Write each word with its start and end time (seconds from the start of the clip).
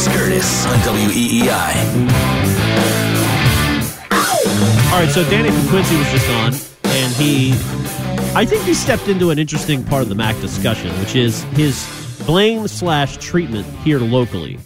Chris 0.00 0.16
Curtis 0.16 0.66
on 0.66 0.78
WEEI. 0.78 1.50
All 4.90 4.98
right, 4.98 5.10
so 5.10 5.28
Danny 5.28 5.50
from 5.50 5.68
Quincy 5.68 5.94
was 5.96 6.10
just 6.10 6.26
on, 6.30 6.54
and 6.90 7.12
he, 7.16 7.52
I 8.34 8.46
think 8.46 8.62
he 8.64 8.72
stepped 8.72 9.08
into 9.08 9.28
an 9.28 9.38
interesting 9.38 9.84
part 9.84 10.02
of 10.02 10.08
the 10.08 10.14
Mac 10.14 10.40
discussion, 10.40 10.90
which 11.00 11.14
is 11.14 11.42
his 11.52 11.86
blame 12.24 12.66
slash 12.66 13.18
treatment 13.18 13.66
here 13.84 13.98
locally 13.98 14.58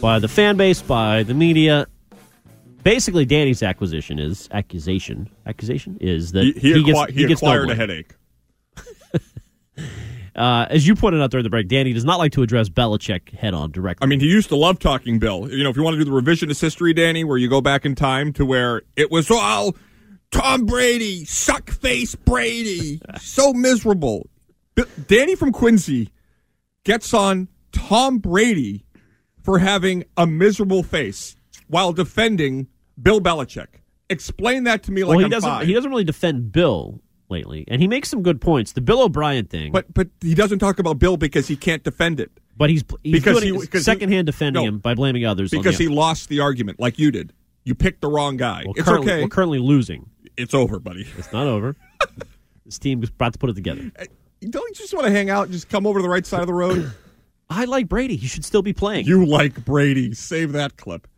by 0.00 0.20
the 0.20 0.28
fan 0.28 0.56
base, 0.56 0.80
by 0.80 1.24
the 1.24 1.34
media. 1.34 1.88
Basically, 2.84 3.24
Danny's 3.24 3.60
acquisition 3.60 4.20
is 4.20 4.48
accusation. 4.52 5.28
Accusation 5.46 5.98
is 6.00 6.30
that 6.30 6.44
He, 6.44 6.52
he, 6.74 6.84
gets 6.84 6.96
acqui- 6.96 7.10
he 7.10 7.26
gets 7.26 7.42
no 7.42 7.48
acquired 7.48 7.70
a 7.70 7.74
headache. 7.74 8.14
Uh, 10.36 10.66
as 10.68 10.86
you 10.86 10.94
pointed 10.94 11.20
out 11.20 11.30
during 11.30 11.44
the 11.44 11.50
break, 11.50 11.68
Danny 11.68 11.92
does 11.92 12.04
not 12.04 12.18
like 12.18 12.32
to 12.32 12.42
address 12.42 12.68
Belichick 12.68 13.30
head 13.34 13.54
on 13.54 13.70
directly. 13.70 14.04
I 14.04 14.08
mean, 14.08 14.20
he 14.20 14.26
used 14.26 14.48
to 14.48 14.56
love 14.56 14.78
talking 14.78 15.18
Bill. 15.18 15.48
You 15.50 15.62
know, 15.62 15.70
if 15.70 15.76
you 15.76 15.82
want 15.82 15.94
to 15.96 16.04
do 16.04 16.10
the 16.10 16.10
revisionist 16.10 16.60
history, 16.60 16.92
Danny, 16.92 17.22
where 17.22 17.38
you 17.38 17.48
go 17.48 17.60
back 17.60 17.84
in 17.84 17.94
time 17.94 18.32
to 18.34 18.44
where 18.44 18.82
it 18.96 19.10
was 19.10 19.30
all 19.30 19.76
Tom 20.30 20.66
Brady, 20.66 21.24
suck 21.24 21.70
face 21.70 22.16
Brady, 22.16 23.00
so 23.20 23.52
miserable. 23.52 24.28
Danny 25.06 25.36
from 25.36 25.52
Quincy 25.52 26.10
gets 26.82 27.14
on 27.14 27.46
Tom 27.70 28.18
Brady 28.18 28.84
for 29.44 29.60
having 29.60 30.04
a 30.16 30.26
miserable 30.26 30.82
face 30.82 31.36
while 31.68 31.92
defending 31.92 32.66
Bill 33.00 33.20
Belichick. 33.20 33.68
Explain 34.10 34.64
that 34.64 34.82
to 34.84 34.92
me 34.92 35.04
like 35.04 35.10
well, 35.10 35.18
he 35.20 35.24
I'm 35.26 35.30
doesn't. 35.30 35.48
five. 35.48 35.66
He 35.66 35.72
doesn't 35.72 35.90
really 35.90 36.04
defend 36.04 36.50
Bill 36.50 37.00
lately, 37.28 37.64
and 37.68 37.80
he 37.80 37.88
makes 37.88 38.08
some 38.08 38.22
good 38.22 38.40
points. 38.40 38.72
The 38.72 38.80
Bill 38.80 39.02
O'Brien 39.02 39.46
thing, 39.46 39.72
But 39.72 39.92
but 39.92 40.08
he 40.20 40.34
doesn't 40.34 40.58
talk 40.58 40.78
about 40.78 40.98
Bill 40.98 41.16
because 41.16 41.46
he 41.48 41.56
can't 41.56 41.82
defend 41.82 42.20
it. 42.20 42.30
but 42.56 42.70
he's 42.70 42.84
he's 43.02 43.12
because 43.12 43.40
doing 43.40 43.54
he- 43.54 43.60
because 43.60 43.80
he- 43.80 43.84
secondhand 43.84 44.26
defending 44.26 44.62
no, 44.62 44.68
him 44.68 44.78
by 44.78 44.94
blaming 44.94 45.24
others 45.24 45.52
on 45.52 45.60
Because 45.60 45.78
he 45.78 45.88
lost 45.88 46.28
the 46.28 46.40
argument 46.40 46.78
like 46.80 46.98
you 46.98 47.10
did. 47.10 47.32
You 47.64 47.74
picked 47.74 48.00
the 48.02 48.08
wrong 48.08 48.36
guy. 48.36 48.62
Well, 48.66 48.74
it's 48.76 48.86
currently, 48.86 49.12
okay. 49.12 49.22
We're 49.22 49.28
currently 49.28 49.58
losing. 49.58 50.10
it's 50.36 50.52
over, 50.52 50.78
buddy. 50.78 51.06
It's 51.16 51.32
not 51.32 51.46
over. 51.46 51.76
this 52.66 52.78
team 52.78 53.02
is 53.02 53.08
about 53.08 53.32
to 53.32 53.38
put 53.38 53.48
it 53.50 53.54
together. 53.54 53.90
Don't 54.42 54.68
you 54.68 54.74
just 54.74 54.92
want 54.92 55.06
to 55.06 55.10
hang 55.12 55.30
out 55.30 55.44
and 55.44 55.52
just 55.52 55.70
come 55.70 55.86
over 55.86 55.98
to 55.98 56.02
the 56.02 56.08
right 56.10 56.26
side 56.26 56.40
of 56.42 56.46
the 56.46 56.52
road? 56.52 56.92
I 57.48 57.64
like 57.64 57.88
Brady. 57.88 58.16
He 58.16 58.26
should 58.26 58.44
still 58.44 58.62
be 58.62 58.72
playing. 58.74 59.06
you 59.06 59.24
like 59.24 59.64
Brady. 59.64 60.12
Save 60.14 60.52
that 60.52 60.76
clip. 60.76 61.08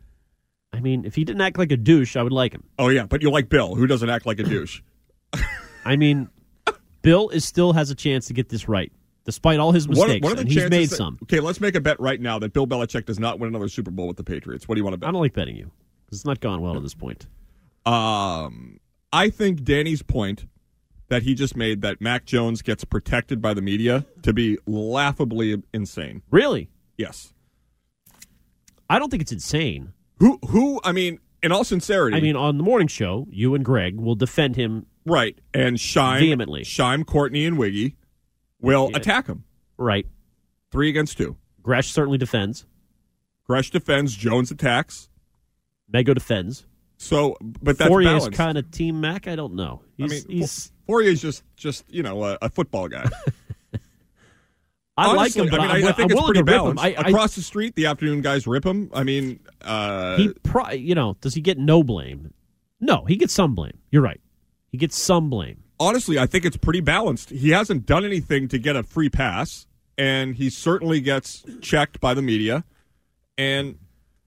I 0.73 0.79
mean, 0.79 1.05
if 1.05 1.15
he 1.15 1.23
didn't 1.23 1.41
act 1.41 1.57
like 1.57 1.71
a 1.71 1.77
douche, 1.77 2.15
I 2.15 2.23
would 2.23 2.33
like 2.33 2.53
him. 2.53 2.63
Oh, 2.77 2.89
yeah, 2.89 3.05
but 3.05 3.21
you 3.21 3.29
like 3.31 3.49
Bill, 3.49 3.75
who 3.75 3.87
doesn't 3.87 4.09
act 4.09 4.25
like 4.25 4.39
a 4.39 4.43
douche. 4.43 4.81
I 5.87 5.95
mean, 5.95 6.29
Bill 7.01 7.29
is 7.29 7.45
still 7.45 7.73
has 7.73 7.89
a 7.89 7.95
chance 7.95 8.27
to 8.27 8.33
get 8.33 8.49
this 8.49 8.67
right, 8.67 8.91
despite 9.25 9.59
all 9.59 9.71
his 9.71 9.87
What 9.87 9.95
mistakes. 10.07 10.25
are, 10.25 10.29
what 10.29 10.33
are 10.33 10.35
the 10.35 10.41
and 10.41 10.51
he's 10.51 10.69
made 10.69 10.89
that- 10.89 10.95
some. 10.95 11.17
Okay, 11.23 11.39
let's 11.39 11.61
make 11.61 11.75
a 11.75 11.81
bet 11.81 11.99
right 11.99 12.19
now 12.19 12.37
that 12.39 12.53
Bill 12.53 12.67
Belichick 12.67 13.05
does 13.05 13.19
not 13.19 13.39
win 13.39 13.47
another 13.49 13.69
Super 13.69 13.91
Bowl 13.91 14.07
with 14.07 14.17
the 14.17 14.23
Patriots. 14.23 14.67
What 14.67 14.75
do 14.75 14.79
you 14.79 14.83
want 14.83 14.93
to 14.93 14.97
bet? 14.97 15.07
I 15.09 15.11
don't 15.11 15.21
like 15.21 15.33
betting 15.33 15.55
you 15.55 15.71
because 16.05 16.19
it's 16.19 16.25
not 16.25 16.39
gone 16.39 16.61
well 16.61 16.73
to 16.73 16.79
this 16.79 16.93
point. 16.93 17.27
Um, 17.85 18.79
I 19.13 19.29
think 19.29 19.63
Danny's 19.63 20.01
point 20.01 20.45
that 21.09 21.23
he 21.23 21.33
just 21.35 21.55
made 21.55 21.81
that 21.81 22.01
Mac 22.01 22.25
Jones 22.25 22.61
gets 22.61 22.83
protected 22.83 23.41
by 23.41 23.53
the 23.53 23.61
media 23.61 24.05
to 24.23 24.33
be 24.33 24.57
laughably 24.67 25.61
insane. 25.73 26.21
Really, 26.29 26.69
Yes. 26.97 27.31
I 28.89 28.99
don't 28.99 29.09
think 29.09 29.21
it's 29.21 29.31
insane. 29.31 29.93
Who, 30.19 30.39
who, 30.49 30.79
I 30.83 30.91
mean, 30.91 31.19
in 31.43 31.51
all 31.51 31.63
sincerity, 31.63 32.17
I 32.17 32.21
mean, 32.21 32.35
on 32.35 32.57
the 32.57 32.63
morning 32.63 32.87
show, 32.87 33.27
you 33.29 33.53
and 33.53 33.63
Greg 33.63 33.95
will 33.97 34.15
defend 34.15 34.55
him 34.55 34.85
right, 35.07 35.37
and 35.53 35.77
Scheim, 35.77 36.19
Vehemently. 36.19 36.61
Scheim, 36.63 37.05
Courtney, 37.05 37.45
and 37.45 37.57
Wiggy 37.57 37.95
will 38.61 38.89
Yeah. 38.91 38.97
attack 38.97 39.27
him. 39.27 39.43
right. 39.77 40.05
Three 40.71 40.89
against 40.89 41.17
two. 41.17 41.37
Gresh 41.61 41.91
certainly 41.91 42.17
defends. 42.17 42.65
Gresh 43.45 43.71
defends, 43.71 44.15
Jones 44.15 44.51
attacks. 44.51 45.09
Mego 45.91 46.13
defends. 46.13 46.65
So, 46.97 47.37
but 47.41 47.77
that's 47.77 47.87
Fauria's 47.87 48.09
balanced. 48.23 48.37
kind 48.37 48.57
of 48.57 48.69
team 48.71 48.99
Mac. 48.99 49.27
I 49.27 49.35
don't 49.37 49.53
know. 49.55 49.81
He's, 49.97 50.11
I 50.11 50.15
mean, 50.27 50.39
he's 50.39 50.71
Fauria's 50.87 51.21
just, 51.21 51.43
just 51.55 51.85
you 51.89 52.03
know, 52.03 52.23
a, 52.23 52.37
a 52.41 52.49
football 52.49 52.87
guy. 52.89 53.05
I 54.99 55.13
like 55.13 55.35
him, 55.35 55.47
but 55.49 55.59
I, 55.59 55.63
mean, 55.63 55.71
I'm, 55.71 55.83
I, 55.83 55.85
I 55.85 55.89
I'm 55.89 55.95
think 55.95 56.11
it's 56.11 56.21
pretty 56.21 56.39
to 56.39 56.43
rip 56.43 56.61
him. 56.61 56.75
balanced. 56.75 56.83
I, 56.83 56.89
Across 57.09 57.35
the 57.35 57.43
street, 57.43 57.75
the 57.75 57.85
afternoon 57.85 58.21
guys 58.21 58.47
rip 58.47 58.65
him. 58.65 58.89
I 58.93 59.03
mean, 59.03 59.39
uh, 59.61 60.17
he, 60.17 60.33
pro, 60.43 60.71
you 60.71 60.95
know, 60.95 61.15
does 61.21 61.35
he 61.35 61.41
get 61.41 61.59
no 61.59 61.83
blame? 61.83 62.33
No, 62.81 63.05
he 63.05 63.15
gets 63.15 63.31
some 63.33 63.53
blame. 63.53 63.77
You're 63.91 64.01
right. 64.01 64.19
He 64.77 64.81
gets 64.81 64.95
some 64.95 65.31
blame. 65.31 65.63
honestly, 65.79 66.19
I 66.19 66.27
think 66.27 66.45
it's 66.45 66.55
pretty 66.55 66.81
balanced. 66.81 67.31
He 67.31 67.49
hasn't 67.49 67.87
done 67.87 68.05
anything 68.05 68.47
to 68.49 68.59
get 68.59 68.75
a 68.75 68.83
free 68.83 69.09
pass, 69.09 69.65
and 69.97 70.35
he 70.35 70.51
certainly 70.51 71.01
gets 71.01 71.43
checked 71.61 71.99
by 71.99 72.13
the 72.13 72.21
media. 72.21 72.63
And 73.39 73.79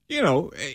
you 0.08 0.20
know, 0.22 0.48
eh, 0.56 0.74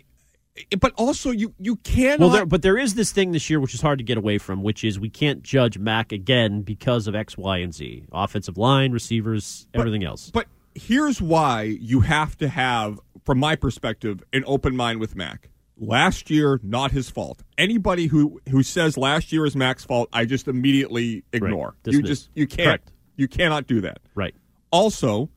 eh, 0.72 0.76
but 0.80 0.94
also 0.96 1.30
you 1.32 1.54
you 1.60 1.76
cannot. 1.76 2.20
Well, 2.22 2.30
there, 2.30 2.46
but 2.46 2.62
there 2.62 2.78
is 2.78 2.96
this 2.96 3.12
thing 3.12 3.34
this 3.34 3.50
year 3.50 3.60
which 3.60 3.74
is 3.74 3.82
hard 3.82 3.98
to 4.00 4.06
get 4.06 4.18
away 4.18 4.38
from, 4.38 4.64
which 4.64 4.86
is 4.86 4.98
we 4.98 5.10
can't 5.10 5.44
judge 5.44 5.78
Mac 5.78 6.14
again 6.14 6.62
because 6.62 7.06
of 7.08 7.16
X, 7.16 7.38
Y, 7.38 7.58
and 7.58 7.74
Z. 7.74 8.06
Offensive 8.14 8.58
line, 8.58 8.94
receivers, 8.94 9.68
everything 9.74 10.06
else. 10.06 10.32
But 10.32 10.48
here's 10.74 11.22
why 11.22 11.64
you 11.64 12.00
have 12.00 12.38
to 12.38 12.48
have, 12.48 13.02
from 13.26 13.40
my 13.40 13.58
perspective, 13.58 14.24
an 14.32 14.46
open 14.48 14.74
mind 14.74 15.02
with 15.02 15.18
Mac. 15.18 15.50
Last 15.78 16.30
year, 16.30 16.60
not 16.64 16.92
his 16.92 17.10
fault. 17.10 17.44
Anybody 17.58 18.08
who 18.08 18.42
who 18.50 18.64
says 18.64 18.98
last 18.98 19.32
year 19.32 19.46
is 19.46 19.56
Mac's 19.56 19.84
fault, 19.84 20.10
I 20.14 20.26
just 20.26 20.48
immediately 20.48 21.24
ignore. 21.34 21.76
You 21.86 22.02
just 22.02 22.30
you 22.34 22.48
can't 22.48 22.68
Correct. 22.68 22.92
you 23.18 23.28
cannot 23.28 23.68
do 23.68 23.82
that. 23.82 24.00
Right. 24.16 24.34
Also, 24.72 25.30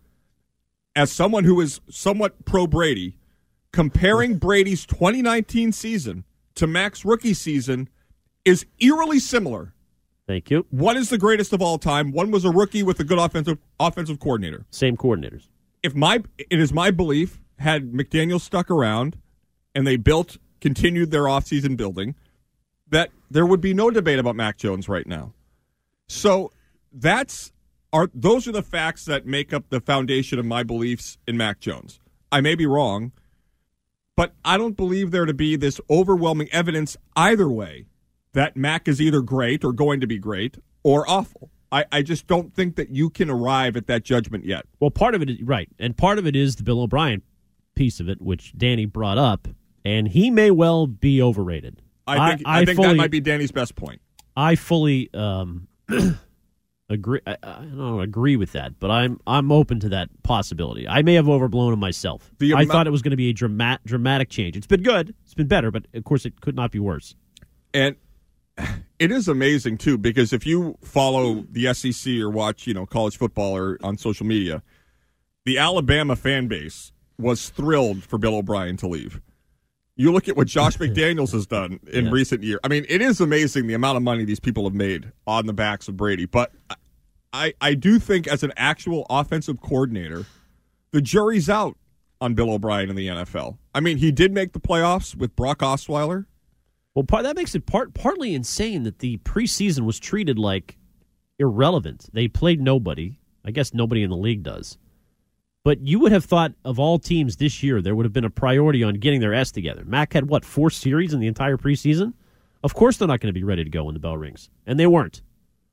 as 0.94 1.10
someone 1.10 1.44
who 1.44 1.60
is 1.60 1.80
somewhat 1.90 2.44
pro 2.44 2.66
Brady, 2.66 3.18
comparing 3.72 4.38
Brady's 4.38 4.86
2019 4.86 5.72
season 5.72 6.24
to 6.54 6.66
Mac's 6.66 7.04
rookie 7.04 7.34
season 7.34 7.88
is 8.44 8.64
eerily 8.80 9.18
similar. 9.18 9.74
Thank 10.26 10.50
you. 10.50 10.66
One 10.70 10.96
is 10.96 11.08
the 11.08 11.18
greatest 11.18 11.52
of 11.52 11.62
all 11.62 11.78
time. 11.78 12.12
One 12.12 12.30
was 12.30 12.44
a 12.44 12.50
rookie 12.50 12.82
with 12.82 13.00
a 13.00 13.04
good 13.04 13.18
offensive 13.18 13.58
offensive 13.80 14.20
coordinator. 14.20 14.66
Same 14.70 14.96
coordinators. 14.96 15.48
If 15.82 15.94
my 15.94 16.22
it 16.38 16.60
is 16.60 16.72
my 16.72 16.90
belief, 16.90 17.40
had 17.58 17.92
McDaniel 17.92 18.40
stuck 18.40 18.70
around 18.70 19.16
and 19.74 19.86
they 19.86 19.96
built 19.96 20.38
continued 20.60 21.10
their 21.10 21.24
offseason 21.24 21.76
building, 21.76 22.14
that 22.88 23.10
there 23.30 23.46
would 23.46 23.60
be 23.60 23.74
no 23.74 23.90
debate 23.90 24.18
about 24.18 24.36
Mac 24.36 24.56
Jones 24.56 24.88
right 24.88 25.06
now. 25.06 25.32
So 26.08 26.52
that's 26.92 27.52
are 27.92 28.10
those 28.14 28.46
are 28.46 28.52
the 28.52 28.62
facts 28.62 29.04
that 29.06 29.26
make 29.26 29.52
up 29.52 29.68
the 29.68 29.80
foundation 29.80 30.38
of 30.38 30.44
my 30.44 30.62
beliefs 30.62 31.18
in 31.26 31.36
Mac 31.36 31.60
Jones. 31.60 32.00
I 32.30 32.40
may 32.40 32.54
be 32.54 32.66
wrong, 32.66 33.12
but 34.16 34.34
I 34.44 34.58
don't 34.58 34.76
believe 34.76 35.10
there 35.10 35.26
to 35.26 35.34
be 35.34 35.56
this 35.56 35.80
overwhelming 35.88 36.48
evidence 36.52 36.96
either 37.16 37.48
way 37.48 37.86
that 38.32 38.56
Mac 38.56 38.88
is 38.88 39.00
either 39.00 39.20
great 39.20 39.64
or 39.64 39.72
going 39.72 40.00
to 40.00 40.06
be 40.06 40.18
great 40.18 40.58
or 40.82 41.08
awful. 41.08 41.50
I, 41.70 41.84
I 41.92 42.02
just 42.02 42.26
don't 42.26 42.54
think 42.54 42.76
that 42.76 42.90
you 42.90 43.10
can 43.10 43.28
arrive 43.30 43.76
at 43.76 43.86
that 43.88 44.02
judgment 44.02 44.44
yet. 44.44 44.64
Well, 44.80 44.90
part 44.90 45.14
of 45.14 45.22
it 45.22 45.30
is 45.30 45.42
right, 45.42 45.68
and 45.78 45.96
part 45.96 46.18
of 46.18 46.26
it 46.26 46.34
is 46.34 46.56
the 46.56 46.62
Bill 46.62 46.80
O'Brien 46.80 47.22
piece 47.78 48.00
of 48.00 48.08
it, 48.08 48.20
which 48.20 48.52
Danny 48.58 48.84
brought 48.84 49.18
up, 49.18 49.46
and 49.84 50.08
he 50.08 50.30
may 50.30 50.50
well 50.50 50.88
be 50.88 51.22
overrated. 51.22 51.80
I 52.08 52.30
think 52.30 52.42
I, 52.46 52.60
I 52.60 52.64
think 52.64 52.76
fully, 52.76 52.88
that 52.88 52.96
might 52.96 53.10
be 53.10 53.20
Danny's 53.20 53.52
best 53.52 53.76
point. 53.76 54.00
I 54.36 54.56
fully 54.56 55.08
um, 55.14 55.68
agree. 56.90 57.20
I, 57.24 57.36
I, 57.40 57.64
don't 57.64 58.00
agree 58.00 58.36
with 58.36 58.52
that, 58.52 58.80
but 58.80 58.90
I'm 58.90 59.20
I'm 59.26 59.52
open 59.52 59.78
to 59.80 59.90
that 59.90 60.08
possibility. 60.24 60.88
I 60.88 61.02
may 61.02 61.14
have 61.14 61.28
overblown 61.28 61.72
him 61.72 61.78
myself. 61.78 62.32
The 62.38 62.54
I 62.54 62.64
thought 62.64 62.88
it 62.88 62.90
was 62.90 63.00
going 63.00 63.12
to 63.12 63.16
be 63.16 63.30
a 63.30 63.34
dramat, 63.34 63.78
dramatic 63.86 64.28
change. 64.28 64.56
It's 64.56 64.66
been 64.66 64.82
good. 64.82 65.14
It's 65.24 65.34
been 65.34 65.46
better, 65.48 65.70
but 65.70 65.86
of 65.94 66.02
course 66.02 66.26
it 66.26 66.40
could 66.40 66.56
not 66.56 66.72
be 66.72 66.80
worse. 66.80 67.14
And 67.72 67.94
it 68.98 69.12
is 69.12 69.28
amazing 69.28 69.78
too 69.78 69.96
because 69.96 70.32
if 70.32 70.44
you 70.44 70.76
follow 70.82 71.46
the 71.48 71.72
SEC 71.74 72.14
or 72.14 72.28
watch 72.28 72.66
you 72.66 72.74
know 72.74 72.86
college 72.86 73.16
football 73.16 73.56
or 73.56 73.78
on 73.84 73.98
social 73.98 74.26
media, 74.26 74.64
the 75.44 75.58
Alabama 75.58 76.16
fan 76.16 76.48
base 76.48 76.92
was 77.18 77.50
thrilled 77.50 78.04
for 78.04 78.18
Bill 78.18 78.36
O'Brien 78.36 78.76
to 78.78 78.88
leave. 78.88 79.20
You 79.96 80.12
look 80.12 80.28
at 80.28 80.36
what 80.36 80.46
Josh 80.46 80.76
McDaniels 80.78 81.32
has 81.32 81.46
done 81.46 81.80
in 81.92 82.06
yeah. 82.06 82.10
recent 82.10 82.42
years. 82.42 82.60
I 82.62 82.68
mean, 82.68 82.86
it 82.88 83.02
is 83.02 83.20
amazing 83.20 83.66
the 83.66 83.74
amount 83.74 83.96
of 83.96 84.02
money 84.02 84.24
these 84.24 84.40
people 84.40 84.64
have 84.64 84.74
made 84.74 85.12
on 85.26 85.46
the 85.46 85.52
backs 85.52 85.88
of 85.88 85.96
Brady. 85.96 86.26
But 86.26 86.52
I, 87.32 87.54
I 87.60 87.74
do 87.74 87.98
think 87.98 88.26
as 88.26 88.42
an 88.42 88.52
actual 88.56 89.06
offensive 89.10 89.60
coordinator, 89.60 90.26
the 90.92 91.02
jury's 91.02 91.50
out 91.50 91.76
on 92.20 92.34
Bill 92.34 92.50
O'Brien 92.50 92.90
in 92.90 92.96
the 92.96 93.08
NFL. 93.08 93.58
I 93.74 93.80
mean, 93.80 93.98
he 93.98 94.10
did 94.10 94.32
make 94.32 94.52
the 94.52 94.60
playoffs 94.60 95.14
with 95.14 95.36
Brock 95.36 95.58
Osweiler. 95.58 96.26
Well, 96.94 97.04
part, 97.04 97.24
that 97.24 97.36
makes 97.36 97.54
it 97.54 97.66
part 97.66 97.94
partly 97.94 98.34
insane 98.34 98.82
that 98.84 98.98
the 98.98 99.18
preseason 99.18 99.80
was 99.80 100.00
treated 100.00 100.38
like 100.38 100.76
irrelevant. 101.38 102.06
They 102.12 102.28
played 102.28 102.60
nobody. 102.60 103.18
I 103.44 103.50
guess 103.50 103.72
nobody 103.72 104.02
in 104.02 104.10
the 104.10 104.16
league 104.16 104.42
does. 104.42 104.78
But 105.68 105.86
you 105.86 105.98
would 105.98 106.12
have 106.12 106.24
thought 106.24 106.54
of 106.64 106.78
all 106.78 106.98
teams 106.98 107.36
this 107.36 107.62
year, 107.62 107.82
there 107.82 107.94
would 107.94 108.06
have 108.06 108.12
been 108.14 108.24
a 108.24 108.30
priority 108.30 108.82
on 108.82 108.94
getting 108.94 109.20
their 109.20 109.34
S 109.34 109.52
together. 109.52 109.84
Mac 109.84 110.14
had 110.14 110.26
what 110.26 110.42
four 110.42 110.70
series 110.70 111.12
in 111.12 111.20
the 111.20 111.26
entire 111.26 111.58
preseason. 111.58 112.14
Of 112.64 112.72
course, 112.72 112.96
they're 112.96 113.06
not 113.06 113.20
going 113.20 113.28
to 113.28 113.38
be 113.38 113.44
ready 113.44 113.64
to 113.64 113.68
go 113.68 113.84
when 113.84 113.92
the 113.92 114.00
bell 114.00 114.16
rings, 114.16 114.48
and 114.66 114.80
they 114.80 114.86
weren't. 114.86 115.20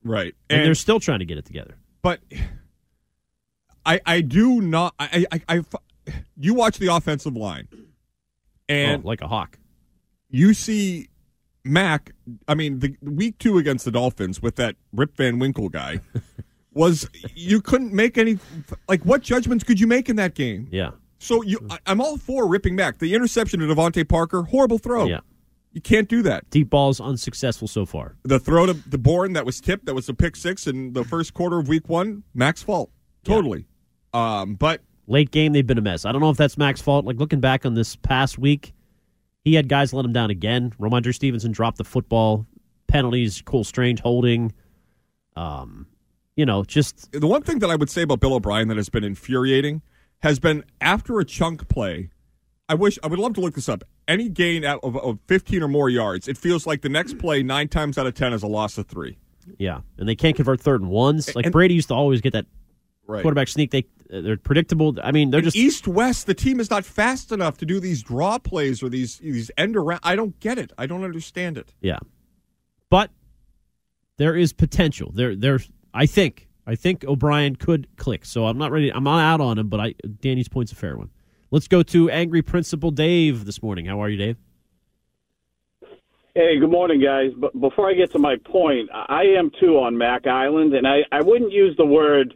Right, 0.03 0.35
and, 0.49 0.59
and 0.59 0.67
they're 0.67 0.75
still 0.75 0.99
trying 0.99 1.19
to 1.19 1.25
get 1.25 1.37
it 1.37 1.45
together. 1.45 1.77
But 2.01 2.19
I, 3.85 4.01
I 4.05 4.19
do 4.19 4.59
not. 4.59 4.95
I, 4.99 5.27
I, 5.31 5.41
I, 5.47 5.63
you 6.35 6.53
watch 6.53 6.77
the 6.77 6.87
offensive 6.87 7.37
line, 7.37 7.69
and 8.67 9.01
oh, 9.01 9.07
like 9.07 9.21
a 9.21 9.29
hawk, 9.29 9.57
you 10.29 10.53
see 10.53 11.07
Mac. 11.63 12.11
I 12.49 12.55
mean, 12.55 12.79
the 12.79 12.97
week 13.01 13.37
two 13.37 13.57
against 13.57 13.85
the 13.85 13.91
Dolphins 13.91 14.41
with 14.41 14.57
that 14.57 14.75
Rip 14.91 15.15
Van 15.15 15.39
Winkle 15.39 15.69
guy. 15.69 16.01
was 16.75 17.09
you 17.33 17.61
couldn't 17.61 17.93
make 17.93 18.17
any 18.17 18.37
like 18.87 19.03
what 19.03 19.23
judgments 19.23 19.63
could 19.63 19.79
you 19.79 19.87
make 19.87 20.09
in 20.09 20.17
that 20.17 20.35
game? 20.35 20.67
Yeah. 20.71 20.91
So 21.17 21.41
you, 21.41 21.59
I, 21.69 21.79
am 21.87 21.99
all 21.99 22.17
for 22.17 22.47
ripping 22.47 22.75
back 22.75 22.99
the 22.99 23.15
interception 23.15 23.59
to 23.61 23.65
DeVante 23.65 24.07
Parker. 24.07 24.43
Horrible 24.43 24.77
throw. 24.77 25.05
Yeah. 25.05 25.21
You 25.71 25.81
can't 25.81 26.07
do 26.07 26.21
that. 26.21 26.49
Deep 26.51 26.69
balls 26.69 27.01
unsuccessful 27.01 27.67
so 27.67 27.85
far. 27.85 28.15
The 28.23 28.39
throw 28.39 28.65
to 28.65 28.73
the 28.73 28.97
Bourne 28.97 29.33
that 29.33 29.45
was 29.45 29.59
tipped, 29.59 29.87
that 29.87 29.95
was 29.95 30.07
a 30.07 30.13
pick 30.13 30.35
six 30.35 30.67
in 30.67 30.93
the 30.93 31.03
first 31.03 31.33
quarter 31.33 31.57
of 31.59 31.67
week 31.67 31.89
one. 31.89 32.23
Mac's 32.33 32.63
fault. 32.63 32.91
Totally. 33.23 33.65
Yeah. 34.13 34.41
Um, 34.41 34.55
but 34.55 34.81
late 35.07 35.31
game, 35.31 35.51
they've 35.51 35.67
been 35.67 35.77
a 35.77 35.81
mess. 35.81 36.05
I 36.05 36.11
don't 36.11 36.21
know 36.21 36.29
if 36.29 36.37
that's 36.37 36.57
Mac's 36.57 36.81
fault. 36.81 37.05
Like 37.05 37.17
looking 37.17 37.41
back 37.41 37.65
on 37.65 37.73
this 37.73 37.95
past 37.95 38.37
week, 38.37 38.73
he 39.43 39.53
had 39.53 39.67
guys 39.67 39.93
let 39.93 40.05
him 40.05 40.13
down 40.13 40.29
again. 40.29 40.73
Rhamondre 40.79 41.13
Stevenson 41.13 41.51
dropped 41.51 41.77
the 41.77 41.83
football. 41.83 42.45
Penalties, 42.87 43.41
Cole 43.41 43.63
Strange 43.63 43.99
holding. 43.99 44.53
Um, 45.35 45.87
you 46.35 46.45
know, 46.45 46.63
just 46.63 47.11
the 47.11 47.27
one 47.27 47.41
thing 47.41 47.59
that 47.59 47.69
I 47.69 47.75
would 47.75 47.89
say 47.89 48.01
about 48.01 48.19
Bill 48.19 48.33
O'Brien 48.33 48.67
that 48.67 48.77
has 48.77 48.89
been 48.89 49.03
infuriating 49.03 49.81
has 50.19 50.39
been 50.39 50.63
after 50.81 51.19
a 51.19 51.25
chunk 51.25 51.67
play. 51.67 52.09
I 52.67 52.73
wish 52.73 52.97
I 53.03 53.07
would 53.07 53.19
love 53.19 53.33
to 53.35 53.41
look 53.41 53.53
this 53.53 53.69
up. 53.69 53.83
Any 54.07 54.27
gain 54.27 54.65
of, 54.65 54.97
of 54.97 55.19
15 55.27 55.63
or 55.63 55.67
more 55.67 55.89
yards, 55.89 56.27
it 56.27 56.37
feels 56.37 56.65
like 56.65 56.81
the 56.81 56.89
next 56.89 57.17
play 57.19 57.43
nine 57.43 57.67
times 57.67 57.97
out 57.97 58.07
of 58.07 58.15
ten 58.15 58.33
is 58.33 58.43
a 58.43 58.47
loss 58.47 58.77
of 58.77 58.87
three. 58.87 59.17
Yeah, 59.57 59.81
and 59.97 60.09
they 60.09 60.15
can't 60.15 60.35
convert 60.35 60.59
third 60.59 60.81
and 60.81 60.89
ones. 60.89 61.35
Like 61.35 61.45
and, 61.45 61.53
Brady 61.53 61.75
used 61.75 61.89
to 61.89 61.93
always 61.93 62.21
get 62.21 62.33
that 62.33 62.45
right. 63.07 63.21
quarterback 63.21 63.47
sneak. 63.47 63.71
They 63.71 63.85
they're 64.09 64.37
predictable. 64.37 64.95
I 65.03 65.11
mean, 65.11 65.29
they're 65.29 65.41
just 65.41 65.55
east 65.55 65.87
west. 65.87 66.25
The 66.25 66.33
team 66.33 66.59
is 66.59 66.69
not 66.69 66.85
fast 66.85 67.31
enough 67.31 67.57
to 67.59 67.65
do 67.65 67.79
these 67.79 68.03
draw 68.03 68.37
plays 68.39 68.81
or 68.81 68.89
these 68.89 69.19
these 69.19 69.51
end 69.57 69.75
around. 69.75 69.99
I 70.03 70.15
don't 70.15 70.39
get 70.39 70.57
it. 70.57 70.71
I 70.77 70.87
don't 70.87 71.03
understand 71.03 71.57
it. 71.57 71.73
Yeah, 71.81 71.99
but 72.89 73.11
there 74.17 74.35
is 74.35 74.53
potential. 74.53 75.11
There 75.13 75.35
there's 75.35 75.69
I 75.95 76.05
think. 76.05 76.47
I 76.67 76.75
think 76.75 77.05
O'Brien 77.05 77.55
could 77.55 77.87
click. 77.95 78.25
So 78.25 78.45
I'm 78.47 78.57
not 78.57 78.71
ready. 78.71 78.91
I'm 78.91 79.03
not 79.03 79.21
out 79.21 79.39
on 79.39 79.57
him, 79.57 79.69
but 79.69 79.79
I 79.79 79.95
Danny's 80.21 80.49
point's 80.49 80.71
a 80.71 80.75
fair 80.75 80.97
one. 80.97 81.09
Let's 81.51 81.67
go 81.67 81.83
to 81.83 82.09
Angry 82.09 82.41
Principal 82.41 82.91
Dave 82.91 83.45
this 83.45 83.63
morning. 83.63 83.85
How 83.85 84.01
are 84.01 84.09
you, 84.09 84.17
Dave? 84.17 84.37
Hey, 86.33 86.59
good 86.59 86.71
morning, 86.71 87.01
guys. 87.01 87.31
But 87.37 87.59
before 87.61 87.89
I 87.89 87.93
get 87.93 88.11
to 88.11 88.19
my 88.19 88.35
point, 88.43 88.89
I 88.93 89.23
am 89.37 89.51
too 89.57 89.77
on 89.79 89.97
Mac 89.97 90.27
Island, 90.27 90.73
and 90.73 90.85
I, 90.85 90.97
I 91.09 91.21
wouldn't 91.21 91.53
use 91.53 91.77
the 91.77 91.85
word 91.85 92.33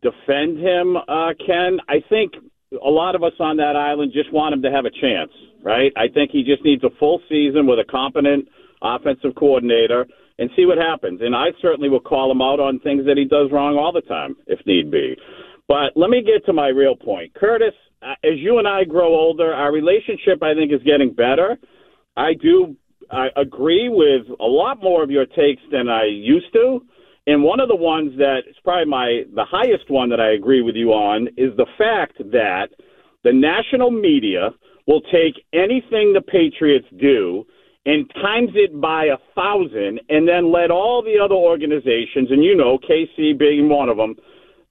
defend 0.00 0.58
him, 0.58 0.96
uh, 0.96 1.32
Ken. 1.44 1.80
I 1.88 2.04
think 2.08 2.34
a 2.72 2.88
lot 2.88 3.16
of 3.16 3.24
us 3.24 3.32
on 3.40 3.56
that 3.56 3.74
island 3.74 4.12
just 4.12 4.32
want 4.32 4.54
him 4.54 4.62
to 4.62 4.70
have 4.70 4.84
a 4.84 4.90
chance, 4.90 5.32
right? 5.64 5.92
I 5.96 6.06
think 6.06 6.30
he 6.30 6.44
just 6.44 6.62
needs 6.64 6.84
a 6.84 6.90
full 7.00 7.20
season 7.28 7.66
with 7.66 7.80
a 7.80 7.84
competent 7.84 8.48
offensive 8.80 9.34
coordinator 9.34 10.06
and 10.38 10.50
see 10.56 10.66
what 10.66 10.78
happens. 10.78 11.20
And 11.22 11.34
I 11.34 11.48
certainly 11.60 11.88
will 11.88 12.00
call 12.00 12.30
him 12.30 12.42
out 12.42 12.60
on 12.60 12.78
things 12.80 13.04
that 13.06 13.16
he 13.16 13.24
does 13.24 13.50
wrong 13.50 13.76
all 13.76 13.92
the 13.92 14.00
time, 14.02 14.36
if 14.46 14.64
need 14.66 14.90
be. 14.90 15.16
But 15.68 15.96
let 15.96 16.10
me 16.10 16.22
get 16.22 16.44
to 16.46 16.52
my 16.52 16.68
real 16.68 16.96
point. 16.96 17.34
Curtis, 17.34 17.74
uh, 18.02 18.14
as 18.24 18.38
you 18.38 18.58
and 18.58 18.66
I 18.66 18.84
grow 18.84 19.14
older, 19.14 19.52
our 19.54 19.72
relationship, 19.72 20.42
I 20.42 20.54
think, 20.54 20.72
is 20.72 20.82
getting 20.84 21.12
better. 21.12 21.58
I 22.16 22.34
do 22.34 22.76
I 23.10 23.28
agree 23.36 23.88
with 23.90 24.26
a 24.40 24.46
lot 24.46 24.82
more 24.82 25.02
of 25.02 25.10
your 25.10 25.26
takes 25.26 25.62
than 25.70 25.88
I 25.88 26.04
used 26.06 26.52
to. 26.54 26.80
And 27.26 27.42
one 27.42 27.60
of 27.60 27.68
the 27.68 27.76
ones 27.76 28.16
that 28.18 28.40
is 28.48 28.56
probably 28.64 28.86
my 28.86 29.22
the 29.34 29.44
highest 29.44 29.90
one 29.90 30.08
that 30.10 30.20
I 30.20 30.32
agree 30.32 30.62
with 30.62 30.74
you 30.74 30.92
on 30.92 31.28
is 31.36 31.56
the 31.56 31.66
fact 31.78 32.18
that 32.18 32.68
the 33.22 33.32
national 33.32 33.90
media 33.90 34.50
will 34.86 35.02
take 35.02 35.44
anything 35.52 36.12
the 36.12 36.22
Patriots 36.26 36.86
do 36.98 37.46
and 37.84 38.08
times 38.14 38.50
it 38.54 38.80
by 38.80 39.06
a 39.06 39.16
thousand 39.34 40.00
and 40.08 40.28
then 40.28 40.52
let 40.52 40.70
all 40.70 41.02
the 41.02 41.18
other 41.22 41.34
organizations, 41.34 42.30
and 42.30 42.44
you 42.44 42.54
know, 42.54 42.78
KC 42.78 43.38
being 43.38 43.68
one 43.68 43.88
of 43.88 43.96
them, 43.96 44.14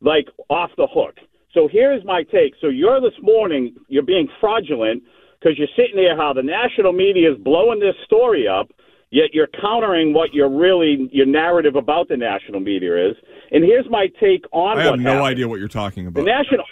like 0.01 0.27
off 0.49 0.71
the 0.77 0.87
hook. 0.89 1.15
So 1.53 1.67
here's 1.69 2.03
my 2.05 2.23
take. 2.23 2.53
So 2.61 2.67
you're 2.67 3.01
this 3.01 3.17
morning, 3.21 3.75
you're 3.89 4.03
being 4.03 4.29
fraudulent 4.39 5.03
because 5.39 5.57
you're 5.57 5.67
sitting 5.75 5.95
there 5.95 6.15
how 6.15 6.33
the 6.33 6.43
national 6.43 6.93
media 6.93 7.31
is 7.31 7.37
blowing 7.39 7.79
this 7.79 7.95
story 8.05 8.47
up, 8.47 8.71
yet 9.09 9.33
you're 9.33 9.49
countering 9.61 10.13
what 10.13 10.33
your 10.33 10.49
really 10.49 11.09
your 11.11 11.25
narrative 11.25 11.75
about 11.75 12.07
the 12.07 12.15
national 12.15 12.61
media 12.61 13.09
is. 13.09 13.17
And 13.51 13.63
here's 13.65 13.89
my 13.89 14.07
take 14.21 14.45
on. 14.53 14.77
I 14.77 14.83
have 14.83 14.99
no 14.99 15.11
happened. 15.11 15.27
idea 15.27 15.47
what 15.49 15.59
you're 15.59 15.67
talking 15.67 16.07
about. 16.07 16.21
The 16.21 16.27
national 16.27 16.65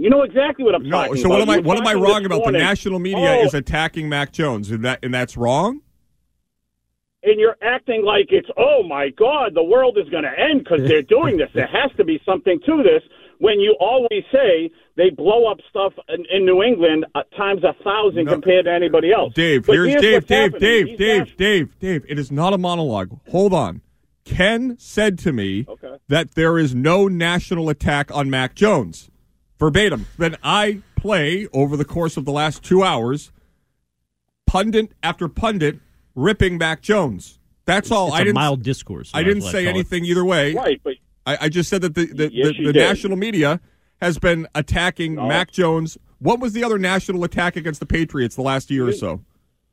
you 0.00 0.08
know 0.08 0.22
exactly 0.22 0.64
what 0.64 0.74
I'm 0.74 0.88
no, 0.88 1.06
talking 1.06 1.16
so 1.16 1.26
about. 1.26 1.30
what 1.30 1.42
am 1.42 1.50
I 1.50 1.58
what 1.58 1.76
am 1.76 1.86
I 1.86 1.92
wrong 1.92 2.24
about? 2.24 2.38
Morning. 2.38 2.54
The 2.54 2.58
national 2.58 2.98
media 2.98 3.36
oh. 3.40 3.44
is 3.44 3.52
attacking 3.52 4.08
Mac 4.08 4.32
Jones, 4.32 4.70
and 4.70 4.82
that 4.84 5.00
and 5.02 5.12
that's 5.12 5.36
wrong. 5.36 5.82
And 7.22 7.38
you're 7.38 7.58
acting 7.60 8.02
like 8.02 8.28
it's 8.30 8.48
oh 8.56 8.82
my 8.82 9.10
god, 9.10 9.52
the 9.54 9.62
world 9.62 9.98
is 9.98 10.08
going 10.08 10.24
to 10.24 10.30
end 10.30 10.64
because 10.64 10.88
they're 10.88 11.02
doing 11.02 11.36
this. 11.36 11.50
There 11.54 11.66
has 11.66 11.90
to 11.98 12.04
be 12.04 12.18
something 12.24 12.58
to 12.64 12.82
this. 12.82 13.02
When 13.40 13.60
you 13.60 13.76
always 13.78 14.24
say 14.32 14.70
they 14.96 15.10
blow 15.10 15.50
up 15.50 15.58
stuff 15.68 15.92
in, 16.08 16.24
in 16.30 16.46
New 16.46 16.62
England 16.62 17.04
uh, 17.14 17.22
times 17.36 17.62
a 17.62 17.74
thousand 17.82 18.24
no. 18.24 18.32
compared 18.32 18.64
to 18.66 18.72
anybody 18.72 19.12
else. 19.12 19.34
Dave, 19.34 19.66
but 19.66 19.74
here's, 19.74 20.00
Dave, 20.00 20.26
Dave, 20.26 20.58
Dave, 20.58 20.98
Dave, 20.98 21.36
Dave, 21.36 21.78
Dave. 21.78 22.04
It 22.08 22.18
is 22.18 22.30
not 22.30 22.54
a 22.54 22.58
monologue. 22.58 23.18
Hold 23.30 23.52
on. 23.52 23.82
Ken 24.24 24.76
said 24.78 25.18
to 25.20 25.32
me 25.32 25.66
okay. 25.68 25.96
that 26.08 26.34
there 26.34 26.58
is 26.58 26.74
no 26.74 27.08
national 27.08 27.68
attack 27.68 28.14
on 28.14 28.28
Mac 28.30 28.54
Jones 28.54 29.10
verbatim. 29.60 30.06
Then 30.18 30.36
I 30.42 30.82
play 30.96 31.46
over 31.52 31.76
the 31.76 31.84
course 31.84 32.16
of 32.16 32.24
the 32.24 32.32
last 32.32 32.64
two 32.64 32.82
hours, 32.82 33.30
pundit 34.46 34.92
after 35.02 35.28
pundit 35.28 35.78
ripping 36.16 36.58
Mac 36.58 36.80
Jones. 36.82 37.38
That's 37.66 37.92
all. 37.92 38.08
It's 38.08 38.16
I 38.16 38.18
didn't 38.20 38.34
mild 38.34 38.62
discourse. 38.64 39.12
I 39.14 39.22
didn't 39.22 39.42
say 39.42 39.68
anything 39.68 40.04
either 40.04 40.24
way. 40.24 40.54
Right, 40.54 40.80
but 40.82 40.94
I, 41.24 41.38
I 41.42 41.48
just 41.48 41.70
said 41.70 41.82
that 41.82 41.94
the 41.94 42.06
the, 42.06 42.30
yes, 42.32 42.54
the, 42.58 42.72
the 42.72 42.72
national 42.72 43.16
media 43.16 43.60
has 44.00 44.18
been 44.18 44.48
attacking 44.56 45.14
no. 45.14 45.28
Mac 45.28 45.52
Jones. 45.52 45.96
What 46.18 46.40
was 46.40 46.52
the 46.52 46.64
other 46.64 46.78
national 46.78 47.22
attack 47.22 47.56
against 47.56 47.78
the 47.78 47.86
Patriots 47.86 48.34
the 48.34 48.42
last 48.42 48.70
year 48.70 48.88
or 48.88 48.92
so? 48.92 49.20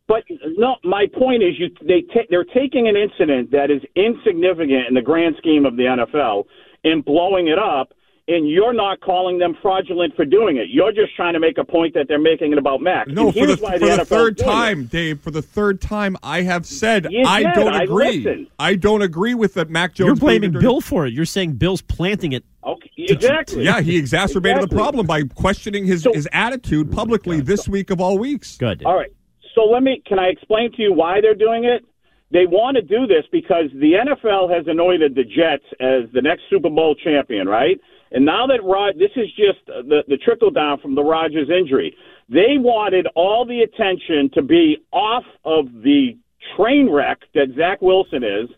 But 0.08 0.24
no, 0.58 0.76
my 0.84 1.08
point 1.18 1.44
is, 1.44 1.60
you 1.60 1.70
they 1.82 2.02
ta- 2.14 2.28
they're 2.30 2.46
taking 2.46 2.88
an 2.88 2.96
incident 2.96 3.52
that 3.52 3.72
is 3.72 3.82
insignificant 3.96 4.88
in 4.88 4.94
the 4.94 5.02
grand 5.02 5.36
scheme 5.38 5.66
of 5.66 5.76
the 5.76 5.84
NFL 5.84 6.46
and 6.84 7.04
blowing 7.04 7.48
it 7.48 7.60
up 7.60 7.94
and 8.30 8.50
you're 8.50 8.74
not 8.74 9.00
calling 9.00 9.38
them 9.38 9.56
fraudulent 9.62 10.16
for 10.16 10.26
doing 10.26 10.58
it. 10.58 10.68
You're 10.70 10.92
just 10.92 11.16
trying 11.16 11.34
to 11.34 11.40
make 11.40 11.58
a 11.58 11.64
point 11.64 11.94
that 11.94 12.08
they're 12.10 12.20
making 12.20 12.52
it 12.52 12.58
about 12.58 12.82
Mac. 12.82 13.08
No, 13.08 13.28
And 13.28 13.34
for 13.36 13.48
the, 13.48 13.58
for 13.58 13.64
why 13.64 13.78
the 13.78 14.04
third 14.06 14.36
doing 14.36 14.50
it. 14.50 14.52
time, 14.52 14.86
Dave. 14.86 15.22
For 15.22 15.32
the 15.32 15.42
third 15.42 15.80
time, 15.82 16.18
I 16.22 16.42
have 16.42 16.66
said 16.66 17.08
You 17.10 17.24
I 17.26 17.44
did. 17.44 17.54
don't 17.54 17.74
I 17.74 17.84
agree. 17.84 18.18
listened. 18.18 18.48
I 18.60 18.76
don't 18.76 19.02
agree 19.02 19.34
with 19.34 19.54
that. 19.54 19.70
Mac 19.70 19.94
Jones. 19.94 20.08
You're 20.08 20.16
blaming 20.18 20.56
a- 20.56 20.60
Bill 20.60 20.82
for 20.82 21.06
it. 21.08 21.14
You're 21.14 21.26
saying 21.26 21.54
Bill's 21.54 21.82
planting 21.82 22.34
it. 22.34 22.44
Okay, 22.66 22.90
exactly. 22.98 23.64
Yeah, 23.64 23.80
he 23.80 23.96
exacerbated 23.98 24.62
the 24.62 24.76
problem 24.76 25.08
by 25.08 25.24
questioning 25.24 25.86
his 25.86 26.04
So- 26.04 26.12
his 26.14 26.28
attitude 26.34 26.92
publicly 26.92 27.40
this 27.40 27.68
week 27.70 27.90
of 27.92 28.02
all 28.02 28.18
weeks. 28.18 28.58
Good. 28.58 28.84
All 28.84 28.96
right. 28.98 29.12
So 29.56 29.64
let 29.64 29.84
me. 29.84 30.02
Can 30.06 30.20
I 30.20 30.28
explain 30.28 30.72
to 30.74 30.82
you 30.82 30.92
why 30.94 31.22
they're 31.22 31.34
doing 31.34 31.64
it? 31.64 31.86
They 32.30 32.46
want 32.46 32.76
to 32.76 32.82
do 32.82 33.08
this 33.08 33.24
because 33.32 33.68
the 33.74 33.94
NFL 33.94 34.50
has 34.54 34.68
anointed 34.68 35.16
the 35.16 35.24
Jets 35.24 35.64
as 35.80 36.12
the 36.12 36.22
next 36.22 36.42
Super 36.50 36.70
Bowl 36.70 36.94
champion, 36.94 37.48
right? 37.48 37.80
And 38.12 38.26
now 38.26 38.48
that 38.48 38.64
Rod, 38.64 38.96
this 38.98 39.12
is 39.16 39.28
just 39.36 39.66
the 39.68 40.04
the 40.08 40.18
trickle 40.18 40.52
down 40.52 40.80
from 40.80 40.96
the 40.96 41.04
Rodgers 41.04 41.50
injury. 41.50 41.96
They 42.30 42.58
wanted 42.58 43.08
all 43.16 43.46
the 43.46 43.62
attention 43.62 44.30
to 44.34 44.42
be 44.42 44.78
off 44.92 45.24
of 45.46 45.66
the 45.84 46.18
train 46.56 46.90
wreck 46.90 47.20
that 47.34 47.48
Zach 47.58 47.82
Wilson 47.82 48.24
is. 48.24 48.50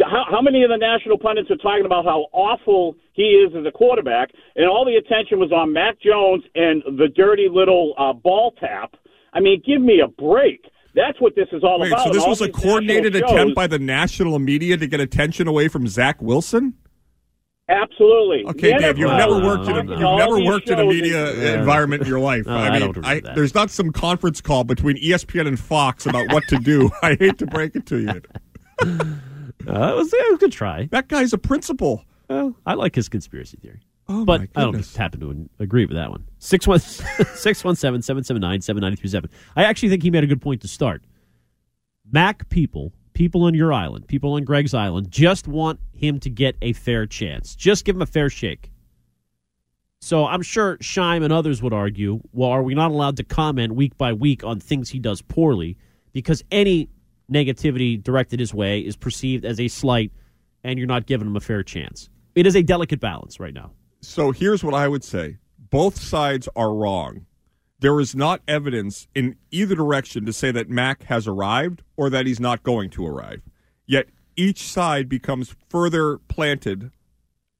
How, 0.00 0.24
how 0.30 0.40
many 0.40 0.62
of 0.62 0.70
the 0.70 0.78
national 0.78 1.18
pundits 1.18 1.50
are 1.50 1.56
talking 1.56 1.84
about 1.84 2.04
how 2.06 2.26
awful 2.32 2.96
he 3.12 3.22
is 3.44 3.52
as 3.54 3.66
a 3.66 3.70
quarterback, 3.70 4.30
and 4.56 4.66
all 4.66 4.86
the 4.86 4.96
attention 4.96 5.38
was 5.38 5.52
on 5.52 5.72
Mac 5.72 6.00
Jones 6.00 6.44
and 6.54 6.82
the 6.98 7.08
dirty 7.14 7.48
little 7.50 7.94
uh, 7.98 8.12
ball 8.14 8.52
tap? 8.58 8.94
I 9.34 9.40
mean, 9.40 9.62
give 9.66 9.82
me 9.82 10.00
a 10.02 10.08
break. 10.08 10.64
That's 10.94 11.20
what 11.20 11.34
this 11.34 11.48
is 11.52 11.62
all 11.62 11.80
Wait, 11.80 11.92
about. 11.92 12.04
so 12.06 12.12
this 12.12 12.26
was 12.26 12.40
a 12.40 12.50
coordinated 12.50 13.14
shows- 13.14 13.30
attempt 13.30 13.54
by 13.54 13.66
the 13.66 13.78
national 13.78 14.38
media 14.38 14.76
to 14.76 14.86
get 14.86 15.00
attention 15.00 15.46
away 15.46 15.68
from 15.68 15.86
Zach 15.86 16.20
Wilson? 16.20 16.74
Absolutely. 17.68 18.44
Okay, 18.46 18.72
The 18.72 18.78
Dave, 18.78 18.98
you've 18.98 19.10
never 19.10 19.40
worked 19.40 19.68
in 19.68 19.76
a, 19.76 19.90
you've 19.90 20.18
never 20.18 20.42
worked 20.44 20.68
in 20.68 20.78
a 20.78 20.84
media 20.84 21.32
and- 21.32 21.60
environment 21.60 22.02
in 22.02 22.08
your 22.08 22.20
life. 22.20 22.44
No, 22.46 22.52
I 22.54 22.66
I 22.66 22.70
mean, 22.70 22.80
don't 22.80 22.90
agree 22.96 23.14
with 23.14 23.24
that. 23.24 23.34
there's 23.34 23.54
not 23.54 23.70
some 23.70 23.92
conference 23.92 24.40
call 24.40 24.64
between 24.64 24.96
ESPN 24.96 25.46
and 25.46 25.58
Fox 25.58 26.04
about 26.06 26.30
what 26.32 26.42
to 26.48 26.58
do. 26.58 26.90
I 27.02 27.16
hate 27.18 27.38
to 27.38 27.46
break 27.46 27.74
it 27.76 27.86
to 27.86 27.98
you. 28.00 28.22
Uh, 29.68 29.92
it 29.92 29.96
was, 29.96 30.12
it 30.12 30.30
was 30.30 30.34
a 30.34 30.38
good 30.38 30.50
try. 30.50 30.88
That 30.90 31.06
guy's 31.06 31.32
a 31.32 31.38
principal. 31.38 32.04
Well, 32.28 32.56
I 32.66 32.74
like 32.74 32.96
his 32.96 33.08
conspiracy 33.08 33.58
theory. 33.58 33.78
Oh 34.08 34.24
but 34.24 34.40
I 34.40 34.46
don't 34.60 34.72
goodness. 34.72 34.96
happen 34.96 35.20
to 35.20 35.48
agree 35.62 35.86
with 35.86 35.94
that 35.94 36.10
one. 36.10 36.24
617 36.40 37.26
779 37.36 38.60
7937. 38.60 39.30
I 39.54 39.62
actually 39.62 39.90
think 39.90 40.02
he 40.02 40.10
made 40.10 40.24
a 40.24 40.26
good 40.26 40.42
point 40.42 40.62
to 40.62 40.68
start. 40.68 41.04
Mac 42.10 42.48
people, 42.48 42.92
people 43.14 43.44
on 43.44 43.54
your 43.54 43.72
island, 43.72 44.08
people 44.08 44.34
on 44.34 44.44
Greg's 44.44 44.74
island, 44.74 45.10
just 45.10 45.48
want 45.48 45.80
him 45.92 46.20
to 46.20 46.30
get 46.30 46.56
a 46.62 46.72
fair 46.72 47.06
chance. 47.06 47.54
Just 47.54 47.84
give 47.84 47.96
him 47.96 48.02
a 48.02 48.06
fair 48.06 48.30
shake. 48.30 48.70
So 50.00 50.26
I'm 50.26 50.42
sure 50.42 50.78
Scheim 50.78 51.22
and 51.22 51.32
others 51.32 51.62
would 51.62 51.72
argue, 51.72 52.20
well, 52.32 52.50
are 52.50 52.62
we 52.62 52.74
not 52.74 52.90
allowed 52.90 53.16
to 53.18 53.24
comment 53.24 53.74
week 53.74 53.96
by 53.96 54.12
week 54.12 54.42
on 54.42 54.58
things 54.58 54.90
he 54.90 54.98
does 54.98 55.22
poorly? 55.22 55.76
Because 56.12 56.42
any 56.50 56.88
negativity 57.30 58.02
directed 58.02 58.40
his 58.40 58.52
way 58.52 58.80
is 58.80 58.96
perceived 58.96 59.44
as 59.44 59.60
a 59.60 59.68
slight, 59.68 60.10
and 60.64 60.78
you're 60.78 60.88
not 60.88 61.06
giving 61.06 61.28
him 61.28 61.36
a 61.36 61.40
fair 61.40 61.62
chance. 61.62 62.10
It 62.34 62.46
is 62.46 62.56
a 62.56 62.62
delicate 62.62 62.98
balance 62.98 63.38
right 63.38 63.54
now. 63.54 63.72
So 64.00 64.32
here's 64.32 64.64
what 64.64 64.74
I 64.74 64.88
would 64.88 65.04
say 65.04 65.38
both 65.70 66.00
sides 66.00 66.48
are 66.56 66.74
wrong. 66.74 67.26
There 67.82 67.98
is 67.98 68.14
not 68.14 68.42
evidence 68.46 69.08
in 69.12 69.34
either 69.50 69.74
direction 69.74 70.24
to 70.26 70.32
say 70.32 70.52
that 70.52 70.70
Mac 70.70 71.02
has 71.04 71.26
arrived 71.26 71.82
or 71.96 72.10
that 72.10 72.26
he's 72.26 72.38
not 72.38 72.62
going 72.62 72.90
to 72.90 73.04
arrive. 73.04 73.42
Yet 73.86 74.06
each 74.36 74.62
side 74.62 75.08
becomes 75.08 75.56
further 75.68 76.18
planted 76.28 76.92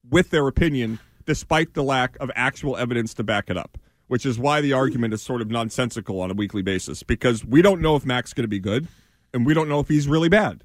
with 0.09 0.29
their 0.29 0.47
opinion 0.47 0.99
despite 1.25 1.73
the 1.73 1.83
lack 1.83 2.15
of 2.21 2.31
actual 2.35 2.77
evidence 2.77 3.13
to 3.15 3.23
back 3.23 3.49
it 3.49 3.57
up, 3.57 3.77
which 4.07 4.25
is 4.25 4.39
why 4.39 4.61
the 4.61 4.71
argument 4.71 5.13
is 5.13 5.21
sort 5.21 5.41
of 5.41 5.51
nonsensical 5.51 6.21
on 6.21 6.31
a 6.31 6.35
weekly 6.35 6.61
basis 6.61 7.03
because 7.03 7.43
we 7.43 7.61
don't 7.61 7.81
know 7.81 7.97
if 7.97 8.05
Mac's 8.05 8.33
going 8.33 8.45
to 8.45 8.47
be 8.47 8.61
good 8.61 8.87
and 9.33 9.45
we 9.45 9.53
don't 9.53 9.67
know 9.67 9.81
if 9.81 9.89
he's 9.89 10.07
really 10.07 10.29
bad. 10.29 10.63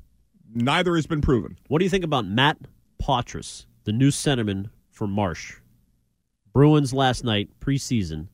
Neither 0.55 0.95
has 0.95 1.09
been 1.09 1.21
proven. 1.21 1.59
What 1.67 1.81
do 1.81 1.85
you 1.85 1.91
think 1.91 2.05
about 2.05 2.27
Matt 2.27 2.59
Poitras, 3.03 3.67
the 3.83 3.93
new 3.93 4.11
centerman 4.11 4.71
for 4.88 5.09
Marsh? 5.09 5.57
Bruins 6.53 6.95
last 6.95 7.25
night, 7.25 7.50
preseason. 7.59 8.29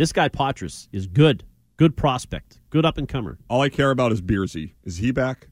This 0.00 0.14
guy 0.14 0.30
Poitras 0.30 0.88
is 0.92 1.06
good. 1.06 1.44
Good 1.76 1.94
prospect. 1.94 2.58
Good 2.70 2.86
up 2.86 2.96
and 2.96 3.06
comer. 3.06 3.38
All 3.50 3.60
I 3.60 3.68
care 3.68 3.90
about 3.90 4.12
is 4.12 4.22
Beersy. 4.22 4.72
Is 4.82 4.96
he 4.96 5.10
back? 5.10 5.48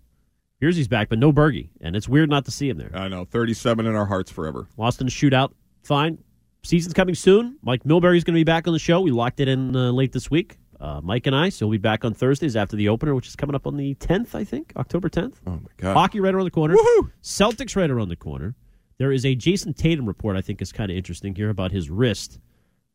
He's 0.58 0.88
back, 0.88 1.10
but 1.10 1.18
no 1.18 1.34
Bergie. 1.34 1.68
And 1.82 1.94
it's 1.94 2.08
weird 2.08 2.30
not 2.30 2.46
to 2.46 2.50
see 2.50 2.70
him 2.70 2.78
there. 2.78 2.90
I 2.94 3.08
know, 3.08 3.26
37 3.26 3.84
in 3.84 3.94
our 3.94 4.06
hearts 4.06 4.30
forever. 4.30 4.66
Lost 4.78 5.02
in 5.02 5.06
the 5.06 5.10
shootout. 5.10 5.52
Fine. 5.82 6.16
Season's 6.62 6.94
coming 6.94 7.14
soon. 7.14 7.58
Mike 7.60 7.84
Milbury's 7.84 8.24
going 8.24 8.32
to 8.36 8.40
be 8.40 8.44
back 8.44 8.66
on 8.66 8.72
the 8.72 8.78
show. 8.78 9.02
We 9.02 9.10
locked 9.10 9.40
it 9.40 9.48
in 9.48 9.76
uh, 9.76 9.90
late 9.90 10.12
this 10.12 10.30
week. 10.30 10.56
Uh, 10.80 11.02
Mike 11.02 11.26
and 11.26 11.36
I, 11.36 11.50
so 11.50 11.66
he'll 11.66 11.72
be 11.72 11.76
back 11.76 12.02
on 12.06 12.14
Thursdays 12.14 12.56
after 12.56 12.74
the 12.74 12.88
opener, 12.88 13.14
which 13.14 13.28
is 13.28 13.36
coming 13.36 13.54
up 13.54 13.66
on 13.66 13.76
the 13.76 13.96
10th, 13.96 14.34
I 14.34 14.44
think, 14.44 14.72
October 14.78 15.10
10th. 15.10 15.34
Oh 15.46 15.50
my 15.50 15.70
god. 15.76 15.92
Hockey 15.92 16.20
right 16.20 16.34
around 16.34 16.46
the 16.46 16.50
corner. 16.50 16.74
Woohoo! 16.74 17.12
Celtics 17.22 17.76
right 17.76 17.90
around 17.90 18.08
the 18.08 18.16
corner. 18.16 18.54
There 18.96 19.12
is 19.12 19.26
a 19.26 19.36
Jayson 19.36 19.74
Tatum 19.74 20.06
report 20.06 20.38
I 20.38 20.40
think 20.40 20.62
is 20.62 20.72
kind 20.72 20.90
of 20.90 20.96
interesting 20.96 21.34
here 21.34 21.50
about 21.50 21.70
his 21.70 21.90
wrist, 21.90 22.40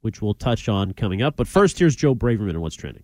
which 0.04 0.22
we'll 0.22 0.34
touch 0.34 0.70
on 0.70 0.92
coming 0.94 1.22
up. 1.22 1.36
But 1.36 1.48
first, 1.48 1.80
here's 1.80 1.96
Joe 1.96 2.14
Braverman 2.14 2.52
and 2.52 2.62
what's 2.62 2.76
trending. 2.76 3.04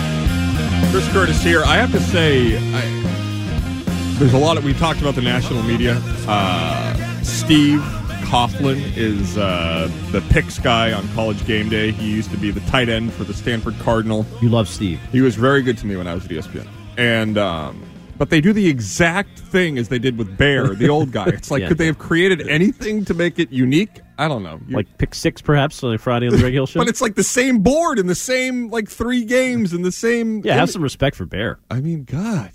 Chris 0.89 1.07
Curtis 1.11 1.41
here. 1.41 1.63
I 1.63 1.77
have 1.77 1.91
to 1.91 1.99
say, 1.99 2.57
I, 2.57 4.15
there's 4.19 4.33
a 4.33 4.37
lot 4.37 4.57
of. 4.57 4.63
We 4.65 4.73
talked 4.73 4.99
about 4.99 5.15
the 5.15 5.21
national 5.21 5.63
media. 5.63 6.01
Uh, 6.27 6.93
Steve 7.23 7.79
Coughlin 8.25 8.95
is 8.97 9.37
uh, 9.37 9.89
the 10.11 10.21
picks 10.29 10.59
guy 10.59 10.91
on 10.91 11.07
College 11.09 11.45
Game 11.45 11.69
Day. 11.69 11.91
He 11.91 12.11
used 12.11 12.29
to 12.31 12.37
be 12.37 12.51
the 12.51 12.59
tight 12.61 12.89
end 12.89 13.13
for 13.13 13.23
the 13.23 13.33
Stanford 13.33 13.75
Cardinal. 13.79 14.25
You 14.41 14.49
love 14.49 14.67
Steve. 14.67 14.99
He 15.11 15.21
was 15.21 15.35
very 15.35 15.61
good 15.61 15.77
to 15.79 15.85
me 15.85 15.95
when 15.95 16.07
I 16.07 16.13
was 16.13 16.25
at 16.25 16.31
ESPN. 16.31 16.67
And 16.97 17.37
um, 17.37 17.81
but 18.17 18.29
they 18.29 18.41
do 18.41 18.51
the 18.53 18.67
exact 18.67 19.39
thing 19.39 19.77
as 19.77 19.87
they 19.89 19.97
did 19.99 20.17
with 20.17 20.37
Bear, 20.37 20.75
the 20.75 20.89
old 20.89 21.11
guy. 21.11 21.27
It's 21.27 21.49
like 21.49 21.61
Yeah. 21.61 21.67
could 21.69 21.77
they 21.77 21.85
have 21.87 21.99
created 21.99 22.47
anything 22.47 23.05
to 23.05 23.13
make 23.13 23.39
it 23.39 23.51
unique? 23.51 24.01
I 24.23 24.27
don't 24.27 24.43
know. 24.43 24.59
You- 24.67 24.75
Like 24.75 24.97
pick 24.97 25.15
six, 25.15 25.41
perhaps, 25.41 25.83
on 25.83 25.93
a 25.93 25.97
Friday 25.97 26.27
on 26.27 26.33
the 26.33 26.39
Greg 26.39 26.53
Hill 26.53 26.65
Show. 26.67 26.79
but 26.79 26.87
it's 26.87 27.01
like 27.01 27.15
the 27.15 27.23
same 27.23 27.59
board 27.59 27.97
and 27.99 28.07
the 28.09 28.15
same 28.15 28.69
like 28.69 28.87
three 28.89 29.25
games 29.25 29.73
and 29.73 29.83
the 29.83 29.91
same. 29.91 30.41
yeah, 30.45 30.55
have 30.55 30.69
some 30.69 30.81
respect 30.83 31.15
for 31.15 31.25
Bear. 31.25 31.59
I 31.69 31.81
mean, 31.81 32.03
God. 32.03 32.51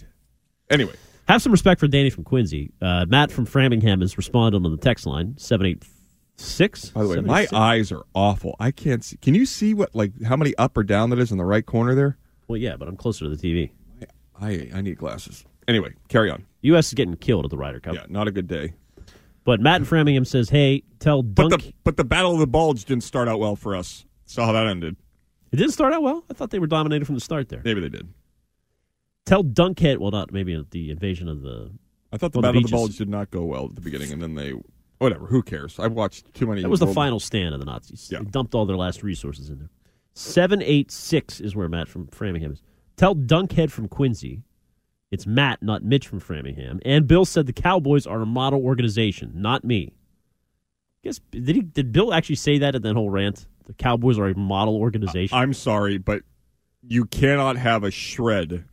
Anyway, 0.70 0.94
Have 1.28 1.42
some 1.42 1.52
respect 1.52 1.80
for 1.80 1.88
Danny 1.88 2.10
from 2.10 2.24
Quincy. 2.24 2.72
Uh, 2.80 3.04
Matt 3.08 3.30
from 3.32 3.46
Framingham 3.46 4.00
has 4.00 4.16
responded 4.16 4.64
on 4.64 4.70
the 4.70 4.76
text 4.76 5.06
line 5.06 5.34
seven 5.38 5.66
eight 5.66 5.82
six. 6.36 6.90
by 6.90 7.02
the 7.02 7.08
way, 7.08 7.20
my 7.20 7.46
eyes 7.52 7.90
are 7.92 8.04
awful. 8.14 8.54
I 8.60 8.70
can't 8.70 9.02
see. 9.04 9.16
Can 9.16 9.34
you 9.34 9.46
see 9.46 9.74
what 9.74 9.94
like 9.94 10.12
how 10.24 10.36
many 10.36 10.54
up 10.56 10.76
or 10.76 10.82
down 10.84 11.10
that 11.10 11.18
is 11.18 11.32
in 11.32 11.38
the 11.38 11.44
right 11.44 11.64
corner 11.66 11.94
there? 11.94 12.16
Well, 12.48 12.58
yeah, 12.58 12.76
but 12.76 12.86
I'm 12.88 12.96
closer 12.96 13.24
to 13.24 13.34
the 13.34 13.36
TV. 13.36 13.70
I 14.40 14.68
I 14.74 14.80
need 14.82 14.98
glasses. 14.98 15.44
Anyway, 15.66 15.94
carry 16.08 16.30
on. 16.30 16.44
U.S. 16.62 16.88
is 16.88 16.94
getting 16.94 17.16
killed 17.16 17.44
at 17.44 17.50
the 17.50 17.56
Ryder 17.56 17.80
Cup. 17.80 17.94
Yeah, 17.94 18.04
not 18.08 18.28
a 18.28 18.30
good 18.30 18.46
day. 18.46 18.74
But 19.46 19.60
Matt 19.60 19.80
in 19.80 19.84
Framingham 19.84 20.24
says, 20.24 20.50
"Hey, 20.50 20.82
tell 20.98 21.22
But 21.22 21.50
Dunk." 21.50 21.62
the 21.62 21.72
but 21.84 21.96
the 21.96 22.04
Battle 22.04 22.32
of 22.34 22.40
the 22.40 22.46
Bulge 22.48 22.84
didn't 22.84 23.04
start 23.04 23.28
out 23.28 23.38
well 23.38 23.54
for 23.56 23.76
us. 23.76 24.04
Saw 24.26 24.44
how 24.46 24.52
that 24.52 24.66
ended. 24.66 24.96
it 25.52 25.56
didn't 25.56 25.72
start 25.72 25.94
out 25.94 26.02
well. 26.02 26.24
I 26.28 26.34
thought 26.34 26.50
they 26.50 26.58
were 26.58 26.66
dominated 26.66 27.04
from 27.06 27.14
the 27.14 27.20
start 27.20 27.48
there. 27.48 27.62
Maybe 27.64 27.80
they 27.80 27.88
did. 27.88 28.08
Tell 29.24 29.44
Dunkhead. 29.44 29.98
Well, 29.98 30.10
not 30.10 30.32
maybe 30.32 30.62
the 30.70 30.90
invasion 30.90 31.28
of 31.28 31.42
the. 31.42 31.70
I 32.12 32.18
thought 32.18 32.32
the 32.32 32.40
Well, 32.40 32.52
the 32.52 32.58
Battle 32.58 32.64
of 32.64 32.70
the 32.70 32.76
Bulge 32.76 32.96
did 32.98 33.08
not 33.08 33.30
go 33.30 33.44
well 33.44 33.66
at 33.66 33.76
the 33.76 33.80
beginning, 33.80 34.12
and 34.12 34.20
then 34.20 34.34
they 34.34 34.52
whatever. 34.98 35.26
Who 35.26 35.42
cares? 35.42 35.78
I've 35.78 35.92
watched 35.92 36.34
too 36.34 36.48
many. 36.48 36.62
That 36.62 36.68
was 36.68 36.80
the 36.80 36.86
final 36.88 37.20
stand 37.20 37.54
of 37.54 37.60
the 37.60 37.66
Nazis. 37.66 38.08
Yeah. 38.10 38.18
They 38.18 38.30
dumped 38.30 38.52
all 38.54 38.66
their 38.66 38.76
last 38.76 39.04
resources 39.04 39.48
in 39.48 39.60
there. 39.60 39.70
Seven 40.14 40.60
eight 40.60 40.90
six 40.90 41.40
is 41.40 41.54
where 41.54 41.68
Matt 41.68 41.86
from 41.86 42.08
Framingham 42.08 42.50
is. 42.50 42.62
Tell 42.96 43.14
Dunkhead 43.14 43.70
from 43.70 43.86
Quincy. 43.86 44.42
It's 45.10 45.26
Matt, 45.26 45.62
not 45.62 45.84
Mitch 45.84 46.08
from 46.08 46.20
Framingham. 46.20 46.80
And 46.84 47.06
Bill 47.06 47.24
said 47.24 47.46
the 47.46 47.52
Cowboys 47.52 48.06
are 48.06 48.22
a 48.22 48.26
model 48.26 48.64
organization, 48.64 49.32
not 49.34 49.64
me. 49.64 49.92
I 49.92 51.08
Guess 51.08 51.20
did 51.30 51.54
he 51.54 51.62
did 51.62 51.92
Bill 51.92 52.12
actually 52.12 52.36
say 52.36 52.58
that 52.58 52.74
in 52.74 52.82
that 52.82 52.94
whole 52.94 53.10
rant? 53.10 53.46
The 53.66 53.74
Cowboys 53.74 54.18
are 54.18 54.26
a 54.26 54.36
model 54.36 54.76
organization. 54.76 55.36
I'm 55.36 55.52
sorry, 55.52 55.98
but 55.98 56.22
you 56.82 57.04
cannot 57.04 57.56
have 57.56 57.84
a 57.84 57.90
shred 57.90 58.64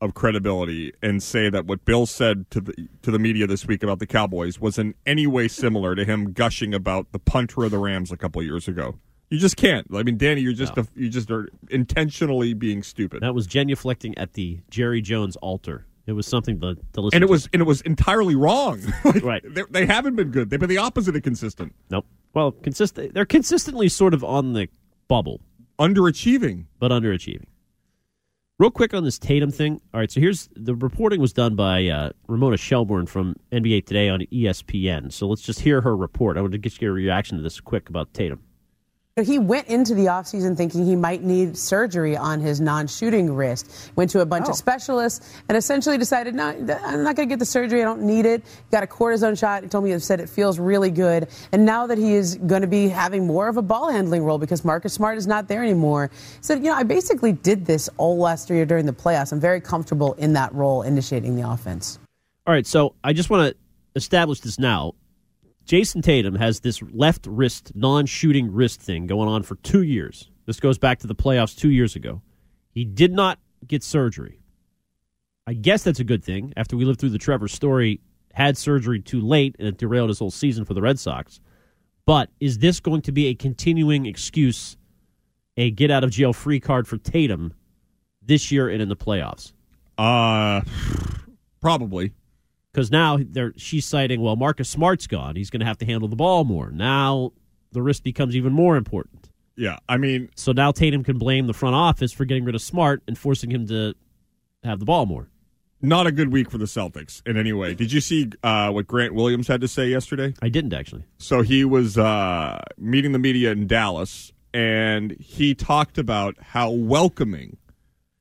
of 0.00 0.14
credibility 0.14 0.92
and 1.02 1.22
say 1.22 1.50
that 1.50 1.66
what 1.66 1.84
Bill 1.84 2.06
said 2.06 2.50
to 2.50 2.60
the 2.60 2.88
to 3.02 3.10
the 3.10 3.18
media 3.18 3.46
this 3.46 3.66
week 3.66 3.82
about 3.82 3.98
the 3.98 4.06
Cowboys 4.06 4.60
was 4.60 4.78
in 4.78 4.94
any 5.04 5.26
way 5.26 5.48
similar 5.48 5.94
to 5.94 6.04
him 6.04 6.32
gushing 6.32 6.72
about 6.72 7.12
the 7.12 7.18
punter 7.18 7.64
of 7.64 7.70
the 7.70 7.78
Rams 7.78 8.12
a 8.12 8.16
couple 8.16 8.42
years 8.42 8.68
ago. 8.68 8.98
You 9.30 9.38
just 9.38 9.56
can't. 9.56 9.86
I 9.94 10.02
mean, 10.02 10.16
Danny, 10.18 10.40
you're 10.40 10.52
just 10.52 10.76
No. 10.76 10.82
a, 10.82 10.86
you 11.00 11.08
just 11.08 11.30
are 11.30 11.48
intentionally 11.70 12.52
being 12.52 12.82
stupid. 12.82 13.22
that 13.22 13.34
was 13.34 13.46
genuflecting 13.46 14.12
at 14.16 14.32
the 14.34 14.58
Jerry 14.70 15.00
Jones 15.00 15.36
altar. 15.36 15.86
It 16.06 16.12
was 16.12 16.26
something 16.26 16.58
to, 16.60 16.76
to 16.94 17.00
listen 17.00 17.16
and 17.16 17.22
it 17.22 17.26
to. 17.28 17.30
was 17.30 17.48
and 17.52 17.62
it 17.62 17.64
was 17.66 17.80
entirely 17.82 18.34
wrong. 18.34 18.80
Like, 19.04 19.22
Right. 19.24 19.42
They, 19.46 19.62
they 19.70 19.86
haven't 19.86 20.16
been 20.16 20.30
good. 20.32 20.50
They've 20.50 20.58
been 20.58 20.68
the 20.68 20.78
opposite 20.78 21.14
of 21.14 21.22
consistent. 21.22 21.72
Nope. 21.90 22.06
Well, 22.34 22.50
consistent. 22.52 23.14
They're 23.14 23.24
consistently 23.24 23.88
sort 23.88 24.14
of 24.14 24.24
on 24.24 24.52
the 24.54 24.68
bubble. 25.06 25.40
Underachieving. 25.78 26.66
but 26.80 26.90
underachieving. 26.90 27.44
Real 28.58 28.70
quick 28.70 28.92
on 28.92 29.04
this 29.04 29.18
Tatum 29.18 29.50
thing. 29.50 29.80
All 29.94 30.00
right, 30.00 30.10
so 30.10 30.20
here's 30.20 30.50
the 30.54 30.74
reporting 30.74 31.18
was 31.20 31.32
done 31.32 31.54
by 31.56 31.86
uh, 31.86 32.10
Ramona 32.28 32.58
Shelburne 32.58 33.06
from 33.06 33.36
NBA 33.52 33.86
Today 33.86 34.08
on 34.10 34.20
ESPN. 34.32 35.10
So 35.12 35.26
let's 35.28 35.40
just 35.42 35.60
hear 35.60 35.80
her 35.80 35.96
report. 35.96 36.36
I 36.36 36.40
want 36.42 36.52
to 36.52 36.58
get 36.58 36.80
your 36.82 36.92
reaction 36.92 37.38
to 37.38 37.42
this 37.42 37.58
quick 37.60 37.88
about 37.88 38.12
Tatum. 38.12 38.40
He 39.20 39.38
went 39.38 39.68
into 39.68 39.94
the 39.94 40.06
offseason 40.06 40.56
thinking 40.56 40.84
he 40.84 40.96
might 40.96 41.22
need 41.22 41.56
surgery 41.56 42.16
on 42.16 42.40
his 42.40 42.60
non 42.60 42.86
shooting 42.86 43.34
wrist. 43.34 43.90
Went 43.96 44.10
to 44.10 44.20
a 44.20 44.26
bunch 44.26 44.44
of 44.44 44.50
oh. 44.50 44.54
specialists 44.54 45.40
and 45.48 45.56
essentially 45.56 45.98
decided, 45.98 46.34
no, 46.34 46.48
I'm 46.48 47.02
not 47.02 47.16
going 47.16 47.28
to 47.28 47.32
get 47.32 47.38
the 47.38 47.46
surgery. 47.46 47.80
I 47.80 47.84
don't 47.84 48.02
need 48.02 48.26
it. 48.26 48.44
Got 48.70 48.82
a 48.82 48.86
cortisone 48.86 49.38
shot. 49.38 49.62
He 49.62 49.68
told 49.68 49.84
me 49.84 49.92
he 49.92 49.98
said 49.98 50.20
it 50.20 50.28
feels 50.28 50.58
really 50.58 50.90
good. 50.90 51.28
And 51.52 51.64
now 51.64 51.86
that 51.86 51.98
he 51.98 52.14
is 52.14 52.36
going 52.36 52.62
to 52.62 52.68
be 52.68 52.88
having 52.88 53.26
more 53.26 53.48
of 53.48 53.56
a 53.56 53.62
ball 53.62 53.90
handling 53.90 54.24
role 54.24 54.38
because 54.38 54.64
Marcus 54.64 54.92
Smart 54.92 55.18
is 55.18 55.26
not 55.26 55.48
there 55.48 55.62
anymore, 55.62 56.10
he 56.12 56.42
said, 56.42 56.58
you 56.58 56.70
know, 56.70 56.74
I 56.74 56.82
basically 56.82 57.32
did 57.32 57.66
this 57.66 57.88
all 57.96 58.18
last 58.18 58.50
year 58.50 58.66
during 58.66 58.86
the 58.86 58.92
playoffs. 58.92 59.32
I'm 59.32 59.40
very 59.40 59.60
comfortable 59.60 60.14
in 60.14 60.32
that 60.34 60.54
role, 60.54 60.82
initiating 60.82 61.36
the 61.36 61.48
offense. 61.48 61.98
All 62.46 62.54
right, 62.54 62.66
so 62.66 62.94
I 63.04 63.12
just 63.12 63.30
want 63.30 63.52
to 63.52 63.56
establish 63.94 64.40
this 64.40 64.58
now. 64.58 64.94
Jayson 65.70 66.02
Tatum 66.02 66.34
has 66.34 66.58
this 66.58 66.82
left 66.90 67.28
wrist, 67.28 67.70
non 67.76 68.04
shooting 68.04 68.52
wrist 68.52 68.82
thing 68.82 69.06
going 69.06 69.28
on 69.28 69.44
for 69.44 69.54
two 69.54 69.82
years. 69.82 70.28
This 70.44 70.58
goes 70.58 70.78
back 70.78 70.98
to 70.98 71.06
the 71.06 71.14
playoffs 71.14 71.56
two 71.56 71.70
years 71.70 71.94
ago. 71.94 72.22
He 72.72 72.84
did 72.84 73.12
not 73.12 73.38
get 73.64 73.84
surgery. 73.84 74.40
I 75.46 75.52
guess 75.52 75.84
that's 75.84 76.00
a 76.00 76.04
good 76.04 76.24
thing 76.24 76.52
after 76.56 76.76
we 76.76 76.84
lived 76.84 76.98
through 76.98 77.10
the 77.10 77.18
Trevor 77.18 77.46
story, 77.46 78.00
had 78.34 78.58
surgery 78.58 78.98
too 78.98 79.20
late, 79.20 79.54
and 79.60 79.68
it 79.68 79.78
derailed 79.78 80.08
his 80.08 80.18
whole 80.18 80.32
season 80.32 80.64
for 80.64 80.74
the 80.74 80.82
Red 80.82 80.98
Sox. 80.98 81.38
But 82.04 82.30
is 82.40 82.58
this 82.58 82.80
going 82.80 83.02
to 83.02 83.12
be 83.12 83.28
a 83.28 83.36
continuing 83.36 84.06
excuse, 84.06 84.76
a 85.56 85.70
get 85.70 85.92
out 85.92 86.02
of 86.02 86.10
jail 86.10 86.32
free 86.32 86.58
card 86.58 86.88
for 86.88 86.98
Tatum 86.98 87.54
this 88.20 88.50
year 88.50 88.68
and 88.68 88.82
in 88.82 88.88
the 88.88 88.96
playoffs? 88.96 89.52
Uh, 89.96 90.62
probably. 91.60 92.12
Because 92.72 92.90
now 92.90 93.18
they're 93.20 93.52
she's 93.56 93.86
citing 93.86 94.20
well 94.20 94.36
Marcus 94.36 94.68
Smart's 94.68 95.06
gone 95.06 95.36
he's 95.36 95.50
going 95.50 95.60
to 95.60 95.66
have 95.66 95.78
to 95.78 95.86
handle 95.86 96.08
the 96.08 96.16
ball 96.16 96.44
more 96.44 96.70
now 96.70 97.32
the 97.72 97.82
risk 97.82 98.02
becomes 98.02 98.34
even 98.34 98.52
more 98.52 98.76
important 98.76 99.28
Yeah. 99.56 99.78
I 99.88 99.96
mean, 99.96 100.30
so 100.36 100.52
now 100.52 100.72
Tatum 100.72 101.04
can 101.04 101.18
blame 101.18 101.46
the 101.46 101.52
front 101.52 101.74
office 101.74 102.12
for 102.12 102.24
getting 102.24 102.44
rid 102.44 102.54
of 102.54 102.62
Smart 102.62 103.02
and 103.06 103.16
forcing 103.18 103.50
him 103.50 103.66
to 103.68 103.94
have 104.64 104.78
the 104.78 104.84
ball 104.84 105.06
more 105.06 105.28
not 105.82 106.06
a 106.06 106.12
good 106.12 106.30
week 106.30 106.50
for 106.50 106.58
the 106.58 106.66
Celtics 106.66 107.26
in 107.26 107.38
any 107.38 107.52
way. 107.54 107.74
Did 107.74 107.90
you 107.90 108.00
see 108.02 108.30
uh, 108.42 108.70
what 108.70 108.86
Grant 108.86 109.14
Williams 109.14 109.48
had 109.48 109.62
to 109.62 109.68
say 109.68 109.88
yesterday? 109.88 110.34
I 110.42 110.50
didn't 110.50 110.74
actually 110.74 111.04
So 111.16 111.40
he 111.42 111.64
was 111.64 111.96
uh, 111.96 112.60
meeting 112.76 113.12
the 113.12 113.18
media 113.18 113.50
in 113.52 113.66
Dallas, 113.66 114.30
and 114.52 115.12
he 115.12 115.54
talked 115.54 115.96
about 115.96 116.36
how 116.38 116.70
welcoming 116.70 117.56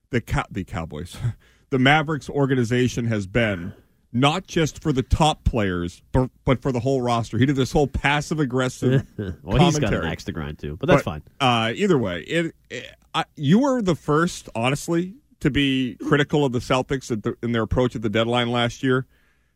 the 0.10 0.22
cow- 0.22 0.46
the 0.50 0.64
Cowboys, 0.64 1.18
the 1.70 1.80
Mavericks 1.80 2.30
organization 2.30 3.08
has 3.08 3.28
been, 3.28 3.74
not 4.12 4.48
just 4.48 4.82
for 4.82 4.92
the 4.92 5.04
top 5.04 5.44
players, 5.44 6.02
but, 6.12 6.30
but 6.46 6.62
for 6.62 6.72
the 6.72 6.80
whole 6.80 7.02
roster. 7.02 7.38
He 7.38 7.46
did 7.46 7.56
this 7.56 7.72
whole 7.72 7.88
passive 7.88 8.40
aggressive 8.40 9.06
well 9.44 9.66
he's 9.66 9.78
got 9.80 9.94
an 9.94 10.06
axe 10.06 10.24
to 10.26 10.32
grind 10.32 10.60
too 10.60 10.78
but 10.78 10.88
that's 10.88 11.04
fine. 11.04 11.22
Uh, 11.40 11.72
either 11.76 11.98
way, 11.98 12.22
it, 12.22 12.56
it 12.70 12.96
I, 13.14 13.26
you 13.36 13.60
were 13.60 13.82
the 13.82 13.96
first, 13.96 14.50
honestly, 14.56 15.16
to 15.40 15.50
be 15.50 15.96
critical 16.08 16.46
of 16.46 16.52
the 16.52 16.60
Celtics 16.60 17.12
at 17.12 17.24
the, 17.24 17.36
in 17.42 17.52
their 17.52 17.64
approach 17.64 17.96
at 17.96 18.02
the 18.02 18.10
deadline 18.10 18.52
last 18.52 18.84
year, 18.84 19.06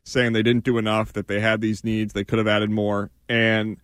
saying 0.04 0.34
they 0.34 0.44
didn't 0.44 0.64
do 0.64 0.78
enough, 0.78 1.14
that 1.14 1.28
they 1.28 1.40
had 1.40 1.62
these 1.62 1.84
needs, 1.84 2.14
they 2.14 2.24
could 2.24 2.38
have 2.38 2.48
added 2.48 2.70
more, 2.70 3.12
and 3.28 3.78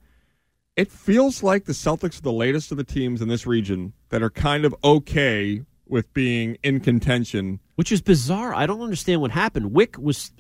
it 0.76 0.90
feels 0.90 1.44
like 1.44 1.66
the 1.66 1.74
Celtics 1.74 2.20
are 2.20 2.22
the 2.22 2.32
latest 2.32 2.72
of 2.72 2.78
the 2.78 2.84
teams 2.84 3.22
in 3.22 3.28
this 3.28 3.46
region 3.46 3.94
that 4.10 4.24
are 4.24 4.30
kind 4.30 4.64
of 4.64 4.74
okay 4.84 5.64
with 5.86 6.14
being 6.14 6.58
in 6.64 6.80
contention. 6.80 7.60
which 7.76 7.92
is 7.92 8.02
bizarre. 8.02 8.54
I 8.54 8.66
don't 8.66 8.82
understand 8.82 9.22
what 9.22 9.32
happened. 9.32 9.72
Wyc 9.72 9.98
was 9.98 10.32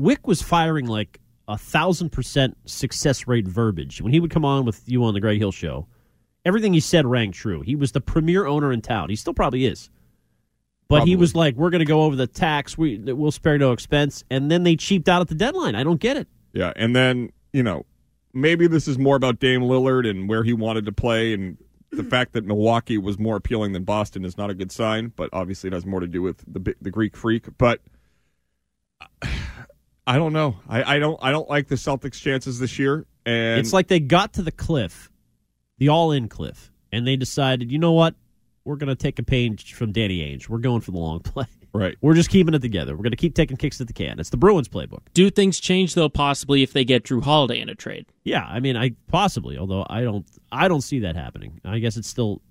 Wyc 0.00 0.26
was 0.26 0.42
firing 0.42 0.86
like 0.86 1.20
a 1.46 1.58
thousand 1.58 2.10
percent 2.10 2.56
success 2.64 3.26
rate 3.26 3.46
verbiage 3.46 4.00
when 4.00 4.12
he 4.12 4.20
would 4.20 4.30
come 4.30 4.44
on 4.44 4.64
with 4.64 4.88
you 4.88 5.04
on 5.04 5.14
the 5.14 5.20
Greg 5.20 5.38
Hill 5.38 5.52
show 5.52 5.86
everything 6.44 6.72
he 6.72 6.80
said 6.80 7.06
rang 7.06 7.32
true. 7.32 7.60
He 7.62 7.76
was 7.76 7.92
the 7.92 8.00
premier 8.00 8.46
owner 8.46 8.72
in 8.72 8.80
town. 8.80 9.10
He 9.10 9.16
still 9.16 9.34
probably 9.34 9.66
is. 9.66 9.90
But 10.88 11.04
he 11.04 11.14
was 11.14 11.36
like, 11.36 11.54
"We're 11.54 11.70
going 11.70 11.80
to 11.80 11.84
go 11.84 12.02
over 12.02 12.16
the 12.16 12.26
tax. 12.26 12.76
We 12.76 12.98
we'll 12.98 13.30
spare 13.30 13.56
no 13.58 13.70
expense." 13.70 14.24
And 14.28 14.50
then 14.50 14.64
they 14.64 14.74
cheaped 14.74 15.08
out 15.08 15.20
at 15.20 15.28
the 15.28 15.36
deadline. 15.36 15.76
I 15.76 15.84
don't 15.84 16.00
get 16.00 16.16
it. 16.16 16.26
Yeah, 16.52 16.72
and 16.74 16.96
then 16.96 17.30
you 17.52 17.62
know 17.62 17.86
maybe 18.32 18.66
this 18.66 18.88
is 18.88 18.98
more 18.98 19.14
about 19.14 19.38
Dame 19.38 19.60
Lillard 19.60 20.08
and 20.08 20.28
where 20.28 20.42
he 20.42 20.52
wanted 20.52 20.86
to 20.86 20.92
play, 20.92 21.32
and 21.32 21.56
the 21.92 22.02
fact 22.10 22.32
that 22.32 22.44
Milwaukee 22.44 22.98
was 22.98 23.20
more 23.20 23.36
appealing 23.36 23.70
than 23.70 23.84
Boston 23.84 24.24
is 24.24 24.36
not 24.36 24.50
a 24.50 24.54
good 24.54 24.72
sign. 24.72 25.12
But 25.14 25.30
obviously, 25.32 25.68
it 25.68 25.74
has 25.74 25.86
more 25.86 26.00
to 26.00 26.08
do 26.08 26.22
with 26.22 26.38
the 26.38 26.74
the 26.80 26.90
Greek 26.90 27.16
freak. 27.16 27.46
But 27.56 27.80
I 30.06 30.16
don't 30.16 30.32
know. 30.32 30.56
I, 30.68 30.96
I 30.96 30.98
don't 30.98 31.18
I 31.22 31.30
don't 31.30 31.48
like 31.48 31.68
the 31.68 31.76
Celtics' 31.76 32.20
chances 32.20 32.58
this 32.58 32.78
year. 32.78 33.06
And 33.26 33.60
it's 33.60 33.72
like 33.72 33.88
they 33.88 34.00
got 34.00 34.34
to 34.34 34.42
the 34.42 34.52
cliff, 34.52 35.10
the 35.78 35.88
all-in 35.88 36.28
cliff, 36.28 36.72
and 36.90 37.06
they 37.06 37.16
decided, 37.16 37.70
you 37.70 37.78
know 37.78 37.92
what? 37.92 38.14
We're 38.64 38.76
going 38.76 38.88
to 38.88 38.96
take 38.96 39.18
a 39.18 39.22
page 39.22 39.72
from 39.72 39.92
Danny 39.92 40.20
Ainge. 40.20 40.48
We're 40.48 40.58
going 40.58 40.80
for 40.80 40.90
the 40.90 40.98
long 40.98 41.20
play. 41.20 41.46
right. 41.72 41.96
We're 42.02 42.14
just 42.14 42.30
keeping 42.30 42.54
it 42.54 42.62
together. 42.62 42.92
We're 42.92 43.02
going 43.02 43.12
to 43.12 43.16
keep 43.16 43.34
taking 43.34 43.56
kicks 43.56 43.80
at 43.80 43.86
the 43.86 43.92
can. 43.92 44.18
It's 44.18 44.30
the 44.30 44.36
Bruins 44.36 44.68
playbook. 44.68 45.00
Do 45.14 45.30
things 45.30 45.60
change 45.60 45.94
though? 45.94 46.08
Possibly 46.08 46.62
if 46.62 46.72
they 46.72 46.84
get 46.84 47.04
Jrue 47.04 47.22
Holiday 47.22 47.60
in 47.60 47.68
a 47.68 47.74
trade. 47.74 48.06
Yeah, 48.24 48.44
I 48.44 48.60
mean, 48.60 48.76
I 48.76 48.92
possibly, 49.08 49.58
although 49.58 49.86
I 49.88 50.02
don't, 50.02 50.26
I 50.50 50.68
don't 50.68 50.82
see 50.82 51.00
that 51.00 51.16
happening. 51.16 51.60
I 51.64 51.78
guess 51.78 51.96
it's 51.96 52.08
still. 52.08 52.42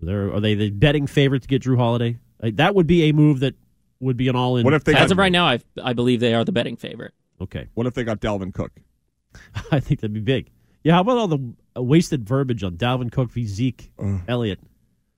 There 0.00 0.34
are 0.34 0.40
they 0.40 0.54
the 0.54 0.70
betting 0.70 1.06
favorite 1.06 1.42
to 1.42 1.48
get 1.48 1.62
Jrue 1.62 1.76
Holiday? 1.76 2.18
Like, 2.42 2.56
that 2.56 2.74
would 2.74 2.86
be 2.86 3.04
a 3.04 3.12
move 3.12 3.40
that 3.40 3.54
would 4.00 4.16
be 4.16 4.28
an 4.28 4.36
all-in. 4.36 4.64
What 4.64 4.74
if 4.74 4.84
they 4.84 4.94
As 4.94 5.08
got, 5.08 5.12
of 5.12 5.18
right 5.18 5.32
now, 5.32 5.46
I 5.46 5.60
I 5.82 5.92
believe 5.92 6.20
they 6.20 6.34
are 6.34 6.44
the 6.44 6.52
betting 6.52 6.76
favorite. 6.76 7.14
Okay, 7.40 7.68
What 7.74 7.86
if 7.86 7.94
they 7.94 8.04
got 8.04 8.20
Dalvin 8.20 8.54
Cook? 8.54 8.72
I 9.72 9.80
think 9.80 10.00
that'd 10.00 10.14
be 10.14 10.20
big. 10.20 10.50
Yeah, 10.82 10.94
how 10.94 11.00
about 11.00 11.18
all 11.18 11.28
the 11.28 11.54
uh, 11.76 11.82
wasted 11.82 12.26
verbiage 12.28 12.62
on 12.62 12.76
Dalvin 12.76 13.10
Cook 13.10 13.30
v 13.30 13.46
Zeke 13.46 13.90
Elliott? 14.28 14.60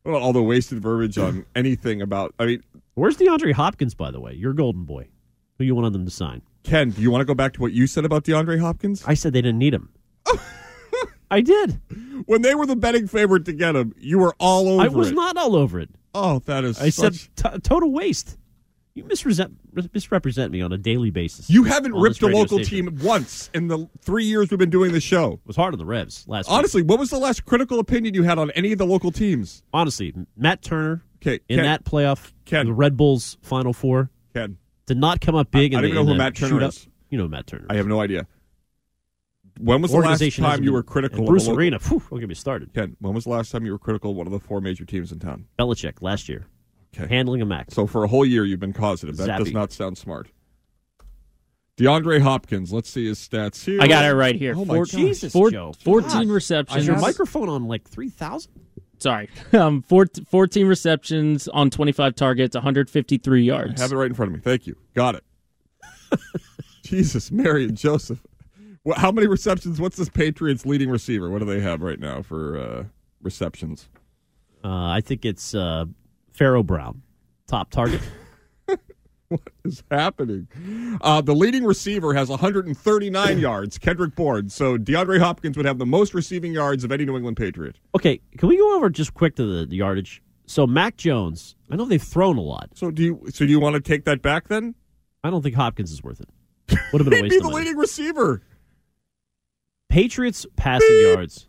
What 0.02 0.12
about 0.12 0.22
all 0.22 0.32
the 0.32 0.42
wasted 0.42 0.80
verbiage 0.80 1.18
on 1.18 1.44
anything 1.54 2.00
about? 2.00 2.34
I 2.38 2.46
mean, 2.46 2.62
Where's 2.96 3.18
DeAndre 3.18 3.52
Hopkins, 3.52 3.94
by 3.94 4.10
the 4.10 4.20
way? 4.20 4.32
Your 4.32 4.54
golden 4.54 4.84
boy, 4.84 5.08
who 5.58 5.64
you 5.64 5.74
wanted 5.74 5.92
them 5.92 6.06
to 6.06 6.10
sign. 6.10 6.40
Ken, 6.62 6.90
do 6.90 7.02
you 7.02 7.10
want 7.10 7.20
to 7.20 7.26
go 7.26 7.34
back 7.34 7.52
to 7.52 7.60
what 7.60 7.72
you 7.72 7.86
said 7.86 8.06
about 8.06 8.24
DeAndre 8.24 8.58
Hopkins? 8.58 9.04
I 9.06 9.12
said 9.12 9.34
they 9.34 9.42
didn't 9.42 9.58
need 9.58 9.74
him. 9.74 9.90
I 11.30 11.42
did. 11.42 11.78
When 12.24 12.40
they 12.40 12.54
were 12.54 12.64
the 12.64 12.74
betting 12.74 13.06
favorite 13.06 13.44
to 13.44 13.52
get 13.52 13.76
him, 13.76 13.94
you 13.98 14.18
were 14.18 14.34
all 14.38 14.66
over 14.68 14.82
it. 14.82 14.84
I 14.86 14.88
was 14.88 15.10
it. 15.10 15.14
not 15.14 15.36
all 15.36 15.56
over 15.56 15.78
it. 15.78 15.90
Oh, 16.14 16.38
that 16.46 16.64
is. 16.64 16.80
I 16.80 16.88
such... 16.88 17.28
said 17.36 17.52
t- 17.52 17.58
total 17.60 17.92
waste. 17.92 18.38
You 18.96 19.04
misrepresent, 19.04 19.54
misrepresent 19.92 20.50
me 20.50 20.62
on 20.62 20.72
a 20.72 20.78
daily 20.78 21.10
basis. 21.10 21.50
You 21.50 21.64
haven't 21.64 21.92
ripped 21.94 22.22
a 22.22 22.28
local 22.28 22.58
station. 22.64 22.96
team 22.96 22.98
once 23.06 23.50
in 23.52 23.68
the 23.68 23.86
three 24.00 24.24
years 24.24 24.50
we've 24.50 24.58
been 24.58 24.70
doing 24.70 24.92
the 24.92 25.00
show. 25.02 25.34
It 25.34 25.40
was 25.46 25.54
hard 25.54 25.74
on 25.74 25.78
the 25.78 25.84
Revs 25.84 26.24
last 26.26 26.48
week. 26.48 26.56
Honestly, 26.56 26.80
what 26.82 26.98
was 26.98 27.10
the 27.10 27.18
last 27.18 27.44
critical 27.44 27.78
opinion 27.78 28.14
you 28.14 28.22
had 28.22 28.38
on 28.38 28.50
any 28.52 28.72
of 28.72 28.78
the 28.78 28.86
local 28.86 29.12
teams? 29.12 29.62
Honestly, 29.70 30.14
Matt 30.34 30.62
Turner 30.62 31.02
Okay, 31.22 31.40
in 31.48 31.56
Ken, 31.58 31.64
that 31.66 31.84
playoff, 31.84 32.32
Ken. 32.46 32.64
the 32.64 32.72
Red 32.72 32.96
Bulls 32.96 33.36
Final 33.42 33.74
Four. 33.74 34.10
Ken, 34.32 34.56
Did 34.86 34.96
not 34.96 35.20
come 35.20 35.34
up 35.34 35.50
big. 35.50 35.74
I 35.74 35.76
in 35.78 35.82
don't 35.82 35.90
even 35.90 36.04
know 36.06 36.12
who 36.12 36.18
Matt 36.18 36.34
Turner 36.34 36.62
is. 36.66 36.88
You 37.10 37.18
know 37.18 37.24
who 37.24 37.30
Matt 37.30 37.46
Turner. 37.46 37.66
I 37.68 37.74
have 37.76 37.86
no 37.86 38.00
idea. 38.00 38.26
When 39.60 39.82
was 39.82 39.90
the 39.90 39.98
last 39.98 40.20
time 40.36 40.60
you 40.62 40.66
been- 40.70 40.72
were 40.74 40.82
critical? 40.82 41.18
and 41.18 41.28
of 41.28 41.30
Bruce 41.30 41.46
local- 41.46 41.58
Arena. 41.58 41.78
Whew, 41.80 42.02
don't 42.10 42.20
get 42.20 42.28
me 42.30 42.34
started. 42.34 42.72
Ken, 42.72 42.96
when 43.00 43.12
was 43.14 43.24
the 43.24 43.30
last 43.30 43.50
time 43.52 43.64
you 43.66 43.72
were 43.72 43.78
critical 43.78 44.10
of 44.12 44.16
one 44.16 44.26
of 44.26 44.32
the 44.32 44.40
four 44.40 44.60
major 44.62 44.84
teams 44.86 45.12
in 45.12 45.18
town? 45.18 45.46
Belichick 45.58 46.00
last 46.02 46.28
year 46.30 46.46
Okay. 46.98 47.14
handling 47.14 47.42
a 47.42 47.46
Mac. 47.46 47.70
So 47.70 47.86
for 47.86 48.04
a 48.04 48.08
whole 48.08 48.24
year, 48.24 48.44
you've 48.44 48.60
been 48.60 48.72
positive. 48.72 49.16
That 49.18 49.38
does 49.38 49.52
not 49.52 49.72
sound 49.72 49.98
smart. 49.98 50.28
DeAndre 51.76 52.20
Hopkins. 52.22 52.72
Let's 52.72 52.88
see 52.88 53.06
his 53.06 53.18
stats 53.18 53.64
here. 53.64 53.80
I 53.82 53.86
got 53.86 54.04
it 54.06 54.14
right 54.14 54.34
here. 54.34 54.54
Oh 54.56 54.64
my 54.64 54.74
Four- 54.76 54.84
gosh. 54.86 54.92
Jesus, 54.92 55.32
four- 55.32 55.50
Joe. 55.50 55.74
14 55.84 56.10
God. 56.10 56.28
receptions. 56.28 56.80
Is 56.80 56.86
your 56.86 56.98
microphone 56.98 57.48
on 57.50 57.68
like 57.68 57.86
three 57.86 58.08
thousand? 58.08 58.52
Sorry. 58.98 59.28
Um, 59.52 59.82
14 59.82 60.66
receptions 60.66 61.48
on 61.48 61.68
25 61.70 62.14
targets, 62.14 62.56
153 62.56 63.40
I 63.40 63.42
yards. 63.44 63.80
have 63.80 63.92
it 63.92 63.96
right 63.96 64.06
in 64.06 64.14
front 64.14 64.30
of 64.32 64.36
me. 64.36 64.40
Thank 64.40 64.66
you. 64.66 64.74
Got 64.94 65.16
it. 65.16 65.24
Jesus, 66.82 67.30
Mary 67.30 67.64
and 67.64 67.76
Joseph. 67.76 68.20
Well, 68.84 68.98
how 68.98 69.10
many 69.12 69.26
receptions? 69.26 69.80
What's 69.80 69.96
this 69.96 70.08
Patriots 70.08 70.64
leading 70.64 70.88
receiver? 70.88 71.28
What 71.28 71.40
do 71.40 71.44
they 71.44 71.60
have 71.60 71.82
right 71.82 71.98
now 72.00 72.22
for 72.22 72.56
uh, 72.58 72.84
receptions? 73.20 73.88
Uh, 74.64 74.86
I 74.88 75.00
think 75.02 75.24
it's 75.26 75.54
uh, 75.54 75.84
Pharaoh 76.36 76.62
Brown, 76.62 77.02
top 77.46 77.70
target. 77.70 78.00
What 79.28 79.40
is 79.64 79.82
happening? 79.90 80.46
Uh, 81.00 81.20
the 81.20 81.34
leading 81.34 81.64
receiver 81.64 82.14
has 82.14 82.28
139 82.28 83.38
yards, 83.40 83.76
Kendrick 83.76 84.14
Bourne. 84.14 84.48
So 84.48 84.78
DeAndre 84.78 85.18
Hopkins 85.18 85.56
would 85.56 85.66
have 85.66 85.78
the 85.78 85.86
most 85.86 86.14
receiving 86.14 86.52
yards 86.52 86.84
of 86.84 86.92
any 86.92 87.04
New 87.04 87.16
England 87.16 87.36
Patriot. 87.36 87.74
okay, 87.96 88.20
can 88.38 88.48
we 88.48 88.56
go 88.56 88.76
over 88.76 88.88
just 88.88 89.14
quick 89.14 89.34
to 89.34 89.44
the, 89.44 89.66
the 89.66 89.74
yardage? 89.74 90.22
So 90.46 90.64
Mac 90.64 90.96
Jones, 90.96 91.56
I 91.72 91.74
know 91.74 91.86
they've 91.86 92.00
thrown 92.00 92.38
a 92.38 92.40
lot. 92.40 92.68
So 92.74 92.92
do 92.92 93.02
you? 93.02 93.24
So 93.30 93.44
do 93.44 93.50
you 93.50 93.58
want 93.58 93.74
to 93.74 93.80
take 93.80 94.04
that 94.04 94.22
back 94.22 94.46
then? 94.46 94.76
I 95.24 95.30
don't 95.30 95.42
think 95.42 95.56
Hopkins 95.56 95.90
is 95.90 96.04
worth 96.04 96.20
it. 96.20 96.28
Would 96.92 97.00
have 97.00 97.10
been 97.10 97.14
a 97.14 97.16
He'd 97.16 97.22
waste 97.24 97.34
be 97.34 97.40
the 97.40 97.48
leading 97.48 97.76
receiver. 97.76 98.42
Patriots 99.88 100.46
passing 100.54 101.00
yards. 101.00 101.48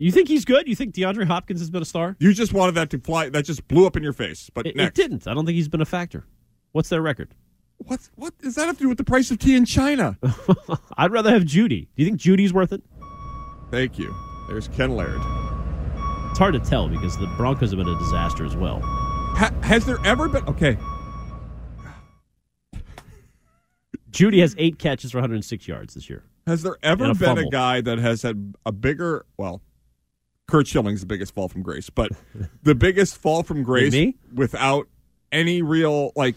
You 0.00 0.10
think 0.10 0.28
he's 0.28 0.46
good? 0.46 0.66
You 0.66 0.74
think 0.74 0.94
DeAndre 0.94 1.26
Hopkins 1.26 1.60
has 1.60 1.68
been 1.68 1.82
a 1.82 1.84
star? 1.84 2.16
You 2.20 2.32
just 2.32 2.54
wanted 2.54 2.74
that 2.76 2.88
to 2.90 2.98
fly. 2.98 3.28
That 3.28 3.44
just 3.44 3.68
blew 3.68 3.86
up 3.86 3.98
in 3.98 4.02
your 4.02 4.14
face. 4.14 4.50
But 4.52 4.66
It, 4.66 4.80
it 4.80 4.94
didn't. 4.94 5.28
I 5.28 5.34
don't 5.34 5.44
think 5.44 5.56
he's 5.56 5.68
been 5.68 5.82
a 5.82 5.86
factor. 5.86 6.24
What's 6.72 6.88
their 6.88 7.02
record? 7.02 7.34
what 7.86 8.00
what 8.16 8.36
does 8.38 8.54
that 8.56 8.66
have 8.66 8.76
to 8.76 8.84
do 8.84 8.88
with 8.88 8.98
the 8.98 9.04
price 9.04 9.30
of 9.30 9.38
tea 9.38 9.54
in 9.54 9.64
China? 9.66 10.18
I'd 10.98 11.12
rather 11.12 11.30
have 11.30 11.42
Jeudy. 11.42 11.82
Do 11.96 12.02
you 12.02 12.06
think 12.06 12.18
Jeudy's 12.20 12.52
worth 12.52 12.72
it? 12.72 12.82
Thank 13.70 13.98
you. 13.98 14.14
There's 14.48 14.68
Ken 14.68 14.96
Laird. 14.96 15.20
It's 16.30 16.38
hard 16.38 16.54
to 16.54 16.60
tell 16.60 16.88
because 16.88 17.16
the 17.18 17.26
Broncos 17.36 17.70
have 17.70 17.78
been 17.78 17.88
a 17.88 17.98
disaster 17.98 18.44
as 18.44 18.56
well. 18.56 18.80
Ha- 18.82 19.52
has 19.62 19.84
there 19.84 19.98
ever 20.04 20.28
been? 20.28 20.44
Okay, 20.44 20.76
Judy 24.10 24.40
has 24.40 24.54
eight 24.58 24.78
catches 24.78 25.12
for 25.12 25.18
106 25.18 25.68
yards 25.68 25.94
this 25.94 26.08
year. 26.10 26.24
has 26.46 26.62
there 26.62 26.76
ever 26.82 27.04
a 27.10 27.14
been 27.14 27.38
a 27.38 27.48
guy 27.48 27.80
that 27.80 27.98
has 27.98 28.22
had 28.22 28.54
a 28.66 28.72
bigger? 28.72 29.24
Well, 29.36 29.62
Curt 30.50 30.66
Schilling's 30.66 31.00
the 31.00 31.06
biggest 31.06 31.34
fall 31.34 31.48
from 31.48 31.62
grace, 31.62 31.90
but 31.90 32.10
the 32.62 32.74
biggest 32.74 33.16
fall 33.16 33.42
from 33.42 33.62
grace 33.62 33.92
Me? 33.92 34.16
without 34.34 34.88
any 35.32 35.62
real 35.62 36.12
like 36.16 36.34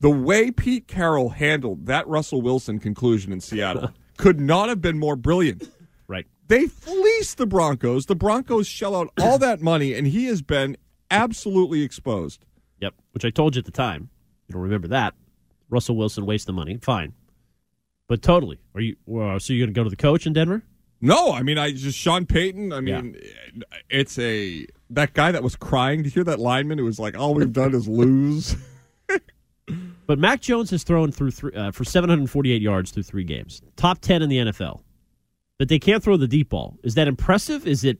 the 0.00 0.10
way 0.10 0.50
Pete 0.50 0.88
Carroll 0.88 1.28
handled 1.28 1.86
that 1.86 2.06
Russell 2.08 2.42
Wilson 2.42 2.80
conclusion 2.80 3.32
in 3.32 3.40
Seattle 3.40 3.90
could 4.18 4.40
not 4.40 4.68
have 4.68 4.80
been 4.80 4.98
more 4.98 5.14
brilliant. 5.14 5.70
Right. 6.08 6.26
They 6.48 6.66
fleece 6.66 7.34
the 7.34 7.46
Broncos. 7.46 8.06
The 8.06 8.16
Broncos 8.16 8.66
shell 8.66 8.96
out 8.96 9.10
all 9.20 9.38
that 9.38 9.62
money, 9.62 9.94
and 9.94 10.06
he 10.08 10.26
has 10.26 10.42
been 10.42 10.76
absolutely 11.10 11.82
exposed. 11.82 12.44
Yep. 12.80 12.94
Which 13.12 13.24
I 13.24 13.30
told 13.30 13.54
you 13.54 13.60
at 13.60 13.64
the 13.64 13.70
time. 13.70 14.10
You 14.48 14.54
don't 14.54 14.62
remember 14.62 14.88
that. 14.88 15.14
Russell 15.70 15.96
Wilson 15.96 16.26
waste 16.26 16.46
the 16.46 16.52
money. 16.52 16.78
Fine. 16.82 17.14
But 18.08 18.20
totally. 18.22 18.58
Are 18.74 18.80
you? 18.80 18.96
Well, 19.06 19.38
so 19.40 19.52
you're 19.52 19.64
going 19.66 19.72
to 19.72 19.78
go 19.78 19.84
to 19.84 19.90
the 19.90 19.96
coach 19.96 20.26
in 20.26 20.32
Denver? 20.32 20.62
No, 21.02 21.32
I 21.32 21.42
mean, 21.42 21.58
I 21.58 21.72
just 21.72 21.98
Sean 21.98 22.24
Payton. 22.26 22.72
I 22.72 22.80
mean, 22.80 23.16
it's 23.90 24.18
a 24.18 24.66
that 24.90 25.12
guy 25.14 25.32
that 25.32 25.42
was 25.42 25.56
crying. 25.56 26.04
You 26.04 26.10
hear 26.10 26.24
that 26.24 26.38
lineman 26.38 26.78
who 26.78 26.84
was 26.84 26.98
like, 27.00 27.18
"All 27.18 27.34
we've 27.34 27.52
done 27.52 27.74
is 27.74 27.86
lose." 27.88 28.56
But 30.04 30.18
Mac 30.18 30.40
Jones 30.40 30.70
has 30.70 30.82
thrown 30.82 31.12
through 31.12 31.30
three, 31.30 31.52
uh, 31.54 31.70
for 31.70 31.84
748 31.84 32.60
yards 32.60 32.90
through 32.90 33.04
three 33.04 33.22
games, 33.24 33.62
top 33.76 34.00
10 34.00 34.20
in 34.20 34.28
the 34.28 34.36
NFL. 34.38 34.82
But 35.58 35.68
they 35.68 35.78
can't 35.78 36.02
throw 36.02 36.16
the 36.16 36.26
deep 36.26 36.48
ball. 36.50 36.76
Is 36.82 36.96
that 36.96 37.06
impressive? 37.06 37.66
Is 37.66 37.84
it 37.84 37.98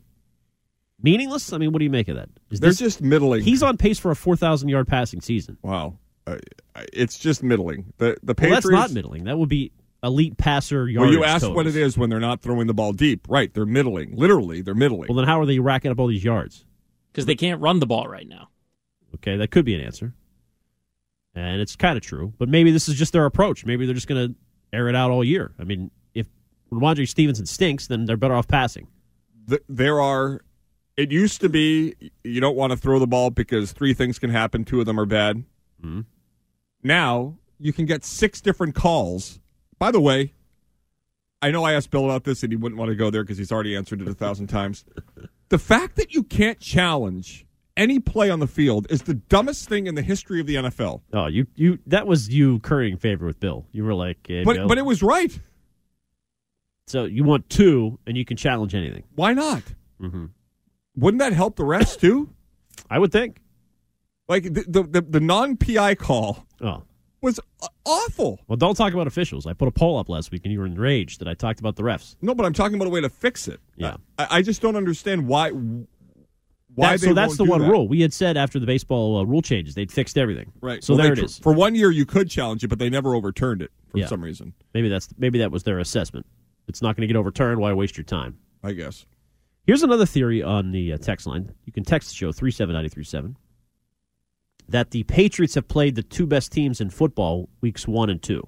meaningless? 1.01 1.53
I 1.53 1.59
mean, 1.59 1.73
what 1.73 1.79
do 1.79 1.85
you 1.85 1.91
make 1.91 2.09
of 2.09 2.17
that? 2.17 2.29
Is 2.51 2.59
They're 2.61 2.71
this, 2.71 2.79
just 2.81 3.01
middling. 3.03 3.43
he's 3.43 3.63
on 3.63 3.77
pace 3.77 3.99
for 4.01 4.11
a 4.11 4.17
4,000 4.17 4.69
yard 4.69 4.89
passing 4.89 5.21
season. 5.21 5.57
wow, 5.63 5.97
uh, 6.27 6.39
it's 6.93 7.19
just 7.19 7.43
middling. 7.43 7.93
The 7.99 8.17
the 8.23 8.27
Well, 8.27 8.35
Patriots. 8.35 8.67
that's 8.69 8.73
not 8.73 8.91
middling. 8.91 9.25
That 9.25 9.39
would 9.39 9.49
be 9.49 9.71
elite 10.03 10.37
passer 10.37 10.81
Well, 10.83 10.89
yardage. 10.89 11.15
you 11.15 11.25
asked 11.25 11.51
what 11.51 11.67
it 11.67 11.77
is 11.77 11.97
when 11.97 12.11
they're 12.11 12.19
not 12.21 12.43
throwing 12.43 12.67
the 12.67 12.75
ball 12.75 12.93
deep. 12.93 13.27
Right, 13.29 13.53
they're 13.55 13.67
middling. 13.67 14.17
Literally, 14.17 14.61
they're 14.63 14.75
middling. 14.75 15.09
Well, 15.09 15.17
then 15.17 15.27
how 15.27 15.41
are 15.41 15.47
they 15.47 15.59
racking 15.59 15.91
up 15.91 15.99
all 16.01 16.07
these 16.09 16.25
yards? 16.25 16.65
Because 17.13 17.27
they 17.27 17.35
can't 17.37 17.61
run 17.61 17.79
the 17.81 17.87
ball 17.87 18.07
right 18.09 18.27
now. 18.27 18.49
Okay, 19.17 19.37
that 19.37 19.51
could 19.51 19.65
be 19.65 19.75
an 19.75 19.81
answer. 19.81 20.15
And 21.35 21.61
it's 21.61 21.77
kind 21.77 21.97
of 21.97 22.03
true. 22.03 22.33
But 22.39 22.49
maybe 22.49 22.71
this 22.73 22.89
is 22.89 22.95
just 22.95 23.13
their 23.13 23.25
approach. 23.27 23.65
Maybe 23.65 23.87
they're 23.87 23.95
just 23.95 24.09
going 24.09 24.29
to 24.29 24.35
air 24.77 24.89
it 24.89 24.95
out 24.97 25.11
all 25.11 25.23
year. 25.25 25.53
I 25.59 25.65
mean, 25.65 25.91
if 26.15 26.27
Rhamondre 26.71 27.09
Stevenson 27.09 27.47
stinks, 27.47 27.87
then 27.87 28.05
they're 28.05 28.17
better 28.17 28.35
off 28.35 28.49
passing. 28.49 28.89
Th- 29.49 29.63
there 29.69 30.01
are. 30.01 30.41
It 30.97 31.11
used 31.11 31.41
to 31.41 31.49
be 31.49 31.95
you 32.23 32.41
don't 32.41 32.57
want 32.57 32.73
to 32.73 32.77
throw 32.77 32.99
the 32.99 33.07
ball 33.07 33.31
because 33.31 33.73
three 33.73 33.95
things 33.95 34.19
can 34.19 34.29
happen. 34.31 34.65
Two 34.65 34.81
of 34.81 34.87
them 34.87 35.01
are 35.01 35.07
bad. 35.07 35.43
Mhm. 35.83 36.05
Now 36.83 37.39
you 37.59 37.73
can 37.73 37.87
get 37.87 38.05
six 38.05 38.41
different 38.43 38.75
calls. 38.75 39.41
By 39.83 39.91
the 39.91 40.01
way, 40.01 40.33
I 41.43 41.51
know 41.51 41.65
I 41.65 41.73
asked 41.73 41.91
Bill 41.91 42.05
about 42.05 42.23
this 42.23 42.45
and 42.45 42.53
he 42.53 42.57
wouldn't 42.57 42.79
want 42.79 42.91
to 42.91 42.95
go 42.95 43.11
there 43.11 43.25
because 43.25 43.37
he's 43.37 43.51
already 43.51 43.75
answered 43.75 44.01
it 44.01 44.07
a 44.07 44.15
thousand 44.15 44.47
times. 44.47 44.85
The 45.49 45.59
fact 45.59 45.97
that 45.97 46.15
you 46.15 46.23
can't 46.23 46.61
challenge 46.61 47.45
any 47.77 47.99
play 47.99 48.31
on 48.31 48.39
the 48.39 48.47
field 48.47 48.87
is 48.91 49.03
the 49.03 49.15
dumbest 49.15 49.69
thing 49.69 49.89
in 49.89 49.97
the 49.97 50.03
history 50.03 50.39
of 50.39 50.47
the 50.47 50.55
NFL. 50.55 51.01
Oh, 51.13 51.27
you 51.27 51.49
you 51.57 51.81
that 51.89 52.07
was 52.07 52.29
you 52.29 52.61
currying 52.61 52.97
favor 52.97 53.27
with 53.27 53.41
Bill. 53.41 53.67
You 53.73 53.83
were 53.85 53.93
like, 53.93 54.19
eh, 54.31 54.45
But 54.45 54.55
Bill. 54.55 54.69
but 54.69 54.79
it 54.79 54.85
was 54.85 55.03
right. 55.03 55.37
so 56.87 57.05
you 57.05 57.25
want 57.25 57.51
two, 57.51 57.99
and 58.07 58.17
you 58.17 58.25
can 58.25 58.37
challenge 58.37 58.77
anything. 58.77 59.03
Why 59.17 59.33
not? 59.35 59.65
Mm-hmm. 60.01 60.27
Wouldn't 60.95 61.19
that 61.19 61.33
help 61.33 61.57
the 61.57 61.65
rest 61.65 61.99
too? 61.99 62.31
I 62.89 63.01
would 63.01 63.11
think. 63.11 63.41
Like 64.29 64.45
the 64.45 64.65
the, 64.69 64.83
the, 64.85 65.01
the 65.01 65.21
non 65.21 65.57
PI 65.57 65.97
call 65.97 66.47
Oh, 66.61 66.85
was 67.23 67.41
awful. 67.87 68.41
well, 68.49 68.57
don't 68.57 68.75
talk 68.75 68.93
about 68.93 69.07
officials. 69.07 69.47
I 69.47 69.53
put 69.55 69.69
a 69.69 69.73
poll 69.73 69.99
up 69.99 70.09
last 70.09 70.31
week, 70.33 70.43
and 70.45 70.53
you 70.53 70.59
were 70.59 70.67
enraged 70.67 71.21
that 71.21 71.29
I 71.29 71.35
talked 71.35 71.61
about 71.61 71.77
the 71.77 71.83
refs. 71.83 72.17
No, 72.21 72.35
but 72.35 72.45
I'm 72.45 72.53
talking 72.53 72.75
about 72.75 72.89
a 72.89 72.91
way 72.91 73.01
to 73.01 73.09
fix 73.09 73.49
it. 73.49 73.61
Yeah. 73.77 73.97
I, 74.19 74.27
I 74.39 74.43
just 74.43 74.61
don't 74.61 74.77
understand 74.77 75.27
why. 75.27 75.51
Why 76.75 76.93
That- 76.93 77.01
they 77.03 77.07
so 77.09 77.15
that's 77.15 77.37
the 77.37 77.45
one 77.45 77.61
that. 77.61 77.71
rule 77.71 77.87
we 77.87 78.01
had 78.01 78.13
said 78.15 78.37
after 78.39 78.59
the 78.59 78.65
baseball 78.67 79.19
uh, 79.19 79.25
rule 79.25 79.43
changes. 79.43 79.75
They'd 79.75 79.93
fixed 79.93 80.17
everything. 80.17 80.53
Right. 80.61 80.83
So 80.83 80.95
Well, 80.95 81.03
there 81.05 81.13
it. 81.25 81.31
For 81.43 81.53
one 81.53 81.75
year, 81.75 81.91
you 81.91 82.07
could 82.07 82.31
challenge 82.31 82.65
it, 82.65 82.69
but 82.69 82.79
they 82.79 82.89
never 82.89 83.15
overturned 83.15 83.61
it 83.63 83.71
for 83.91 83.99
Yeah. 83.99 84.07
some 84.07 84.23
reason. 84.25 84.55
Maybe 84.73 84.89
that's 84.89 85.09
maybe 85.19 85.39
that 85.41 85.51
was 85.53 85.65
their 85.65 85.79
assessment. 85.81 86.25
It's 86.69 86.81
not 86.81 86.97
going 86.97 87.03
to 87.07 87.13
get 87.13 87.19
overturned. 87.19 87.61
Why 87.61 87.73
waste 87.75 87.99
your 87.99 88.05
time? 88.05 88.39
I 88.65 88.73
guess. 88.73 89.05
Here's 89.67 89.83
another 89.83 90.07
theory 90.07 90.43
on 90.43 90.73
the 90.73 90.95
uh, 90.95 90.97
text 90.97 91.27
line. 91.27 91.53
You 91.67 91.73
can 91.73 91.85
text 91.85 92.09
the 92.09 92.15
show 92.15 92.33
37937 92.33 93.37
that 94.69 94.91
the 94.91 95.03
Patriots 95.05 95.55
have 95.55 95.69
played 95.69 95.95
the 95.95 96.03
two 96.03 96.27
best 96.27 96.53
teams 96.53 96.81
in 96.81 96.91
football 96.91 97.49
weeks 97.61 97.87
1 97.87 98.11
and 98.11 98.23
2 98.23 98.47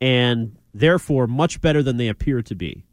and 0.00 0.56
therefore 0.72 1.26
much 1.26 1.60
better 1.60 1.82
than 1.82 1.96
they 1.96 2.08
appear 2.08 2.42
to 2.42 2.54
be. 2.54 2.84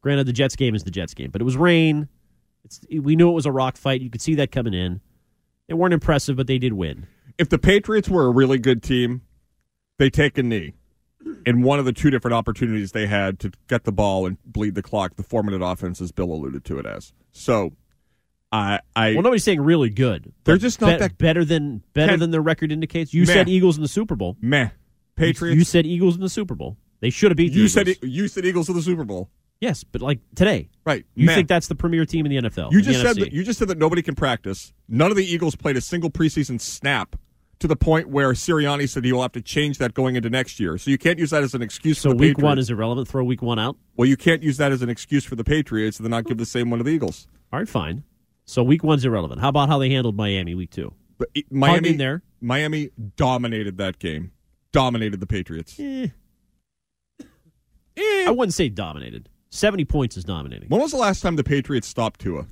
Granted 0.00 0.26
the 0.26 0.32
Jets 0.32 0.56
game 0.56 0.74
is 0.74 0.84
the 0.84 0.90
Jets 0.90 1.14
game, 1.14 1.30
but 1.30 1.40
it 1.40 1.44
was 1.44 1.56
rain. 1.56 2.08
It's, 2.64 2.80
we 2.90 3.16
knew 3.16 3.28
it 3.28 3.34
was 3.34 3.46
a 3.46 3.52
rock 3.52 3.76
fight. 3.76 4.00
You 4.00 4.10
could 4.10 4.22
see 4.22 4.34
that 4.36 4.52
coming 4.52 4.74
in. 4.74 5.00
They 5.68 5.74
weren't 5.74 5.94
impressive, 5.94 6.36
but 6.36 6.46
they 6.46 6.58
did 6.58 6.72
win. 6.72 7.06
If 7.38 7.48
the 7.48 7.58
Patriots 7.58 8.08
were 8.08 8.26
a 8.26 8.30
really 8.30 8.58
good 8.58 8.82
team, 8.82 9.22
they 9.98 10.10
take 10.10 10.38
a 10.38 10.42
knee. 10.42 10.74
In 11.44 11.62
one 11.62 11.80
of 11.80 11.84
the 11.84 11.92
two 11.92 12.10
different 12.10 12.34
opportunities 12.34 12.92
they 12.92 13.06
had 13.06 13.40
to 13.40 13.50
get 13.68 13.84
the 13.84 13.92
ball 13.92 14.26
and 14.26 14.36
bleed 14.44 14.76
the 14.76 14.82
clock, 14.82 15.16
the 15.16 15.24
four 15.24 15.42
minute 15.42 15.62
offense, 15.62 16.00
as 16.00 16.12
Bill 16.12 16.32
alluded 16.32 16.64
to 16.66 16.78
it 16.78 16.86
as. 16.86 17.12
So, 17.32 17.72
I, 18.56 18.80
I 18.94 19.12
Well, 19.14 19.22
nobody's 19.22 19.44
saying 19.44 19.60
really 19.60 19.90
good. 19.90 20.32
They're 20.44 20.56
just 20.56 20.80
not 20.80 20.92
be- 20.92 20.96
that- 20.98 21.18
better 21.18 21.44
than 21.44 21.82
better 21.92 22.12
Ken- 22.12 22.20
than 22.20 22.30
their 22.30 22.40
record 22.42 22.72
indicates. 22.72 23.12
You 23.12 23.22
Meh. 23.26 23.32
said 23.32 23.48
Eagles 23.48 23.76
in 23.76 23.82
the 23.82 23.88
Super 23.88 24.16
Bowl. 24.16 24.36
meh. 24.40 24.70
Patriots. 25.16 25.56
You 25.58 25.64
said 25.64 25.86
Eagles 25.86 26.14
in 26.16 26.20
the 26.20 26.28
Super 26.28 26.54
Bowl. 26.54 26.76
They 27.00 27.10
should 27.10 27.30
have 27.30 27.36
beat 27.36 27.52
you 27.52 27.64
Eagles. 27.64 27.72
said 27.72 27.96
you 28.02 28.28
said 28.28 28.44
Eagles 28.44 28.66
to 28.66 28.72
the 28.72 28.82
Super 28.82 29.04
Bowl. 29.04 29.30
yes, 29.60 29.84
but 29.84 30.00
like 30.02 30.20
today, 30.34 30.68
Right. 30.84 31.04
you 31.14 31.26
Meh. 31.26 31.34
think 31.34 31.48
that's 31.48 31.68
the 31.68 31.74
premier 31.74 32.04
team 32.06 32.26
in 32.26 32.30
the 32.30 32.48
NFL? 32.48 32.70
You 32.72 32.82
just 32.82 33.00
said 33.00 33.16
that 33.16 33.32
you 33.32 33.42
just 33.44 33.58
said 33.58 33.68
that 33.68 33.78
nobody 33.78 34.02
can 34.02 34.14
practice. 34.14 34.72
None 34.88 35.10
of 35.10 35.16
the 35.16 35.24
Eagles 35.24 35.56
played 35.56 35.76
a 35.76 35.80
single 35.80 36.10
preseason 36.10 36.60
snap 36.60 37.16
to 37.58 37.66
the 37.66 37.76
point 37.76 38.10
where 38.10 38.32
Sirianni 38.32 38.86
said 38.86 39.02
he 39.04 39.12
will 39.14 39.22
have 39.22 39.32
to 39.32 39.40
change 39.40 39.78
that 39.78 39.94
going 39.94 40.14
into 40.16 40.28
next 40.28 40.60
year. 40.60 40.76
So 40.76 40.90
you 40.90 40.98
can't 40.98 41.18
use 41.18 41.30
that 41.30 41.42
as 41.42 41.54
an 41.54 41.62
excuse 41.62 41.98
so 41.98 42.10
for 42.10 42.14
the 42.14 42.20
week 42.20 42.30
Patriots. 42.36 42.42
one 42.44 42.58
is 42.58 42.68
irrelevant. 42.70 43.08
Throw 43.08 43.24
week 43.24 43.40
one 43.40 43.58
out. 43.58 43.76
well, 43.96 44.06
you 44.06 44.16
can't 44.18 44.42
use 44.42 44.58
that 44.58 44.72
as 44.72 44.82
an 44.82 44.90
excuse 44.90 45.24
for 45.24 45.36
the 45.36 45.44
Patriots 45.44 45.98
and 45.98 46.04
then 46.04 46.10
not 46.10 46.26
give 46.26 46.36
the 46.36 46.44
same 46.44 46.68
one 46.68 46.78
to 46.78 46.84
the 46.84 46.90
Eagles. 46.90 47.26
All 47.52 47.58
right, 47.58 47.68
fine. 47.68 48.02
So 48.46 48.62
week 48.62 48.82
one's 48.84 49.04
irrelevant. 49.04 49.40
How 49.40 49.48
about 49.48 49.68
how 49.68 49.78
they 49.78 49.90
handled 49.90 50.16
Miami 50.16 50.54
week 50.54 50.70
two? 50.70 50.94
But 51.18 51.28
it- 51.34 51.50
Miami 51.50 51.90
in 51.90 51.96
there. 51.98 52.22
Miami 52.40 52.90
dominated 53.16 53.78
that 53.78 53.98
game. 53.98 54.32
dominated 54.72 55.20
the 55.20 55.26
Patriots. 55.26 55.74
Eh. 55.80 56.08
I 57.98 58.30
wouldn't 58.30 58.52
say 58.52 58.68
dominated. 58.68 59.28
70 59.50 59.86
points 59.86 60.16
is 60.18 60.24
dominating. 60.24 60.68
When 60.68 60.80
was 60.82 60.90
the 60.90 60.98
last 60.98 61.22
time 61.22 61.36
the 61.36 61.44
Patriots 61.44 61.88
stopped 61.88 62.20
Tua? 62.20 62.46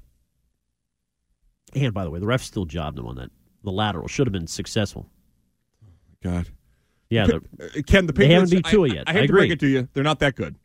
And 1.75 1.93
by 1.93 2.05
the 2.05 2.11
way, 2.11 2.19
the 2.21 2.27
ref 2.27 2.43
still 2.43 2.65
jobbed 2.65 2.99
him 2.99 3.07
on 3.07 3.17
that. 3.17 3.31
The 3.63 3.73
lateral 3.73 4.09
should 4.09 4.27
have 4.27 4.33
been 4.33 4.47
successful. 4.47 5.11
God. 6.23 6.49
Yeah, 7.11 7.27
the, 7.27 7.37
Uh, 7.37 7.83
Ken, 7.87 8.07
the 8.07 8.13
They 8.15 8.25
Patriots. 8.27 8.51
haven't 8.51 8.51
beat 8.51 8.65
Tua 8.71 8.89
I- 8.89 8.95
yet. 8.95 9.05
I, 9.07 9.11
I 9.11 9.15
hate 9.15 9.27
to 9.27 9.33
break 9.35 9.51
it 9.51 9.61
to 9.61 9.67
you, 9.67 9.89
they're 9.93 10.03
not 10.05 10.21
that 10.21 10.35
good. 10.37 10.57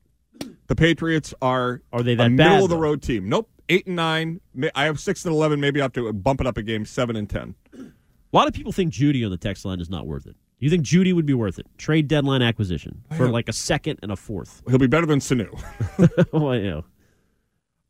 The 0.67 0.75
Patriots 0.75 1.33
are 1.41 1.81
Are 1.91 2.03
they 2.03 2.13
a 2.13 2.17
that 2.17 2.31
middle 2.31 2.63
of 2.63 2.69
the 2.69 2.77
road 2.77 3.01
team. 3.01 3.27
Nope, 3.27 3.49
eight 3.69 3.87
and 3.87 3.95
nine. 3.95 4.41
I 4.75 4.85
have 4.85 4.99
six 4.99 5.25
and 5.25 5.33
eleven. 5.33 5.59
Maybe 5.59 5.79
I 5.79 5.83
have 5.83 5.93
to 5.93 6.11
bump 6.13 6.41
it 6.41 6.47
up 6.47 6.57
a 6.57 6.61
game, 6.63 6.85
seven 6.85 7.15
and 7.15 7.29
ten. 7.29 7.55
a 7.73 7.85
lot 8.33 8.47
of 8.47 8.53
people 8.53 8.71
think 8.71 8.93
Jeudy 8.93 9.23
on 9.23 9.31
the 9.31 9.37
text 9.37 9.65
line 9.65 9.79
is 9.79 9.89
not 9.89 10.05
worth 10.07 10.25
it. 10.25 10.35
Do 10.59 10.65
you 10.65 10.69
think 10.69 10.83
Jeudy 10.83 11.13
would 11.13 11.25
be 11.25 11.33
worth 11.33 11.57
it? 11.57 11.67
Trade 11.77 12.07
deadline 12.09 12.41
acquisition 12.41 13.03
for 13.15 13.29
like 13.29 13.47
a 13.47 13.53
second 13.53 13.99
and 14.03 14.11
a 14.11 14.15
fourth. 14.17 14.61
He'll 14.67 14.77
be 14.77 14.87
better 14.87 15.05
than 15.05 15.19
Sanu. 15.19 15.49
well. 16.33 16.83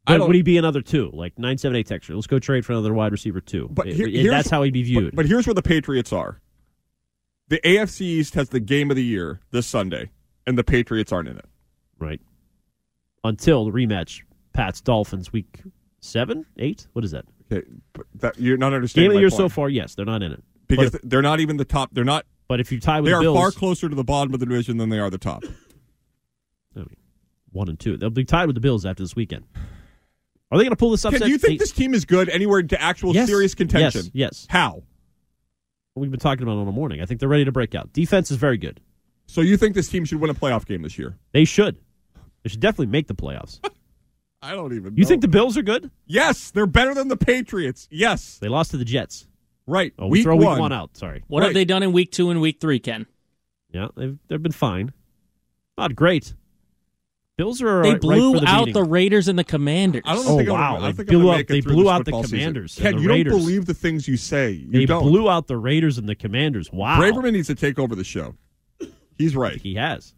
I 0.08 0.18
But 0.18 0.28
would 0.28 0.36
he 0.36 0.42
be 0.42 0.58
another 0.58 0.82
two? 0.82 1.10
Like 1.14 1.38
978 1.38 1.86
texture. 1.88 2.16
Let's 2.16 2.28
go 2.28 2.40
trade 2.40 2.66
for 2.66 2.74
another 2.74 2.94
wide 2.94 3.12
receiver 3.12 3.42
two. 3.42 3.70
But 3.72 3.88
here- 3.88 4.32
that's 4.32 4.50
how 4.50 4.64
he'd 4.64 4.74
be 4.74 4.84
viewed. 4.84 5.12
But, 5.12 5.16
but 5.16 5.26
here's 5.26 5.46
where 5.46 5.54
the 5.54 5.62
Patriots 5.62 6.14
are. 6.14 6.42
The 7.48 7.60
AFC 7.64 8.02
East 8.02 8.36
has 8.36 8.50
the 8.50 8.60
game 8.60 8.92
of 8.92 8.96
the 8.96 9.04
year 9.04 9.40
this 9.52 9.66
Sunday, 9.66 10.12
and 10.46 10.58
the 10.58 10.64
Patriots 10.64 11.12
aren't 11.12 11.28
in 11.30 11.38
it. 11.38 11.46
right. 11.98 12.22
Until 13.24 13.66
the 13.66 13.72
rematch, 13.72 14.22
Pats 14.60 14.82
Dolphins 14.82 15.32
week 15.32 15.62
seven, 16.02 16.46
eight. 16.58 16.86
What 16.92 17.06
is 17.06 17.12
that? 17.12 17.24
Okay, 17.50 17.66
that, 18.16 18.38
you're 18.38 18.58
not 18.58 18.74
understanding 18.74 19.12
Game 19.12 19.12
of 19.12 19.16
the 19.16 19.22
year 19.22 19.30
point. 19.30 19.38
so 19.38 19.48
far. 19.48 19.70
Yes, 19.70 19.96
they're 19.96 20.06
not 20.06 20.22
in 20.22 20.34
it. 20.34 20.44
because 20.68 20.92
but, 20.92 21.02
they're 21.10 21.22
not 21.22 21.40
even 21.40 21.56
the 21.56 21.64
top. 21.64 21.92
They're 21.94 22.04
not. 22.04 22.26
but 22.50 22.60
if 22.60 22.70
you 22.70 22.82
tie 22.82 23.00
with 23.00 23.06
They 23.14 23.24
the 23.24 23.32
are 23.32 23.34
far 23.34 23.52
closer 23.52 23.88
to 23.88 23.96
the 23.96 24.04
bottom 24.04 24.34
of 24.34 24.42
the 24.42 24.46
division 24.46 24.76
than 24.76 24.90
they 24.90 25.00
are 25.00 25.10
the 25.10 25.18
top. 25.18 25.46
I 26.76 26.80
mean, 26.80 26.98
one 27.54 27.70
and 27.70 27.80
two, 27.80 27.96
they'll 27.96 28.10
be 28.10 28.26
tied 28.26 28.48
with 28.48 28.56
the 28.56 28.60
Bills 28.60 28.86
after 28.86 29.02
this 29.02 29.16
weekend. 29.16 29.46
Are 30.52 30.58
they 30.58 30.66
going 30.66 30.72
to 30.72 30.76
pull 30.76 30.92
this 30.92 31.06
upset? 31.06 31.22
do 31.22 31.30
you 31.30 31.38
think 31.38 31.62
this 31.62 31.72
team 31.72 31.94
is 31.94 32.04
good 32.04 32.28
anywhere 32.28 32.62
to 32.62 32.82
actual 32.82 33.14
Yes. 33.14 33.30
serious 33.30 33.56
contention? 33.56 34.02
Yes, 34.08 34.12
yes. 34.14 34.48
How? 34.50 34.84
We've 35.96 36.12
been 36.12 36.20
talking 36.20 36.44
about 36.44 36.58
it 36.58 36.66
all 36.66 36.72
morning. 36.74 37.02
I 37.02 37.06
think 37.06 37.22
they're 37.22 37.30
ready 37.30 37.46
to 37.46 37.52
break 37.54 37.76
out. 37.76 37.94
Defense 37.94 38.30
is 38.30 38.36
very 38.36 38.58
good. 38.58 38.82
So 39.26 39.40
you 39.40 39.56
think 39.56 39.74
this 39.74 39.88
team 39.88 40.04
should 40.04 40.20
win 40.20 40.30
a 40.30 40.34
playoff 40.34 40.66
game 40.66 40.82
this 40.82 41.00
year? 41.00 41.18
They 41.32 41.46
should. 41.46 41.78
They 42.44 42.50
should 42.50 42.60
definitely 42.60 42.88
make 42.88 43.08
the 43.08 43.16
playoffs. 43.16 43.62
I 44.42 44.52
don't 44.54 44.74
even. 44.74 44.96
You 44.96 45.04
know. 45.04 45.08
think 45.10 45.22
the 45.22 45.28
Bills 45.28 45.58
are 45.58 45.62
good? 45.62 45.92
Yes, 46.08 46.52
they're 46.52 46.66
better 46.68 46.94
than 46.94 47.08
the 47.10 47.18
Patriots. 47.18 47.88
Yes, 47.92 48.38
They 48.40 48.48
lost 48.48 48.72
to 48.72 48.78
the 48.78 48.86
Jets. 48.86 49.28
right. 49.68 49.94
Oh, 50.00 50.08
we 50.08 50.20
week 50.20 50.24
throw 50.24 50.36
one. 50.36 50.54
week 50.54 50.60
one 50.60 50.72
out. 50.74 50.96
Sorry. 50.96 51.24
What 51.28 51.40
Right. 51.42 51.48
have 51.48 51.54
they 51.54 51.66
done 51.66 51.84
in 51.84 51.92
week 51.92 52.12
two 52.12 52.30
and 52.30 52.40
week 52.42 52.60
three, 52.62 52.80
Ken? 52.80 53.06
Yeah, 53.72 53.90
they've 53.96 54.18
they've 54.28 54.42
been 54.42 54.52
fine. 54.52 54.94
Not 55.78 55.96
great. 55.96 56.34
Bills 57.38 57.62
are 57.62 57.84
They 57.84 57.92
right- 57.92 58.02
blew 58.02 58.34
right 58.34 58.40
for 58.40 58.46
the 58.46 58.52
out 58.52 58.66
beating. 58.66 58.74
the 58.84 58.90
Raiders 58.90 59.28
and 59.30 59.40
the 59.40 59.44
Commanders. 59.46 60.02
I 60.06 60.14
don't 60.16 60.28
Oh, 60.28 60.38
think 60.38 60.50
I'm 60.50 60.56
wow. 60.56 60.74
gonna, 60.76 60.88
I 60.88 60.92
They 60.92 60.98
think 60.98 61.10
blew 61.10 61.30
I'm 61.32 61.40
out- 61.40 61.48
they 61.48 61.62
blew 61.62 61.90
out 61.90 62.00
the 62.00 62.04
football 62.06 62.24
season. 62.24 62.38
Commanders 62.40 62.76
Ken, 62.76 62.96
the 62.98 63.02
you 63.02 63.10
Raiders. 63.10 63.32
don't 63.34 63.40
believe 63.42 63.66
the 63.66 63.74
things 63.74 64.08
you 64.08 64.18
say. 64.18 64.52
You 64.52 64.72
They 64.72 64.86
don't. 64.86 65.04
blew 65.04 65.30
out 65.30 65.48
the 65.48 65.56
Raiders 65.58 65.98
and 65.98 66.10
the 66.10 66.16
Commanders. 66.16 66.70
Wow. 66.74 67.00
Braverman 67.00 67.34
needs 67.34 67.48
to 67.48 67.56
take 67.56 67.80
over 67.80 67.96
the 67.96 68.04
show. 68.04 68.36
He's 69.18 69.36
right. 69.38 69.62
He 69.62 69.76
has. 69.76 70.14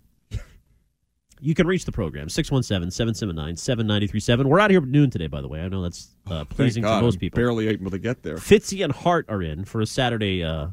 You 1.43 1.55
can 1.55 1.65
reach 1.65 1.85
the 1.85 1.91
program 1.91 2.27
617-779-7937. 2.27 4.45
We're 4.45 4.59
out 4.59 4.69
here 4.69 4.81
at 4.81 4.87
noon 4.87 5.09
today, 5.09 5.25
by 5.27 5.41
the 5.41 5.47
way. 5.47 5.61
I 5.61 5.69
know 5.69 5.81
that's 5.81 6.09
uh, 6.29 6.45
pleasing 6.45 6.83
to 6.83 7.01
most 7.01 7.15
I'm 7.15 7.19
people. 7.19 7.37
Barely 7.37 7.67
able 7.67 7.89
to 7.91 7.97
get 7.97 8.21
there. 8.21 8.35
Fitzy 8.37 8.83
and 8.83 8.93
Hart 8.93 9.25
are 9.27 9.41
in 9.41 9.65
for 9.65 9.81
a 9.81 9.87
Saturday 9.87 10.43
uh, 10.43 10.67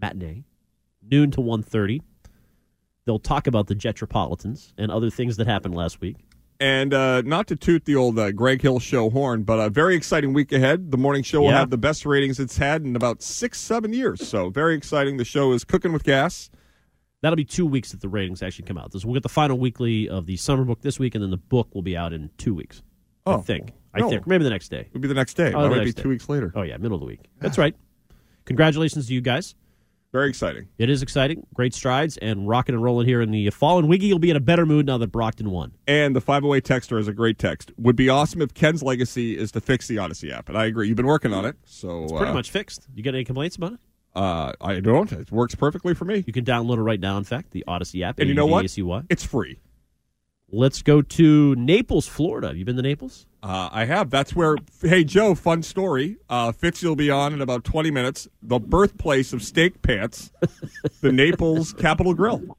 matinee, 0.00 0.44
noon 1.02 1.30
to 1.30 1.40
1.30. 1.40 2.02
They'll 3.06 3.18
talk 3.18 3.46
about 3.46 3.68
the 3.68 3.74
Jetropolitans 3.74 4.74
and 4.76 4.92
other 4.92 5.08
things 5.08 5.38
that 5.38 5.46
happened 5.46 5.74
last 5.74 6.02
week. 6.02 6.16
And 6.60 6.92
uh, 6.92 7.22
not 7.22 7.46
to 7.46 7.56
toot 7.56 7.86
the 7.86 7.96
old 7.96 8.18
uh, 8.18 8.32
Greg 8.32 8.60
Hill 8.60 8.80
show 8.80 9.08
horn, 9.08 9.44
but 9.44 9.58
a 9.58 9.70
very 9.70 9.94
exciting 9.94 10.34
week 10.34 10.52
ahead. 10.52 10.90
The 10.90 10.98
morning 10.98 11.22
show 11.22 11.40
will 11.40 11.48
Yeah. 11.48 11.58
have 11.60 11.70
the 11.70 11.78
best 11.78 12.04
ratings 12.04 12.38
it's 12.38 12.58
had 12.58 12.82
in 12.82 12.96
about 12.96 13.22
six, 13.22 13.58
seven 13.58 13.94
years. 13.94 14.28
So 14.28 14.50
very 14.50 14.74
exciting. 14.74 15.16
The 15.16 15.24
show 15.24 15.52
is 15.52 15.64
cooking 15.64 15.94
with 15.94 16.04
gas. 16.04 16.50
That'll 17.22 17.36
be 17.36 17.44
two 17.44 17.66
weeks 17.66 17.92
that 17.92 18.00
the 18.00 18.08
ratings 18.08 18.42
actually 18.42 18.64
come 18.66 18.78
out. 18.78 18.92
This 18.92 19.04
we'll 19.04 19.14
get 19.14 19.22
the 19.22 19.28
final 19.28 19.58
weekly 19.58 20.08
of 20.08 20.26
the 20.26 20.36
summer 20.36 20.64
book 20.64 20.80
this 20.82 20.98
week, 20.98 21.14
and 21.14 21.22
then 21.22 21.30
the 21.30 21.36
book 21.36 21.74
will 21.74 21.82
be 21.82 21.96
out 21.96 22.12
in 22.12 22.30
two 22.38 22.54
weeks. 22.54 22.82
I 23.26 23.32
Oh, 23.32 23.38
think. 23.38 23.72
I 23.92 24.00
no. 24.00 24.08
think 24.08 24.26
maybe 24.26 24.44
the 24.44 24.50
next 24.50 24.68
day. 24.70 24.86
It'll 24.88 25.00
be 25.00 25.08
the 25.08 25.14
next 25.14 25.34
day. 25.34 25.52
Oh, 25.54 25.62
that 25.62 25.68
the 25.68 25.68
might 25.70 25.78
be 25.80 25.84
next 25.86 25.94
day. 25.96 26.02
two 26.02 26.08
weeks 26.08 26.28
later. 26.28 26.52
Oh 26.54 26.62
yeah, 26.62 26.76
middle 26.78 26.94
of 26.94 27.00
the 27.00 27.06
week. 27.06 27.20
That's 27.40 27.58
right. 27.58 27.74
Congratulations 28.46 29.06
to 29.08 29.14
you 29.14 29.20
guys. 29.20 29.54
Very 30.12 30.28
exciting. 30.28 30.66
It 30.76 30.90
is 30.90 31.02
exciting, 31.02 31.46
great 31.54 31.72
strides, 31.72 32.16
and 32.16 32.48
rocking 32.48 32.74
and 32.74 32.82
rolling 32.82 33.06
here 33.06 33.20
in 33.22 33.30
the 33.30 33.48
fall. 33.50 33.78
And 33.78 33.88
Wiggy 33.88 34.12
will 34.12 34.18
be 34.18 34.30
in 34.30 34.36
a 34.36 34.40
better 34.40 34.66
mood 34.66 34.86
now 34.86 34.98
that 34.98 35.12
Brockton 35.12 35.50
won. 35.52 35.70
And 35.86 36.16
the 36.16 36.20
508 36.20 36.64
texter 36.64 36.98
is 36.98 37.06
a 37.06 37.12
great 37.12 37.38
text. 37.38 37.70
Would 37.78 37.94
be 37.94 38.08
awesome 38.08 38.42
if 38.42 38.52
Ken's 38.52 38.82
legacy 38.82 39.38
is 39.38 39.52
to 39.52 39.60
fix 39.60 39.86
the 39.86 39.96
Audacy 39.96 40.32
app. 40.32 40.48
And 40.48 40.58
I 40.58 40.64
agree. 40.64 40.88
You've 40.88 40.96
been 40.96 41.06
working 41.06 41.32
on 41.32 41.44
it. 41.44 41.54
So 41.64 42.02
It's 42.04 42.12
pretty 42.12 42.26
uh, 42.32 42.34
much 42.34 42.50
fixed. 42.50 42.88
You 42.92 43.04
got 43.04 43.14
any 43.14 43.24
complaints 43.24 43.54
about 43.54 43.74
it? 43.74 43.80
Uh, 44.14 44.52
I 44.60 44.80
don't. 44.80 45.10
It 45.12 45.30
works 45.30 45.54
perfectly 45.54 45.94
for 45.94 46.04
me. 46.04 46.24
You 46.26 46.32
can 46.32 46.44
download 46.44 46.78
it 46.78 46.82
right 46.82 46.98
now. 47.00 47.16
In 47.16 47.24
fact, 47.24 47.52
the 47.52 47.64
Audacy 47.68 48.02
app. 48.02 48.18
And 48.18 48.28
you 48.28 48.34
know 48.34 48.46
what? 48.46 48.60
A-U-D-A-C-Y. 48.60 49.02
It's 49.08 49.24
free. 49.24 49.58
Let's 50.52 50.82
go 50.82 51.00
to 51.00 51.54
Naples, 51.54 52.08
Florida. 52.08 52.48
Have 52.48 52.56
you 52.56 52.64
been 52.64 52.74
to 52.74 52.82
Naples? 52.82 53.26
Uh, 53.40 53.68
I 53.70 53.84
have. 53.84 54.10
That's 54.10 54.34
where. 54.34 54.56
Hey, 54.82 55.04
Joe. 55.04 55.36
Fun 55.36 55.62
story. 55.62 56.16
Uh, 56.28 56.50
Fitz 56.50 56.82
will 56.82 56.96
be 56.96 57.08
on 57.08 57.32
in 57.32 57.40
about 57.40 57.62
twenty 57.62 57.92
minutes. 57.92 58.26
The 58.42 58.58
birthplace 58.58 59.32
of 59.32 59.42
steak 59.44 59.80
pants, 59.82 60.32
the 61.02 61.12
Naples 61.12 61.72
Capital 61.72 62.14
Grille. 62.14 62.56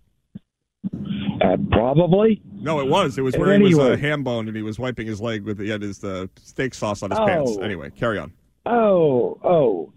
Uh, 1.42 1.58
probably. 1.72 2.42
No, 2.54 2.80
it 2.80 2.88
was. 2.88 3.18
It 3.18 3.22
was 3.22 3.36
where 3.38 3.54
he 3.58 3.62
was 3.64 3.78
uh, 3.78 3.82
Anyway. 3.84 3.98
ham 4.02 4.24
boned 4.24 4.48
and 4.48 4.56
he 4.56 4.64
was 4.64 4.80
wiping 4.80 5.06
his 5.08 5.20
leg 5.22 5.44
with 5.44 5.60
he 5.60 5.70
had 5.70 5.82
his 5.82 6.04
uh, 6.04 6.28
steak 6.42 6.74
sauce 6.74 7.04
on 7.04 7.10
his 7.12 7.20
Oh. 7.20 7.26
pants. 7.26 7.58
Anyway, 7.62 7.90
carry 7.92 8.18
on. 8.18 8.32
Oh, 8.66 9.38
oh. 9.44 9.94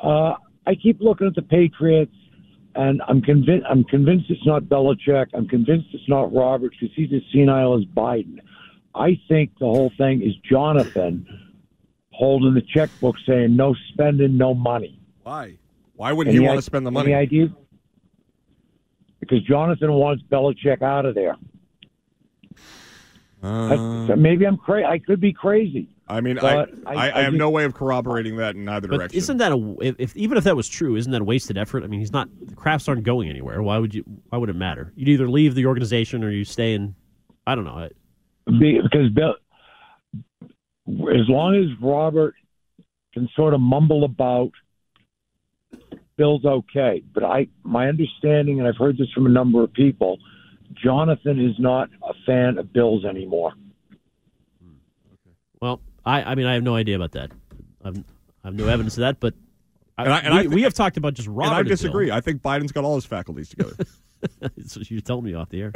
Uh, 0.00 0.34
I 0.66 0.74
keep 0.74 1.00
looking 1.00 1.26
at 1.26 1.34
the 1.34 1.42
Patriots, 1.42 2.14
and 2.74 3.00
I'm 3.08 3.22
convinced. 3.22 3.66
I'm 3.70 3.84
convinced 3.84 4.26
it's 4.30 4.44
not 4.46 4.64
Belichick. 4.64 5.26
I'm 5.34 5.48
convinced 5.48 5.88
it's 5.92 6.08
not 6.08 6.32
Roberts 6.34 6.76
because 6.80 6.94
he's 6.96 7.12
as 7.12 7.22
senile 7.32 7.78
as 7.78 7.84
Biden. 7.84 8.38
I 8.94 9.18
think 9.28 9.52
the 9.60 9.66
whole 9.66 9.92
thing 9.98 10.22
is 10.22 10.34
Jonathan 10.50 11.26
holding 12.12 12.54
the 12.54 12.62
checkbook, 12.74 13.16
saying 13.26 13.54
no 13.54 13.74
spending, 13.92 14.36
no 14.36 14.54
money. 14.54 14.98
Why? 15.22 15.56
Why 15.94 16.12
wouldn't 16.12 16.34
Any 16.34 16.42
he 16.42 16.46
want 16.46 16.56
i- 16.56 16.60
to 16.60 16.62
spend 16.62 16.86
the 16.86 16.90
money? 16.90 17.12
Any 17.12 17.22
ideas? 17.22 17.50
Because 19.20 19.42
Jonathan 19.42 19.92
wants 19.92 20.22
Belichick 20.30 20.82
out 20.82 21.04
of 21.06 21.14
there. 21.14 21.36
Uh, 23.42 24.06
I- 24.10 24.14
maybe 24.14 24.46
I'm 24.46 24.56
crazy. 24.56 24.84
I 24.86 24.98
could 24.98 25.20
be 25.20 25.32
crazy. 25.32 25.88
I 26.08 26.20
mean, 26.20 26.38
I, 26.38 26.44
I, 26.46 26.60
I- 26.60 26.66
I, 26.86 27.18
I 27.18 27.22
have 27.22 27.32
just- 27.32 27.38
no 27.38 27.50
way 27.50 27.64
of 27.64 27.74
corroborating 27.74 28.36
that 28.36 28.54
in 28.54 28.68
either 28.68 28.86
But 28.88 28.98
direction. 28.98 29.18
isn't 29.18 29.36
that 29.38 29.52
a 29.52 29.76
if, 29.80 29.96
if 29.98 30.16
even 30.16 30.38
if 30.38 30.44
that 30.44 30.54
was 30.56 30.68
true, 30.68 30.94
isn't 30.96 31.10
that 31.12 31.20
a 31.20 31.24
wasted 31.24 31.58
effort? 31.58 31.82
I 31.82 31.88
mean, 31.88 31.98
he's 32.00 32.12
not 32.12 32.28
the 32.40 32.54
Krafts 32.54 32.88
aren't 32.88 33.02
going 33.02 33.28
anywhere. 33.28 33.60
Why 33.62 33.78
would 33.78 33.94
you? 33.94 34.04
Why 34.28 34.38
would 34.38 34.48
it 34.48 34.56
matter? 34.56 34.92
You'd 34.94 35.08
either 35.08 35.28
leave 35.28 35.54
the 35.56 35.66
organization 35.66 36.22
or 36.22 36.30
you 36.30 36.44
stay 36.44 36.74
in. 36.74 36.94
I 37.46 37.54
don't 37.56 37.64
know. 37.64 37.88
Hmm. 38.48 38.58
Be- 38.60 38.80
because 38.82 39.10
Bill, 39.10 39.34
as 40.88 41.28
long 41.28 41.56
as 41.56 41.66
Robert 41.82 42.34
can 43.12 43.28
sort 43.34 43.54
of 43.54 43.60
mumble 43.60 44.04
about, 44.04 44.52
Bill's 46.16 46.44
okay. 46.44 47.02
But 47.14 47.24
I, 47.24 47.48
my 47.64 47.88
understanding, 47.88 48.58
and 48.60 48.68
I've 48.68 48.76
heard 48.76 48.96
this 48.96 49.10
from 49.12 49.26
a 49.26 49.30
number 49.30 49.62
of 49.64 49.72
people, 49.72 50.18
Jonathan 50.72 51.40
is 51.44 51.56
not 51.58 51.88
a 52.08 52.12
fan 52.24 52.58
of 52.58 52.72
Bill's 52.72 53.04
anymore. 53.04 53.52
Hmm, 54.62 54.72
well, 55.60 55.80
I 56.06 56.22
I 56.22 56.34
mean 56.34 56.46
I 56.46 56.54
have 56.54 56.62
no 56.62 56.74
idea 56.76 56.96
about 56.96 57.12
that. 57.12 57.30
I've, 57.84 57.98
I 57.98 58.48
have 58.48 58.54
no 58.54 58.68
evidence 58.68 58.96
of 58.96 59.00
that, 59.02 59.20
but. 59.20 59.34
I, 59.98 60.04
And 60.04 60.12
I- 60.12 60.18
and 60.20 60.48
we, 60.50 60.56
we 60.56 60.62
have 60.62 60.74
talked 60.74 60.96
about 60.96 61.14
just 61.14 61.26
Robert. 61.28 61.44
and 61.48 61.54
I 61.54 61.62
disagree. 61.62 62.10
I 62.10 62.20
think 62.20 62.42
Biden's 62.42 62.72
got 62.72 62.84
all 62.84 62.94
his 62.96 63.06
faculties 63.06 63.48
together. 63.48 63.74
That's 64.40 64.76
what 64.76 64.90
you 64.90 65.00
told 65.00 65.24
me 65.24 65.34
off 65.34 65.48
the 65.50 65.60
air. 65.62 65.72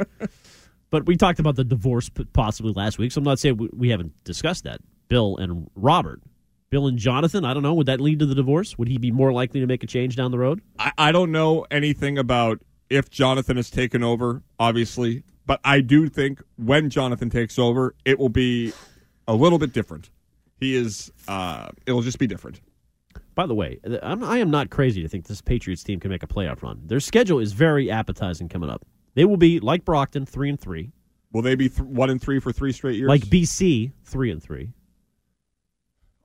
but 0.89 1.05
we 1.05 1.15
talked 1.15 1.39
about 1.39 1.55
the 1.55 1.63
divorce 1.63 2.09
possibly 2.33 2.73
last 2.73 2.97
week, 2.97 3.11
so 3.11 3.19
I'm 3.19 3.23
not 3.25 3.39
saying 3.39 3.57
we, 3.57 3.69
we 3.73 3.89
haven't 3.89 4.13
discussed 4.23 4.63
that. 4.65 4.79
Bill 5.09 5.37
and 5.37 5.69
Robert. 5.75 6.21
Bill 6.69 6.87
and 6.87 6.97
Jonathan, 6.97 7.43
I 7.45 7.53
don't 7.53 7.63
know. 7.63 7.73
Would 7.75 7.87
that 7.87 7.99
lead 8.01 8.19
to 8.19 8.25
the 8.25 8.33
divorce? 8.35 8.77
Would 8.77 8.87
he 8.87 8.97
be 8.97 9.11
more 9.11 9.31
likely 9.33 9.59
to 9.59 9.67
make 9.67 9.83
a 9.83 9.87
change 9.87 10.15
down 10.15 10.31
the 10.31 10.39
road? 10.39 10.61
I, 10.79 10.91
I 10.97 11.11
don't 11.11 11.31
know 11.31 11.65
anything 11.69 12.17
about 12.17 12.61
if 12.89 13.09
Jonathan 13.09 13.57
has 13.57 13.69
taken 13.69 14.03
over, 14.03 14.41
obviously, 14.59 15.23
but 15.45 15.59
I 15.63 15.81
do 15.81 16.07
think 16.09 16.41
when 16.57 16.89
Jonathan 16.89 17.29
takes 17.29 17.59
over, 17.59 17.93
it 18.05 18.17
will 18.19 18.29
be 18.29 18.71
a 19.27 19.35
little 19.35 19.59
bit 19.59 19.73
different. 19.73 20.09
He 20.61 20.75
is. 20.75 21.11
Uh, 21.27 21.69
it'll 21.85 22.01
just 22.03 22.19
be 22.19 22.27
different. 22.27 22.61
By 23.35 23.45
the 23.47 23.55
way, 23.55 23.79
I'm, 24.03 24.23
I 24.23 24.37
am 24.37 24.51
not 24.51 24.69
crazy 24.69 25.01
to 25.01 25.07
think 25.09 25.25
this 25.25 25.41
Patriots 25.41 25.83
team 25.83 25.99
can 25.99 26.09
make 26.11 26.21
a 26.23 26.27
playoff 26.27 26.61
run. 26.61 26.81
Their 26.85 26.99
schedule 26.99 27.39
is 27.39 27.51
very 27.53 27.89
appetizing 27.91 28.47
coming 28.47 28.69
up. 28.69 28.85
They 29.15 29.25
will 29.25 29.37
be 29.37 29.59
like 29.59 29.83
Brockton, 29.83 30.25
three 30.25 30.49
and 30.49 30.59
three, 30.59 30.91
Will 31.33 31.41
they 31.41 31.55
be 31.55 31.69
th- 31.69 31.79
one 31.81 32.09
and 32.09 32.21
three 32.21 32.39
for 32.39 32.51
three 32.51 32.71
straight 32.73 32.97
years? 32.97 33.07
like 33.09 33.21
BC, 33.21 33.91
three 34.03 34.31
and 34.31 34.41
three. 34.43 34.73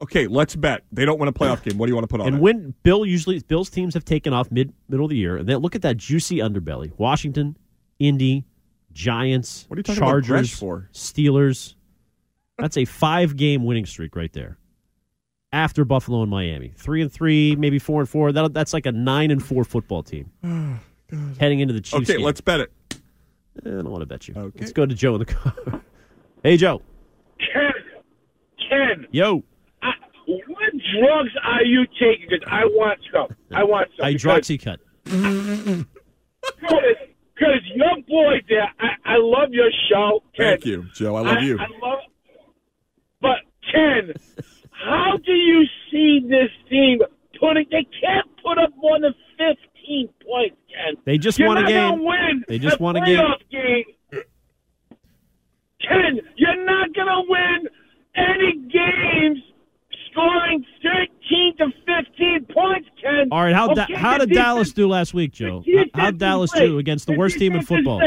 Okay, 0.02 0.26
let's 0.26 0.54
bet. 0.54 0.82
They 0.92 1.04
don't 1.06 1.18
win 1.18 1.28
a 1.28 1.32
playoff 1.32 1.62
game. 1.62 1.78
What 1.78 1.86
do 1.86 1.90
you 1.92 1.94
want 1.94 2.04
to 2.04 2.08
put 2.12 2.20
on 2.20 2.26
And 2.26 2.36
it? 2.36 2.42
when 2.42 2.74
Bill 2.82 3.06
usually 3.06 3.38
Bill's 3.38 3.70
teams 3.70 3.94
have 3.94 4.04
taken 4.04 4.32
off 4.34 4.50
mid 4.50 4.72
middle 4.88 5.06
of 5.06 5.10
the 5.10 5.16
year, 5.16 5.36
and 5.36 5.48
then 5.48 5.58
look 5.58 5.74
at 5.74 5.82
that 5.82 5.96
juicy 5.96 6.38
underbelly: 6.38 6.92
Washington, 6.98 7.56
Indy, 7.98 8.44
Giants, 8.92 9.64
What 9.68 9.78
are 9.78 9.80
you 9.80 9.84
talking 9.84 10.00
Chargers, 10.00 10.28
Gresh 10.28 10.54
for? 10.54 10.90
Steelers. 10.92 11.75
That's 12.58 12.76
a 12.76 12.84
five 12.84 13.36
game 13.36 13.64
winning 13.64 13.86
streak 13.86 14.16
right 14.16 14.32
there. 14.32 14.58
After 15.52 15.84
Buffalo 15.84 16.22
and 16.22 16.30
Miami, 16.30 16.72
three 16.76 17.00
and 17.02 17.12
three, 17.12 17.56
maybe 17.56 17.78
four 17.78 18.00
and 18.00 18.08
four. 18.08 18.32
That, 18.32 18.52
that's 18.52 18.72
like 18.72 18.84
a 18.86 18.92
nine 18.92 19.30
and 19.30 19.42
four 19.42 19.64
football 19.64 20.02
team 20.02 20.30
heading 21.38 21.60
into 21.60 21.72
the 21.72 21.80
Chiefs. 21.80 22.10
okay, 22.10 22.16
game. 22.18 22.26
let's 22.26 22.40
bet 22.40 22.60
it. 22.60 22.72
Eh, 22.92 22.96
I 23.68 23.70
don't 23.70 23.90
want 23.90 24.00
to 24.02 24.06
bet 24.06 24.28
you. 24.28 24.34
Okay. 24.36 24.58
Let's 24.60 24.72
go 24.72 24.84
to 24.86 24.94
Joe 24.94 25.14
in 25.14 25.20
the 25.20 25.24
car. 25.26 25.54
hey, 26.42 26.56
Joe. 26.56 26.82
Ken, 27.38 27.72
Ken, 28.68 29.06
Yo. 29.12 29.44
I, 29.82 29.92
what 30.26 30.72
drugs 31.00 31.30
are 31.44 31.64
you 31.64 31.86
taking? 31.98 32.26
Because 32.28 32.46
I 32.50 32.64
want 32.64 32.98
some. 33.12 33.28
I 33.54 33.62
want 33.64 33.88
some. 33.96 34.06
Hydroxycut. 34.06 34.78
Because 37.36 37.60
your 37.74 38.02
boy 38.08 38.40
there, 38.48 38.68
I, 38.80 39.14
I 39.14 39.16
love 39.18 39.50
your 39.52 39.70
show, 39.90 40.22
Ken. 40.36 40.46
Thank 40.46 40.66
you, 40.66 40.86
Joe. 40.94 41.16
I 41.16 41.20
love 41.20 41.42
you. 41.42 41.58
I 41.58 41.66
love. 41.86 41.98
But 43.20 43.38
Ken, 43.72 44.12
how 44.70 45.16
do 45.24 45.32
you 45.32 45.64
see 45.90 46.20
this 46.28 46.50
team 46.68 46.98
putting? 47.40 47.66
They 47.70 47.86
can't 48.00 48.26
put 48.44 48.58
up 48.58 48.70
more 48.76 49.00
than 49.00 49.14
fifteen 49.38 50.08
points, 50.26 50.56
Ken. 50.68 50.96
They 51.04 51.18
just 51.18 51.38
You're 51.38 51.48
won 51.48 51.58
a 51.58 51.66
game. 51.66 52.04
Win 52.04 52.44
They 52.48 52.58
just 52.58 52.80
won 52.80 52.96
a 52.96 53.04
game. 53.04 53.24
game. 53.50 53.84
Ken, 55.86 56.20
you're 56.36 56.64
not 56.64 56.94
gonna 56.94 57.22
win 57.28 57.68
any 58.16 58.54
games 58.72 59.38
scoring 60.10 60.64
thirteen 60.82 61.56
to 61.58 61.66
fifteen 61.86 62.46
points, 62.52 62.88
Ken. 63.02 63.28
All 63.30 63.42
right, 63.42 63.54
how 63.54 63.72
da- 63.74 63.86
how 63.94 64.18
did 64.18 64.30
Dallas 64.30 64.72
do 64.72 64.88
last 64.88 65.14
week, 65.14 65.32
Joe? 65.32 65.62
How 65.94 66.06
defense 66.10 66.18
Dallas 66.18 66.50
do 66.52 66.78
against 66.78 67.06
the 67.06 67.12
The 67.12 67.18
worst 67.18 67.38
team 67.38 67.54
in 67.54 67.62
football? 67.62 68.00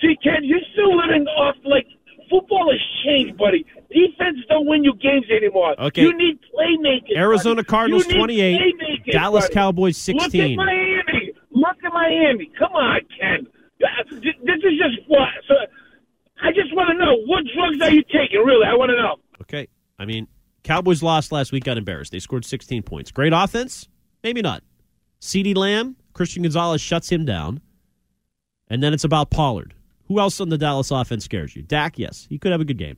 See, 0.00 0.14
Ken, 0.22 0.44
you're 0.44 0.60
still 0.72 0.94
living 0.96 1.26
off 1.26 1.56
like 1.64 1.86
football 2.30 2.70
has 2.70 2.80
changed, 3.04 3.36
buddy. 3.36 3.64
Defense 3.90 4.38
don't 4.48 4.66
win 4.66 4.84
you 4.84 4.94
games 4.94 5.26
anymore. 5.30 5.74
Okay. 5.80 6.02
You 6.02 6.16
need 6.16 6.38
playmakers. 6.54 7.16
Arizona 7.16 7.56
buddy. 7.56 7.66
Cardinals 7.66 8.06
You 8.06 8.12
need 8.12 8.18
28, 8.18 8.60
playmakers, 8.60 9.12
Dallas 9.12 9.44
buddy. 9.44 9.54
Cowboys 9.54 10.08
Look 10.08 10.22
at 10.22 10.32
Miami. 10.34 11.32
Look 11.52 11.76
at 11.84 11.92
Miami. 11.92 12.50
Come 12.58 12.72
on, 12.72 13.00
Ken. 13.18 13.46
Uh, 13.82 13.86
This 14.10 14.62
is 14.64 14.78
just 14.78 15.08
what. 15.08 15.28
So 15.48 15.54
I 16.42 16.50
just 16.52 16.74
want 16.74 16.90
to 16.90 16.98
know 16.98 17.16
what 17.26 17.44
drugs 17.54 17.80
are 17.82 17.94
you 17.94 18.02
taking? 18.02 18.40
Really, 18.44 18.66
I 18.66 18.74
want 18.74 18.90
to 18.90 18.96
know. 18.96 19.16
Okay. 19.42 19.68
I 19.98 20.04
mean, 20.04 20.26
Cowboys 20.64 21.02
lost 21.02 21.32
last 21.32 21.52
week, 21.52 21.64
got 21.64 21.78
embarrassed. 21.78 22.12
They 22.12 22.18
scored 22.18 22.44
16 22.44 22.82
points. 22.82 23.10
Great 23.10 23.32
offense? 23.32 23.88
Maybe 24.22 24.42
not. 24.42 24.62
CeeDee 25.20 25.56
Lamb, 25.56 25.96
Christian 26.12 26.42
Gonzalez 26.42 26.80
shuts 26.80 27.10
him 27.10 27.24
down. 27.24 27.60
And 28.68 28.82
then 28.82 28.92
it's 28.92 29.04
about 29.04 29.30
Pollard. 29.30 29.74
Who 30.08 30.20
else 30.20 30.40
on 30.40 30.48
the 30.48 30.58
Dallas 30.58 30.90
offense 30.90 31.24
scares 31.24 31.56
you? 31.56 31.62
Dak, 31.62 31.98
yes. 31.98 32.26
He 32.28 32.38
could 32.38 32.52
have 32.52 32.60
a 32.60 32.64
good 32.64 32.78
game. 32.78 32.96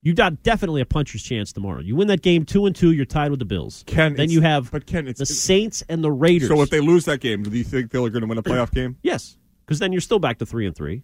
You've 0.00 0.16
got 0.16 0.42
definitely 0.42 0.80
a 0.80 0.86
puncher's 0.86 1.22
chance 1.22 1.52
tomorrow. 1.52 1.80
You 1.80 1.96
win 1.96 2.08
that 2.08 2.22
game 2.22 2.44
two 2.44 2.66
and 2.66 2.74
two, 2.74 2.92
you're 2.92 3.04
tied 3.04 3.30
with 3.30 3.40
the 3.40 3.44
Bills. 3.44 3.82
Ken, 3.86 4.14
then 4.14 4.30
you 4.30 4.40
have 4.40 4.70
but 4.70 4.86
Ken, 4.86 5.12
the 5.16 5.26
Saints 5.26 5.82
and 5.88 6.04
the 6.04 6.10
Raiders. 6.10 6.48
So 6.48 6.62
if 6.62 6.70
they 6.70 6.80
lose 6.80 7.04
that 7.06 7.20
game, 7.20 7.42
do 7.42 7.50
you 7.50 7.64
think 7.64 7.90
they're 7.90 8.08
going 8.08 8.20
to 8.20 8.26
win 8.26 8.38
a 8.38 8.42
playoff 8.42 8.70
game? 8.72 8.96
yes, 9.02 9.36
because 9.66 9.80
then 9.80 9.92
you're 9.92 10.00
still 10.00 10.20
back 10.20 10.38
to 10.38 10.46
three 10.46 10.66
and 10.66 10.76
three. 10.76 11.02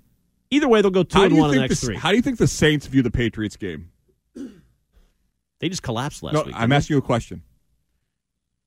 Either 0.50 0.68
way, 0.68 0.80
they'll 0.80 0.92
go 0.92 1.02
two 1.02 1.18
How 1.18 1.24
and 1.24 1.36
one 1.36 1.50
in 1.50 1.56
the 1.56 1.60
next 1.62 1.80
the, 1.80 1.86
three. 1.86 1.96
How 1.96 2.10
do 2.10 2.16
you 2.16 2.22
think 2.22 2.38
the 2.38 2.46
Saints 2.46 2.86
view 2.86 3.02
the 3.02 3.10
Patriots 3.10 3.56
game? 3.56 3.90
they 4.34 5.68
just 5.68 5.82
collapsed 5.82 6.22
last 6.22 6.34
no, 6.34 6.42
week. 6.44 6.54
I'm 6.56 6.70
they? 6.70 6.76
asking 6.76 6.94
you 6.94 6.98
a 6.98 7.02
question. 7.02 7.42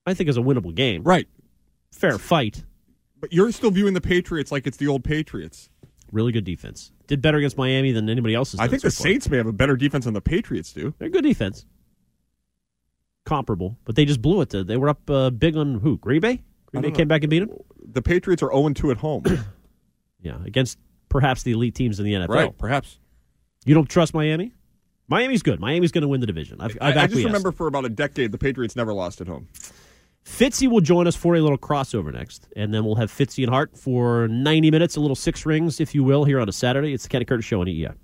I 0.05 0.13
think 0.13 0.27
it's 0.27 0.37
a 0.37 0.41
winnable 0.41 0.75
game. 0.75 1.03
Right, 1.03 1.27
Fair 1.91 2.17
fight. 2.17 2.63
but 3.19 3.31
you're 3.31 3.51
still 3.53 3.71
viewing 3.71 3.93
the 3.93 4.01
Patriots 4.01 4.51
like 4.51 4.67
it's 4.67 4.77
the 4.77 4.87
old 4.87 5.05
Patriots. 5.05 5.69
Really 6.11 6.31
good 6.31 6.45
defense. 6.45 6.91
Did 7.07 7.21
better 7.21 7.37
against 7.37 7.57
Miami 7.57 7.91
than 7.91 8.09
anybody 8.09 8.33
else's. 8.33 8.59
I 8.59 8.67
think 8.67 8.81
the. 8.81 8.91
Saints 8.91 9.29
may 9.29 9.37
have 9.37 9.47
a 9.47 9.53
better 9.53 9.75
defense 9.75 10.05
than 10.05 10.13
the 10.13 10.21
Patriots 10.21 10.71
do. 10.71 10.93
They're 10.97 11.09
good 11.09 11.23
defense. 11.23 11.65
Comparable, 13.25 13.77
but 13.83 13.95
they 13.95 14.05
just 14.05 14.21
blew 14.21 14.41
it. 14.41 14.49
They 14.49 14.77
were 14.77 14.89
up 14.89 15.09
uh, 15.09 15.29
big 15.29 15.57
on 15.57 15.79
who? 15.81 15.97
Green 15.97 16.21
Bay. 16.21 16.43
Green 16.67 16.81
Bay 16.81 16.89
don't 16.89 16.97
came 16.97 17.07
back 17.07 17.23
and 17.23 17.29
beat 17.29 17.39
them. 17.39 17.51
The 17.91 18.01
Patriots 18.01 18.41
are 18.41 18.51
0 18.51 18.69
2 18.69 18.91
at 18.91 18.97
home. 18.97 19.23
Yeah, 20.19 20.39
against 20.45 20.79
perhaps 21.09 21.43
the 21.43 21.51
elite 21.51 21.75
teams 21.75 21.99
in 21.99 22.05
the 22.05 22.13
NFL. 22.13 22.29
right, 22.29 22.57
perhaps. 22.57 22.97
You 23.65 23.75
don't 23.75 23.87
trust 23.87 24.15
Miami? 24.15 24.51
Miami's 25.07 25.41
good. 25.41 25.59
Miami's 25.59 25.91
going 25.91 26.01
to 26.01 26.07
win 26.07 26.21
the 26.21 26.27
division. 26.27 26.59
I've, 26.59 26.77
I've 26.81 26.97
I 26.97 27.07
just 27.07 27.23
remember 27.23 27.51
for 27.51 27.67
about 27.67 27.85
a 27.85 27.89
decade, 27.89 28.31
the 28.31 28.37
Patriots 28.37 28.75
never 28.75 28.93
lost 28.93 29.21
at 29.21 29.27
home. 29.27 29.47
Fitzy 30.27 30.69
will 30.69 30.81
join 30.81 31.07
us 31.07 31.15
for 31.15 31.35
a 31.35 31.41
little 31.41 31.57
crossover 31.57 32.13
next, 32.13 32.47
and 32.55 32.71
then 32.71 32.85
we'll 32.85 32.95
have 32.95 33.09
Fitzy 33.11 33.43
and 33.43 33.51
Hart 33.51 33.75
for 33.75 34.27
90 34.27 34.69
minutes, 34.69 34.95
a 34.95 34.99
little 34.99 35.15
six 35.15 35.45
rings, 35.47 35.79
if 35.79 35.95
you 35.95 36.03
will, 36.03 36.25
here 36.25 36.39
on 36.39 36.47
a 36.47 36.51
Saturday. 36.51 36.93
It's 36.93 37.03
the 37.03 37.09
Kenny 37.09 37.25
Curtis 37.25 37.45
Show 37.45 37.61
on 37.61 37.67
EEI. 37.67 37.95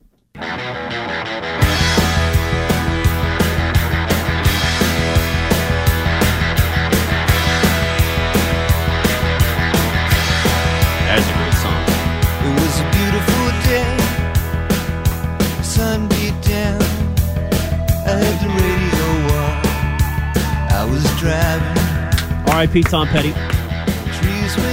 R.I.P. 22.64 22.82
Tom 22.84 23.10
Petty. 23.10 23.32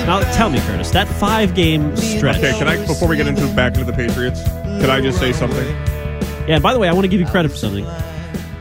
Now, 0.07 0.20
tell 0.33 0.48
me, 0.48 0.61
Curtis, 0.61 0.92
that 0.92 1.09
five 1.09 1.57
game 1.57 1.96
stretch. 1.96 2.37
Okay, 2.37 2.57
can 2.57 2.68
I, 2.68 2.87
before 2.87 3.09
we 3.09 3.16
get 3.16 3.26
into 3.26 3.44
back 3.57 3.74
into 3.74 3.85
the 3.85 3.92
Patriots, 3.92 4.44
can 4.44 4.88
I 4.88 5.00
just 5.00 5.18
say 5.18 5.33
something? 5.33 5.66
Yeah, 6.46 6.55
and 6.55 6.62
by 6.62 6.72
the 6.72 6.79
way, 6.79 6.88
I 6.88 6.92
want 6.92 7.03
to 7.03 7.09
give 7.09 7.18
you 7.18 7.26
credit 7.26 7.48
for 7.48 7.57
something. 7.57 7.85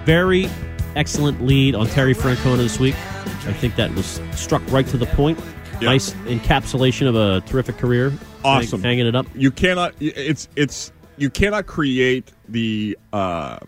Very 0.04 0.50
excellent 0.96 1.46
lead 1.46 1.76
on 1.76 1.86
Terry 1.86 2.16
Francona 2.16 2.58
this 2.58 2.80
week. 2.80 2.96
I 2.96 3.54
think 3.54 3.76
that 3.76 3.94
was 3.94 4.20
struck 4.32 4.64
right 4.72 4.88
to 4.88 4.98
the 4.98 5.06
point. 5.06 5.40
Yeah. 5.80 5.90
Nice 5.90 6.14
encapsulation 6.26 7.08
of 7.08 7.16
a 7.16 7.42
terrific 7.48 7.78
career. 7.78 8.12
Awesome. 8.44 8.82
Hang- 8.82 8.98
hanging 8.98 9.06
it 9.06 9.16
up. 9.16 9.28
You 9.36 9.52
cannot. 9.52 9.94
It's 10.00 10.50
it's 10.56 10.92
you 11.18 11.30
cannot 11.30 11.68
create 11.68 12.32
the. 12.48 12.98
Uh, 13.14 13.60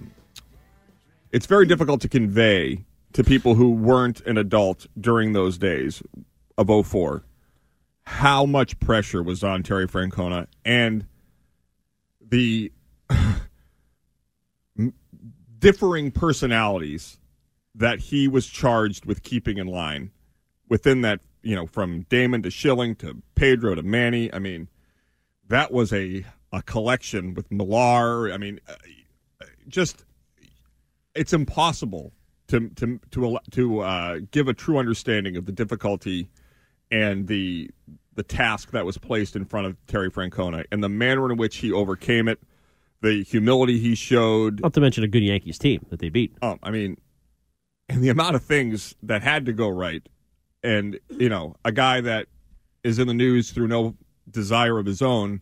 it's 1.32 1.46
very 1.46 1.68
difficult 1.68 2.02
to 2.02 2.10
convey 2.10 2.84
to 3.14 3.24
people 3.24 3.56
who 3.56 3.72
weren't 3.72 4.22
an 4.22 4.38
adult 4.38 4.88
during 5.00 5.34
those 5.34 5.58
days 5.58 6.02
of 6.58 6.70
04 6.88 7.24
how 8.04 8.46
much 8.46 8.80
pressure 8.80 9.24
was 9.24 9.44
on 9.44 9.64
Terry 9.64 9.88
Francona 9.88 10.48
and 10.66 11.06
the 12.30 12.72
differing 15.60 16.12
personalities 16.12 17.20
that 17.76 18.00
he 18.00 18.28
was 18.28 18.48
charged 18.48 19.06
with 19.06 19.24
keeping 19.24 19.58
in 19.58 19.68
line 19.68 20.12
within 20.68 21.02
that, 21.02 21.22
you 21.42 21.56
know, 21.56 21.66
from 21.66 22.02
Damon 22.10 22.42
to 22.44 22.52
Schilling 22.52 22.96
to 22.96 23.22
Pedro 23.36 23.76
to 23.76 23.84
Manny. 23.84 24.34
I 24.34 24.40
mean, 24.40 24.68
that 25.48 25.72
was 25.72 25.94
a 25.94 26.26
a 26.52 26.62
collection 26.64 27.34
with 27.34 27.50
Millar. 27.50 28.32
I 28.34 28.38
mean, 28.38 28.60
uh, 28.68 29.46
just 29.68 30.04
it's 31.16 31.34
impossible 31.34 32.12
to 32.52 32.70
to 32.70 33.00
to 33.12 33.40
to 33.52 33.80
uh, 33.80 34.20
give 34.32 34.48
a 34.48 34.54
true 34.54 34.78
understanding 34.78 35.38
of 35.38 35.46
the 35.46 35.52
difficulty 35.52 36.30
and 36.92 37.28
the 37.28 37.70
the 38.16 38.24
task 38.24 38.72
that 38.72 38.86
was 38.86 38.98
placed 38.98 39.36
in 39.36 39.46
front 39.46 39.68
of 39.68 39.78
Terry 39.88 40.12
Francona 40.12 40.66
and 40.72 40.84
the 40.84 40.90
manner 40.90 41.32
in 41.32 41.38
which 41.38 41.58
he 41.58 41.72
overcame 41.72 42.28
it, 42.28 42.40
the 43.02 43.24
humility 43.24 43.80
he 43.80 43.96
showed. 43.96 44.62
Not 44.62 44.74
to 44.74 44.82
mention 44.82 45.04
a 45.04 45.08
good 45.08 45.24
Yankees 45.24 45.58
team 45.58 45.86
that 45.90 46.00
they 46.00 46.10
beat. 46.10 46.36
Um, 46.42 46.60
I 46.62 46.72
mean, 46.72 46.98
and 47.88 48.04
the 48.04 48.10
amount 48.10 48.36
of 48.36 48.44
things 48.44 48.96
that 49.04 49.24
had 49.24 49.46
to 49.46 49.54
go 49.54 49.70
right, 49.70 50.08
and 50.62 51.00
you 51.10 51.30
know, 51.30 51.56
a 51.64 51.72
guy 51.72 52.02
that 52.02 52.28
is 52.84 53.00
in 53.00 53.08
the 53.08 53.14
news 53.14 53.52
through 53.52 53.68
no 53.68 53.96
desire 54.30 54.78
of 54.78 54.86
his 54.86 55.02
own, 55.02 55.42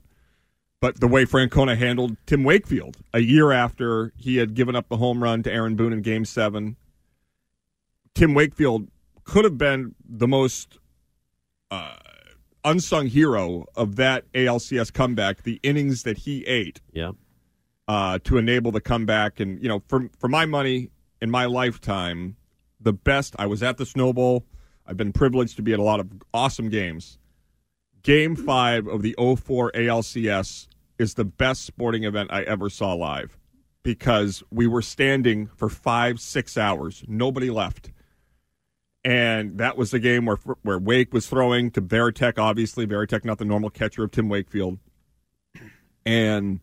but 0.80 1.00
the 1.00 1.08
way 1.08 1.26
Francona 1.26 1.76
handled 1.76 2.18
Tim 2.28 2.44
Wakefield 2.44 2.98
a 3.14 3.20
year 3.20 3.52
after 3.52 4.14
he 4.16 4.38
had 4.38 4.54
given 4.54 4.76
up 4.76 4.90
the 4.90 4.98
home 4.98 5.24
run 5.24 5.42
to 5.44 5.52
Aaron 5.52 5.76
Boone 5.76 5.94
in 5.94 6.04
Game 6.04 6.24
Seven. 6.24 6.76
Tim 8.20 8.34
Wakefield 8.34 8.90
could 9.24 9.46
have 9.46 9.58
been 9.58 9.96
the 10.06 10.28
most 10.28 10.78
uh, 11.72 11.96
unsung 12.66 13.08
hero 13.08 13.66
of 13.78 13.96
that 13.96 14.30
ALCS 14.34 14.92
comeback. 14.92 15.44
The 15.44 15.58
innings 15.64 16.04
that 16.04 16.18
he 16.18 16.44
ate 16.46 16.82
Yeah. 16.92 17.12
uh, 17.88 18.20
to 18.26 18.38
enable 18.38 18.74
the 18.74 18.82
comeback. 18.82 19.40
And, 19.40 19.62
you 19.64 19.70
know, 19.70 19.82
for, 19.88 20.10
for 20.20 20.28
my 20.28 20.46
money 20.46 20.90
in 21.22 21.32
my 21.32 21.46
lifetime, 21.46 22.36
the 22.82 22.92
best, 22.92 23.36
I 23.40 23.46
was 23.46 23.64
at 23.64 23.78
the 23.78 23.86
Snow 23.86 24.12
Bowl. 24.12 24.46
I've 24.86 24.98
been 24.98 25.14
privileged 25.14 25.56
to 25.56 25.62
be 25.62 25.72
at 25.72 25.80
a 25.80 25.84
lot 25.84 26.02
of 26.02 26.10
awesome 26.34 26.68
games. 26.70 27.20
Game 28.04 28.36
five 28.36 28.86
of 28.86 29.02
the 29.02 29.16
04 29.18 29.72
ALCS 29.72 30.68
is 30.98 31.14
the 31.14 31.24
best 31.26 31.64
sporting 31.64 32.04
event 32.04 32.32
I 32.34 32.42
ever 32.44 32.70
saw 32.70 32.92
live. 32.92 33.38
because 33.82 34.44
we 34.52 34.68
were 34.68 34.82
standing 34.82 35.48
for 35.56 35.70
five, 35.70 36.20
six 36.20 36.58
hours. 36.58 37.02
Nobody 37.08 37.50
left. 37.50 37.92
And 39.04 39.58
that 39.60 39.78
was 39.78 39.91
the 39.91 40.00
game 40.00 40.26
where 40.26 40.38
where 40.64 40.80
Wake 40.80 41.14
was 41.14 41.28
throwing 41.28 41.72
to 41.72 41.82
Varitek, 41.82 42.38
obviously. 42.38 42.86
Varitek, 42.86 43.24
not 43.24 43.38
the 43.38 43.45
normal 43.45 43.70
catcher 43.70 44.04
of 44.04 44.12
Tim 44.12 44.28
Wakefield. 44.28 44.78
And 46.06 46.60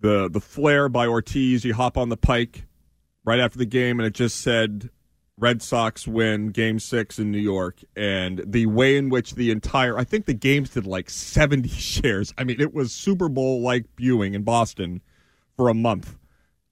the 0.00 0.28
the 0.28 0.40
flare 0.40 0.88
by 0.88 1.06
Ortiz, 1.06 1.64
you 1.64 1.74
hop 1.74 1.96
on 1.96 2.08
the 2.08 2.16
pike 2.16 2.66
right 3.24 3.38
after 3.38 3.58
the 3.58 3.66
game, 3.66 4.00
and 4.00 4.06
it 4.06 4.14
just 4.14 4.40
said 4.40 4.90
Red 5.38 5.62
Sox 5.62 6.06
win 6.08 6.48
game 6.48 6.78
six 6.78 7.18
in 7.18 7.30
New 7.30 7.38
York. 7.38 7.82
And 7.94 8.42
the 8.44 8.66
way 8.66 8.96
in 8.96 9.08
which 9.08 9.34
the 9.34 9.50
entire, 9.50 9.96
I 9.96 10.04
think 10.04 10.26
the 10.26 10.34
games 10.34 10.70
did 10.70 10.86
like 10.86 11.08
70 11.08 11.68
shares. 11.68 12.34
I 12.36 12.44
mean, 12.44 12.60
it 12.60 12.74
was 12.74 12.92
Super 12.92 13.28
Bowl 13.28 13.62
like 13.62 13.84
viewing 13.96 14.34
in 14.34 14.42
Boston 14.42 15.00
for 15.56 15.68
a 15.68 15.74
month. 15.74 16.16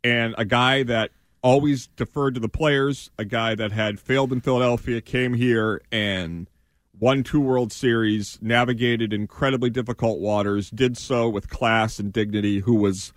And 0.02 0.34
a 0.38 0.44
guy 0.44 0.82
that 0.84 1.10
always 1.47 1.86
deferred 1.86 2.34
to 2.34 2.40
the 2.40 2.49
players, 2.49 3.09
a 3.16 3.24
guy 3.24 3.55
that 3.55 3.70
had 3.70 4.01
failed 4.01 4.32
in 4.32 4.40
Philadelphia, 4.40 5.01
came 5.01 5.32
here 5.34 5.80
and 5.92 6.51
won 6.99 7.22
two 7.22 7.40
World 7.40 7.72
Series, 7.72 8.36
navigated 8.42 9.12
incredibly 9.12 9.70
difficult 9.70 10.18
waters, 10.18 10.70
did 10.70 10.99
so 10.99 11.28
with 11.28 11.49
class 11.49 12.01
and 12.01 12.12
dignity, 12.12 12.59
who 12.59 12.74
was 12.74 13.12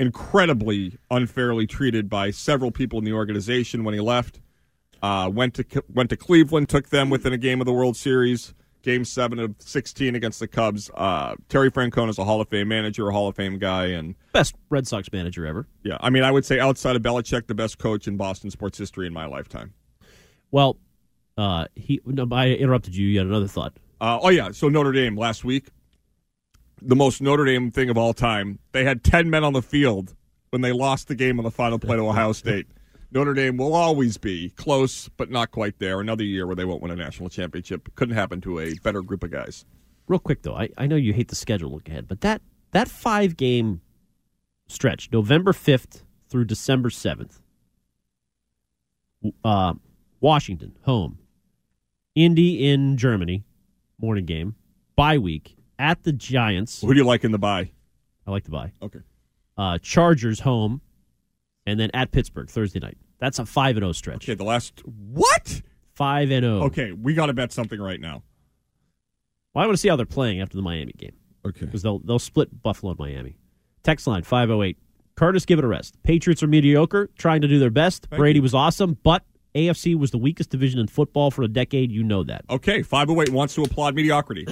incredibly 0.00 0.98
unfairly 1.12 1.64
treated 1.64 2.10
by 2.10 2.32
several 2.32 2.72
people 2.72 2.98
in 2.98 3.04
the 3.04 3.12
organization 3.12 3.84
when 3.84 3.94
he 3.94 4.00
left. 4.00 4.40
Uh, 5.00 5.30
went 5.32 5.54
to 5.54 5.64
went 5.94 6.10
to 6.10 6.16
Cleveland, 6.16 6.68
took 6.68 6.88
them 6.88 7.08
within 7.08 7.32
a 7.32 7.38
game 7.38 7.60
of 7.60 7.66
the 7.66 7.72
World 7.72 7.96
Series, 7.96 8.52
Game 8.82 9.04
Seven 9.04 9.38
of 9.38 9.54
sixteen 9.58 10.14
against 10.14 10.40
the 10.40 10.48
Cubs. 10.48 10.90
Uh, 10.94 11.36
Terry 11.48 11.70
Francona 11.70 12.08
is 12.08 12.18
a 12.18 12.24
Hall 12.24 12.40
of 12.40 12.48
Fame 12.48 12.68
manager, 12.68 13.08
a 13.08 13.12
Hall 13.12 13.28
of 13.28 13.36
Fame 13.36 13.58
guy, 13.58 13.86
and 13.86 14.14
best 14.32 14.54
Red 14.70 14.86
Sox 14.86 15.12
manager 15.12 15.46
ever. 15.46 15.66
Yeah, 15.82 15.98
I 16.00 16.10
mean, 16.10 16.22
I 16.22 16.30
would 16.30 16.44
say 16.44 16.58
outside 16.58 16.96
of 16.96 17.02
Belichick, 17.02 17.46
the 17.46 17.54
best 17.54 17.78
coach 17.78 18.08
in 18.08 18.16
Boston 18.16 18.50
sports 18.50 18.78
history 18.78 19.06
in 19.06 19.12
my 19.12 19.26
lifetime. 19.26 19.74
Well, 20.50 20.78
uh, 21.36 21.66
he. 21.74 22.00
No, 22.06 22.26
I 22.32 22.48
interrupted 22.48 22.96
you. 22.96 23.06
You 23.06 23.18
had 23.18 23.26
another 23.26 23.48
thought. 23.48 23.74
Uh, 24.00 24.18
oh 24.22 24.30
yeah, 24.30 24.50
so 24.50 24.68
Notre 24.68 24.92
Dame 24.92 25.16
last 25.16 25.44
week, 25.44 25.68
the 26.80 26.96
most 26.96 27.20
Notre 27.20 27.44
Dame 27.44 27.70
thing 27.70 27.90
of 27.90 27.98
all 27.98 28.14
time. 28.14 28.58
They 28.72 28.84
had 28.84 29.04
ten 29.04 29.28
men 29.28 29.44
on 29.44 29.52
the 29.52 29.62
field 29.62 30.14
when 30.50 30.62
they 30.62 30.72
lost 30.72 31.08
the 31.08 31.14
game 31.14 31.38
on 31.38 31.44
the 31.44 31.50
final 31.50 31.78
play 31.78 31.96
to 31.96 32.02
Ohio 32.02 32.32
State. 32.32 32.66
Notre 33.12 33.34
Dame 33.34 33.56
will 33.56 33.74
always 33.74 34.16
be 34.16 34.50
close, 34.50 35.08
but 35.16 35.30
not 35.30 35.50
quite 35.50 35.78
there. 35.78 36.00
Another 36.00 36.22
year 36.22 36.46
where 36.46 36.54
they 36.56 36.64
won't 36.64 36.80
win 36.80 36.92
a 36.92 36.96
national 36.96 37.28
championship. 37.28 37.88
Couldn't 37.96 38.14
happen 38.14 38.40
to 38.42 38.60
a 38.60 38.74
better 38.82 39.02
group 39.02 39.24
of 39.24 39.30
guys. 39.30 39.64
Real 40.06 40.20
quick 40.20 40.42
though, 40.42 40.54
I, 40.56 40.68
I 40.76 40.86
know 40.86 40.96
you 40.96 41.12
hate 41.12 41.28
the 41.28 41.34
schedule 41.34 41.70
look 41.70 41.88
ahead, 41.88 42.08
but 42.08 42.20
that 42.22 42.42
that 42.72 42.88
five 42.88 43.36
game 43.36 43.80
stretch, 44.68 45.10
November 45.12 45.52
fifth 45.52 46.04
through 46.28 46.44
December 46.44 46.90
seventh, 46.90 47.40
uh, 49.44 49.74
Washington 50.20 50.76
home, 50.82 51.18
Indy 52.14 52.68
in 52.70 52.96
Germany, 52.96 53.44
morning 53.98 54.24
game, 54.24 54.54
bye 54.96 55.18
week 55.18 55.56
at 55.78 56.02
the 56.02 56.12
Giants. 56.12 56.80
Who 56.80 56.92
do 56.92 56.98
you 56.98 57.06
like 57.06 57.24
in 57.24 57.32
the 57.32 57.38
bye? 57.38 57.70
I 58.26 58.30
like 58.30 58.44
the 58.44 58.50
bye. 58.50 58.72
Okay. 58.82 59.00
Uh, 59.56 59.78
Chargers 59.78 60.40
home, 60.40 60.80
and 61.66 61.78
then 61.78 61.90
at 61.94 62.10
Pittsburgh 62.10 62.48
Thursday 62.48 62.80
night. 62.80 62.98
That's 63.18 63.38
a 63.38 63.46
five 63.46 63.76
and 63.76 63.82
zero 63.82 63.92
stretch. 63.92 64.24
Okay, 64.24 64.34
the 64.34 64.44
last 64.44 64.82
what? 64.84 65.62
Five 65.94 66.30
and 66.30 66.44
zero. 66.44 66.62
Okay, 66.64 66.92
we 66.92 67.14
got 67.14 67.26
to 67.26 67.32
bet 67.32 67.52
something 67.52 67.80
right 67.80 68.00
now. 68.00 68.22
Well, 69.54 69.64
I 69.64 69.66
want 69.66 69.76
to 69.76 69.80
see 69.80 69.88
how 69.88 69.96
they're 69.96 70.06
playing 70.06 70.40
after 70.40 70.56
the 70.56 70.62
Miami 70.62 70.92
game. 70.92 71.14
Okay, 71.46 71.66
because 71.66 71.82
they'll 71.82 71.98
they'll 72.00 72.18
split 72.18 72.62
Buffalo 72.62 72.92
and 72.92 72.98
Miami. 72.98 73.36
Text 73.82 74.06
line 74.06 74.22
five 74.22 74.48
zero 74.48 74.62
eight. 74.62 74.78
Curtis, 75.16 75.44
give 75.44 75.58
it 75.58 75.64
a 75.64 75.68
rest. 75.68 76.02
Patriots 76.02 76.42
are 76.42 76.46
mediocre, 76.46 77.10
trying 77.18 77.42
to 77.42 77.48
do 77.48 77.58
their 77.58 77.70
best. 77.70 78.06
Thank 78.08 78.18
Brady 78.18 78.38
you. 78.38 78.42
was 78.42 78.54
awesome, 78.54 78.96
but 79.02 79.22
AFC 79.54 79.94
was 79.98 80.12
the 80.12 80.18
weakest 80.18 80.48
division 80.50 80.80
in 80.80 80.86
football 80.86 81.30
for 81.30 81.42
a 81.42 81.48
decade. 81.48 81.92
You 81.92 82.02
know 82.02 82.22
that. 82.24 82.44
Okay, 82.48 82.82
five 82.82 83.10
oh 83.10 83.20
eight 83.20 83.28
wants 83.30 83.54
to 83.56 83.62
applaud 83.62 83.94
mediocrity. 83.94 84.46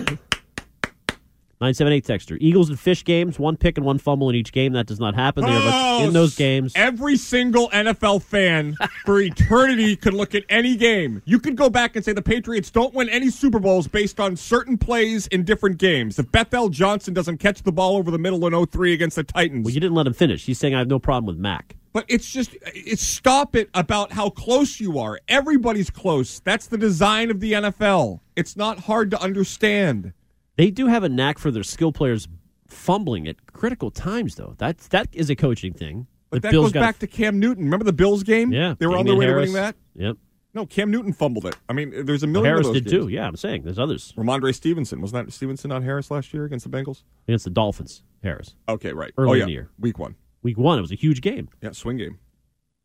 978 1.61 2.05
Texter. 2.05 2.39
Eagles 2.41 2.69
and 2.69 2.79
Fish 2.79 3.05
games, 3.05 3.39
one 3.39 3.57
pick 3.57 3.77
and 3.79 3.85
one 3.85 3.99
fumble 3.99 4.31
in 4.31 4.37
each 4.37 4.53
game. 4.53 4.75
That 4.75 4.87
does 4.87 5.01
not 5.01 5.17
happen. 5.17 5.45
They 5.45 5.51
are 5.51 6.05
in 6.05 6.13
those 6.13 6.37
games. 6.37 6.73
Every 6.77 7.17
single 7.17 7.69
NFL 7.71 8.23
fan 8.23 8.77
for 9.05 9.21
eternity 9.21 9.97
could 9.97 10.15
look 10.15 10.37
at 10.37 10.45
any 10.49 10.77
game. 10.77 11.21
You 11.25 11.41
could 11.41 11.57
go 11.57 11.69
back 11.69 11.97
and 11.97 12.05
say 12.05 12.13
the 12.13 12.23
Patriots 12.23 12.71
don't 12.71 12.95
win 12.95 13.09
any 13.09 13.29
Super 13.31 13.59
Bowls 13.59 13.89
based 13.89 14.21
on 14.21 14.37
certain 14.37 14.79
plays 14.79 15.27
in 15.29 15.43
different 15.43 15.79
games. 15.79 16.19
If 16.21 16.31
Bethel 16.31 16.69
Johnson 16.69 17.13
doesn't 17.13 17.39
catch 17.39 17.63
the 17.63 17.73
ball 17.73 17.97
over 17.97 18.13
the 18.13 18.19
middle 18.19 18.47
in 18.47 18.67
03 18.67 18.93
against 18.93 19.17
the 19.17 19.25
Titans. 19.25 19.65
Well, 19.65 19.75
you 19.75 19.81
didn't 19.81 19.97
let 19.97 20.07
him 20.07 20.15
finish. 20.15 20.45
He's 20.47 20.59
saying 20.59 20.77
I 20.77 20.79
have 20.79 20.89
no 20.89 21.01
problem 21.01 21.27
with 21.27 21.39
Mac. 21.39 21.75
But 21.93 22.05
it's 22.07 22.31
just, 22.31 22.57
it's 22.63 23.03
stop 23.03 23.57
it 23.57 23.71
about 23.75 24.13
how 24.13 24.31
close 24.31 24.79
you 24.79 24.99
are. 24.99 25.19
Everybody's 25.27 25.91
close. 25.91 26.39
That's 26.41 26.67
the 26.67 26.79
design 26.79 27.31
of 27.31 27.41
the 27.41 27.55
NFL. 27.55 28.21
It's 28.37 28.57
not 28.57 28.79
hard 28.81 29.11
to 29.11 29.21
understand. 29.21 30.13
They 30.59 30.71
do 30.71 30.87
have 30.89 31.05
a 31.05 31.09
knack 31.09 31.39
for 31.39 31.51
their 31.51 31.63
skill 31.63 31.93
players 31.93 32.29
fumbling 32.67 33.27
at 33.29 33.37
critical 33.55 33.91
times, 33.91 34.35
though. 34.35 34.55
That's 34.59 34.89
that 34.89 35.09
is 35.13 35.31
a 35.31 35.37
coaching 35.37 35.73
thing. 35.73 36.07
But 36.31 36.43
The 36.43 36.49
that 36.49 36.53
Bills 36.53 36.73
goes 36.73 36.83
back 36.83 36.99
to 36.99 37.07
Cam 37.07 37.39
Newton. 37.39 37.65
Remember 37.65 37.85
the 37.85 37.93
Bills 37.95 38.23
game? 38.23 38.53
Yeah, 38.53 38.75
They 38.79 38.87
were 38.87 38.99
on 38.99 39.07
their 39.07 39.15
way 39.17 39.25
Harris. 39.25 39.49
to 39.51 39.53
winning 39.53 39.55
that? 39.55 39.77
Yep. 39.95 40.17
No, 40.55 40.67
Cam 40.67 40.91
Newton 40.91 41.13
fumbled 41.13 41.47
it. 41.47 41.57
I 41.69 41.73
mean, 41.73 42.05
there's 42.05 42.23
a 42.23 42.27
million 42.27 42.51
Harris 42.53 42.67
of 42.67 42.75
those 42.75 42.83
did 42.83 42.91
games. 42.91 43.05
too. 43.05 43.09
Yeah, 43.09 43.27
I'm 43.27 43.37
saying 43.37 43.63
there's 43.63 43.79
others 43.79 44.13
Rhamondre 44.17 44.55
Stevenson. 44.55 45.01
Wasn't 45.01 45.27
that 45.27 45.33
Stevenson 45.33 45.71
on 45.73 45.83
Harris 45.83 46.11
last 46.11 46.35
year 46.35 46.45
against 46.45 46.69
the 46.71 46.77
Bengals? 46.77 47.05
against 47.29 47.45
the 47.45 47.51
Dolphins. 47.51 48.03
Harris 48.23 48.55
Okay, 48.69 48.93
right. 48.93 49.13
Early 49.17 49.39
oh, 49.39 49.43
in 49.43 49.47
the 49.47 49.53
year. 49.53 49.71
Week 49.79 49.99
one. 49.99 50.17
week 50.43 50.59
one. 50.59 50.77
It 50.79 50.81
was 50.83 50.91
a 50.91 50.97
huge 50.97 51.21
game. 51.21 51.49
Yeah, 51.63 51.71
swing 51.71 51.97
game. 51.99 52.19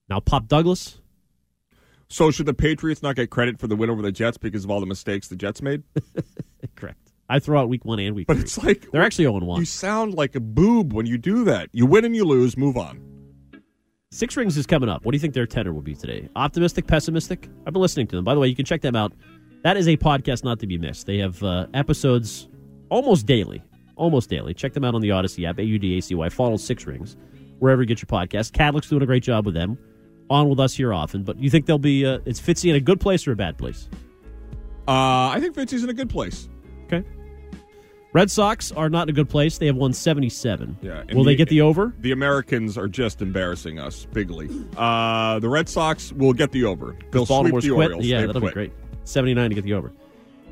Now 0.09 0.19
Pop 0.19 0.47
Douglas. 0.47 0.99
So 2.09 2.29
should 2.29 2.45
the 2.45 2.53
Patriots 2.53 3.01
not 3.01 3.15
get 3.15 3.31
credit 3.31 3.59
for 3.59 3.65
the 3.67 3.75
win 3.75 3.89
over 3.89 4.03
the 4.03 4.11
Jets 4.11 4.37
because 4.37 4.63
of 4.63 4.69
all 4.69 4.79
the 4.79 4.85
mistakes 4.85 5.27
the 5.27 5.35
Jets 5.35 5.61
made? 5.61 5.81
Correct. 6.75 7.02
I 7.33 7.39
throw 7.39 7.59
out 7.59 7.67
week 7.69 7.83
one 7.85 7.99
and 7.99 8.15
week 8.15 8.27
But 8.27 8.35
three. 8.35 8.41
it's 8.43 8.57
like 8.63 8.91
They're 8.91 9.01
actually 9.01 9.25
0 9.25 9.39
1. 9.39 9.59
you 9.59 9.65
sound 9.65 10.13
like 10.13 10.35
a 10.35 10.39
boob 10.39 10.93
when 10.93 11.05
you 11.05 11.17
do 11.17 11.43
that. 11.45 11.69
You 11.71 11.85
win 11.85 12.05
and 12.05 12.15
you 12.15 12.25
lose. 12.25 12.55
Move 12.57 12.77
on. 12.77 13.01
Six 14.11 14.37
Rings 14.37 14.55
is 14.57 14.67
coming 14.67 14.89
up. 14.89 15.03
What 15.05 15.11
do 15.13 15.15
you 15.15 15.19
think 15.19 15.33
their 15.33 15.47
tenor 15.47 15.73
will 15.73 15.81
be 15.81 15.95
today? 15.95 16.29
Optimistic, 16.35 16.85
pessimistic? 16.85 17.49
I've 17.65 17.73
been 17.73 17.81
listening 17.81 18.05
to 18.07 18.15
them. 18.15 18.23
By 18.23 18.35
the 18.35 18.39
way, 18.39 18.47
you 18.47 18.55
can 18.55 18.65
check 18.65 18.81
them 18.81 18.95
out. 18.95 19.13
That 19.63 19.77
is 19.77 19.87
a 19.87 19.97
podcast 19.97 20.43
not 20.43 20.59
to 20.59 20.67
be 20.67 20.77
missed. 20.77 21.07
They 21.07 21.17
have 21.17 21.41
uh, 21.41 21.65
episodes 21.73 22.47
almost 22.89 23.25
daily. 23.25 23.63
Almost 23.95 24.29
daily. 24.29 24.53
Check 24.53 24.73
them 24.73 24.83
out 24.83 24.93
on 24.93 25.01
the 25.01 25.09
Audacy 25.09 25.47
app, 25.49 25.57
A 25.57 25.63
U 25.63 25.79
D 25.79 25.97
A 25.97 26.01
C 26.01 26.13
Y. 26.15 26.29
Follow 26.29 26.57
Six 26.57 26.85
Rings 26.85 27.17
wherever 27.59 27.81
you 27.81 27.87
get 27.87 27.99
your 28.01 28.07
podcast. 28.07 28.51
Cadlick's 28.51 28.89
doing 28.89 29.01
a 29.01 29.05
great 29.07 29.23
job 29.23 29.45
with 29.45 29.55
them. 29.55 29.77
On 30.29 30.47
with 30.49 30.59
us 30.59 30.73
here 30.75 30.93
often. 30.93 31.23
But 31.23 31.39
you 31.39 31.49
think 31.49 31.65
they'll 31.65 31.77
be, 31.79 32.05
uh, 32.05 32.19
it's 32.25 32.39
Fitzy 32.41 32.69
in 32.69 32.75
a 32.75 32.79
good 32.79 32.99
place 32.99 33.27
or 33.27 33.31
a 33.31 33.35
bad 33.35 33.57
place? 33.57 33.89
Uh, 34.87 35.29
I 35.29 35.39
think 35.39 35.55
Fitzy's 35.55 35.83
in 35.83 35.89
a 35.89 35.93
good 35.93 36.09
place. 36.09 36.49
Okay. 36.85 37.03
Red 38.13 38.29
Sox 38.29 38.71
are 38.71 38.89
not 38.89 39.03
in 39.03 39.09
a 39.09 39.13
good 39.13 39.27
place. 39.29 39.57
They 39.57 39.65
have 39.65 39.75
won 39.75 39.91
77. 39.91 40.77
Yeah. 40.81 41.03
Will 41.13 41.23
they 41.23 41.35
get 41.35 41.49
the 41.49 41.61
over? 41.61 41.93
The 41.99 42.11
Americans 42.11 42.77
are 42.77 42.87
just 42.87 43.21
embarrassing 43.23 43.79
us 43.79 44.05
bigly. 44.13 44.49
Uh, 44.77 45.39
the 45.39 45.49
Red 45.49 45.67
Sox 45.67 46.13
will 46.13 46.33
get 46.33 46.51
the 46.51 46.63
over. 46.65 46.95
They'll 47.11 47.25
Baltimore's 47.25 47.63
sweep 47.63 47.71
the 47.71 47.75
quit. 47.75 47.87
Orioles. 47.87 48.05
Yeah, 48.05 48.19
They've 48.19 48.27
that'll 48.27 48.41
quit. 48.41 48.51
be 48.51 48.53
great. 48.53 48.73
79 49.05 49.49
to 49.49 49.55
get 49.55 49.63
the 49.63 49.73
over. 49.73 49.91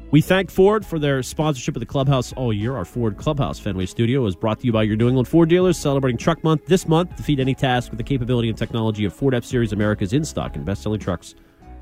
We 0.10 0.20
thank 0.22 0.50
Ford 0.52 0.86
for 0.86 1.00
their 1.00 1.24
sponsorship 1.24 1.76
of 1.76 1.80
the 1.80 1.86
clubhouse 1.86 2.34
all 2.34 2.52
year. 2.52 2.76
Our 2.76 2.84
Ford 2.84 3.16
Clubhouse 3.18 3.60
Fenway 3.60 3.86
Studio 3.86 4.26
is 4.26 4.36
brought 4.36 4.60
to 4.60 4.66
you 4.66 4.74
by 4.74 4.84
your 4.84 4.98
New 4.98 5.08
England 5.08 5.28
Ford 5.30 5.48
dealers 5.48 5.78
celebrating 5.78 6.18
Truck 6.18 6.44
Month 6.44 6.66
this 6.66 6.86
month. 6.88 7.16
Defeat 7.16 7.40
any 7.40 7.54
task 7.54 7.92
with 7.92 7.98
the 7.98 8.04
capability 8.04 8.50
and 8.50 8.58
technology 8.58 9.06
of 9.06 9.14
Ford 9.14 9.34
F 9.34 9.46
Series 9.46 9.72
America's 9.72 10.12
in 10.12 10.26
stock 10.26 10.58
and 10.58 10.66
best 10.66 10.82
selling 10.82 11.00
trucks 11.00 11.36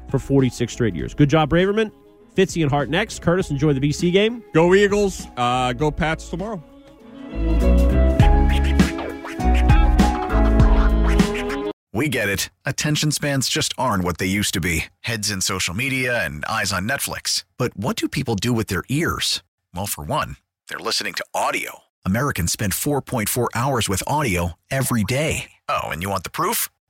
for 0.09 0.19
46 0.19 0.71
straight 0.71 0.93
years. 0.95 1.15
Good 1.15 1.29
job, 1.29 1.49
Braverman. 1.49 1.91
Fitzy 2.39 2.61
and 2.61 2.71
Hart 2.71 2.89
next. 2.89 3.21
Curtis, 3.21 3.51
enjoy 3.51 3.73
the 3.73 3.81
BC 3.81 4.13
game. 4.13 4.41
Go 4.53 4.73
Eagles. 4.73 5.27
Uh, 5.35 5.73
go 5.73 5.91
Pats 5.91 6.29
tomorrow. 6.29 6.63
We 11.91 12.07
get 12.07 12.29
it. 12.29 12.49
Attention 12.65 13.11
spans 13.11 13.49
just 13.49 13.73
aren't 13.77 14.05
what 14.05 14.19
they 14.19 14.25
used 14.25 14.53
to 14.53 14.61
be 14.61 14.85
heads 15.01 15.29
in 15.29 15.41
social 15.41 15.73
media 15.73 16.23
and 16.23 16.45
eyes 16.45 16.71
on 16.71 16.87
Netflix. 16.87 17.43
But 17.57 17.75
what 17.75 17.97
do 17.97 18.07
people 18.07 18.35
do 18.35 18.53
with 18.53 18.67
their 18.67 18.83
ears? 18.87 19.43
Well, 19.75 19.85
for 19.85 20.05
one, 20.05 20.37
they're 20.69 20.79
listening 20.79 21.15
to 21.15 21.25
audio. 21.33 21.79
Americans 22.05 22.53
spend 22.53 22.71
4.4 22.71 23.49
hours 23.53 23.89
with 23.89 24.01
audio 24.07 24.53
every 24.71 25.03
day. 25.03 25.51
Oh, 25.67 25.89
and 25.89 26.01
you 26.01 26.09
want 26.09 26.23
the 26.23 26.29
proof? 26.29 26.69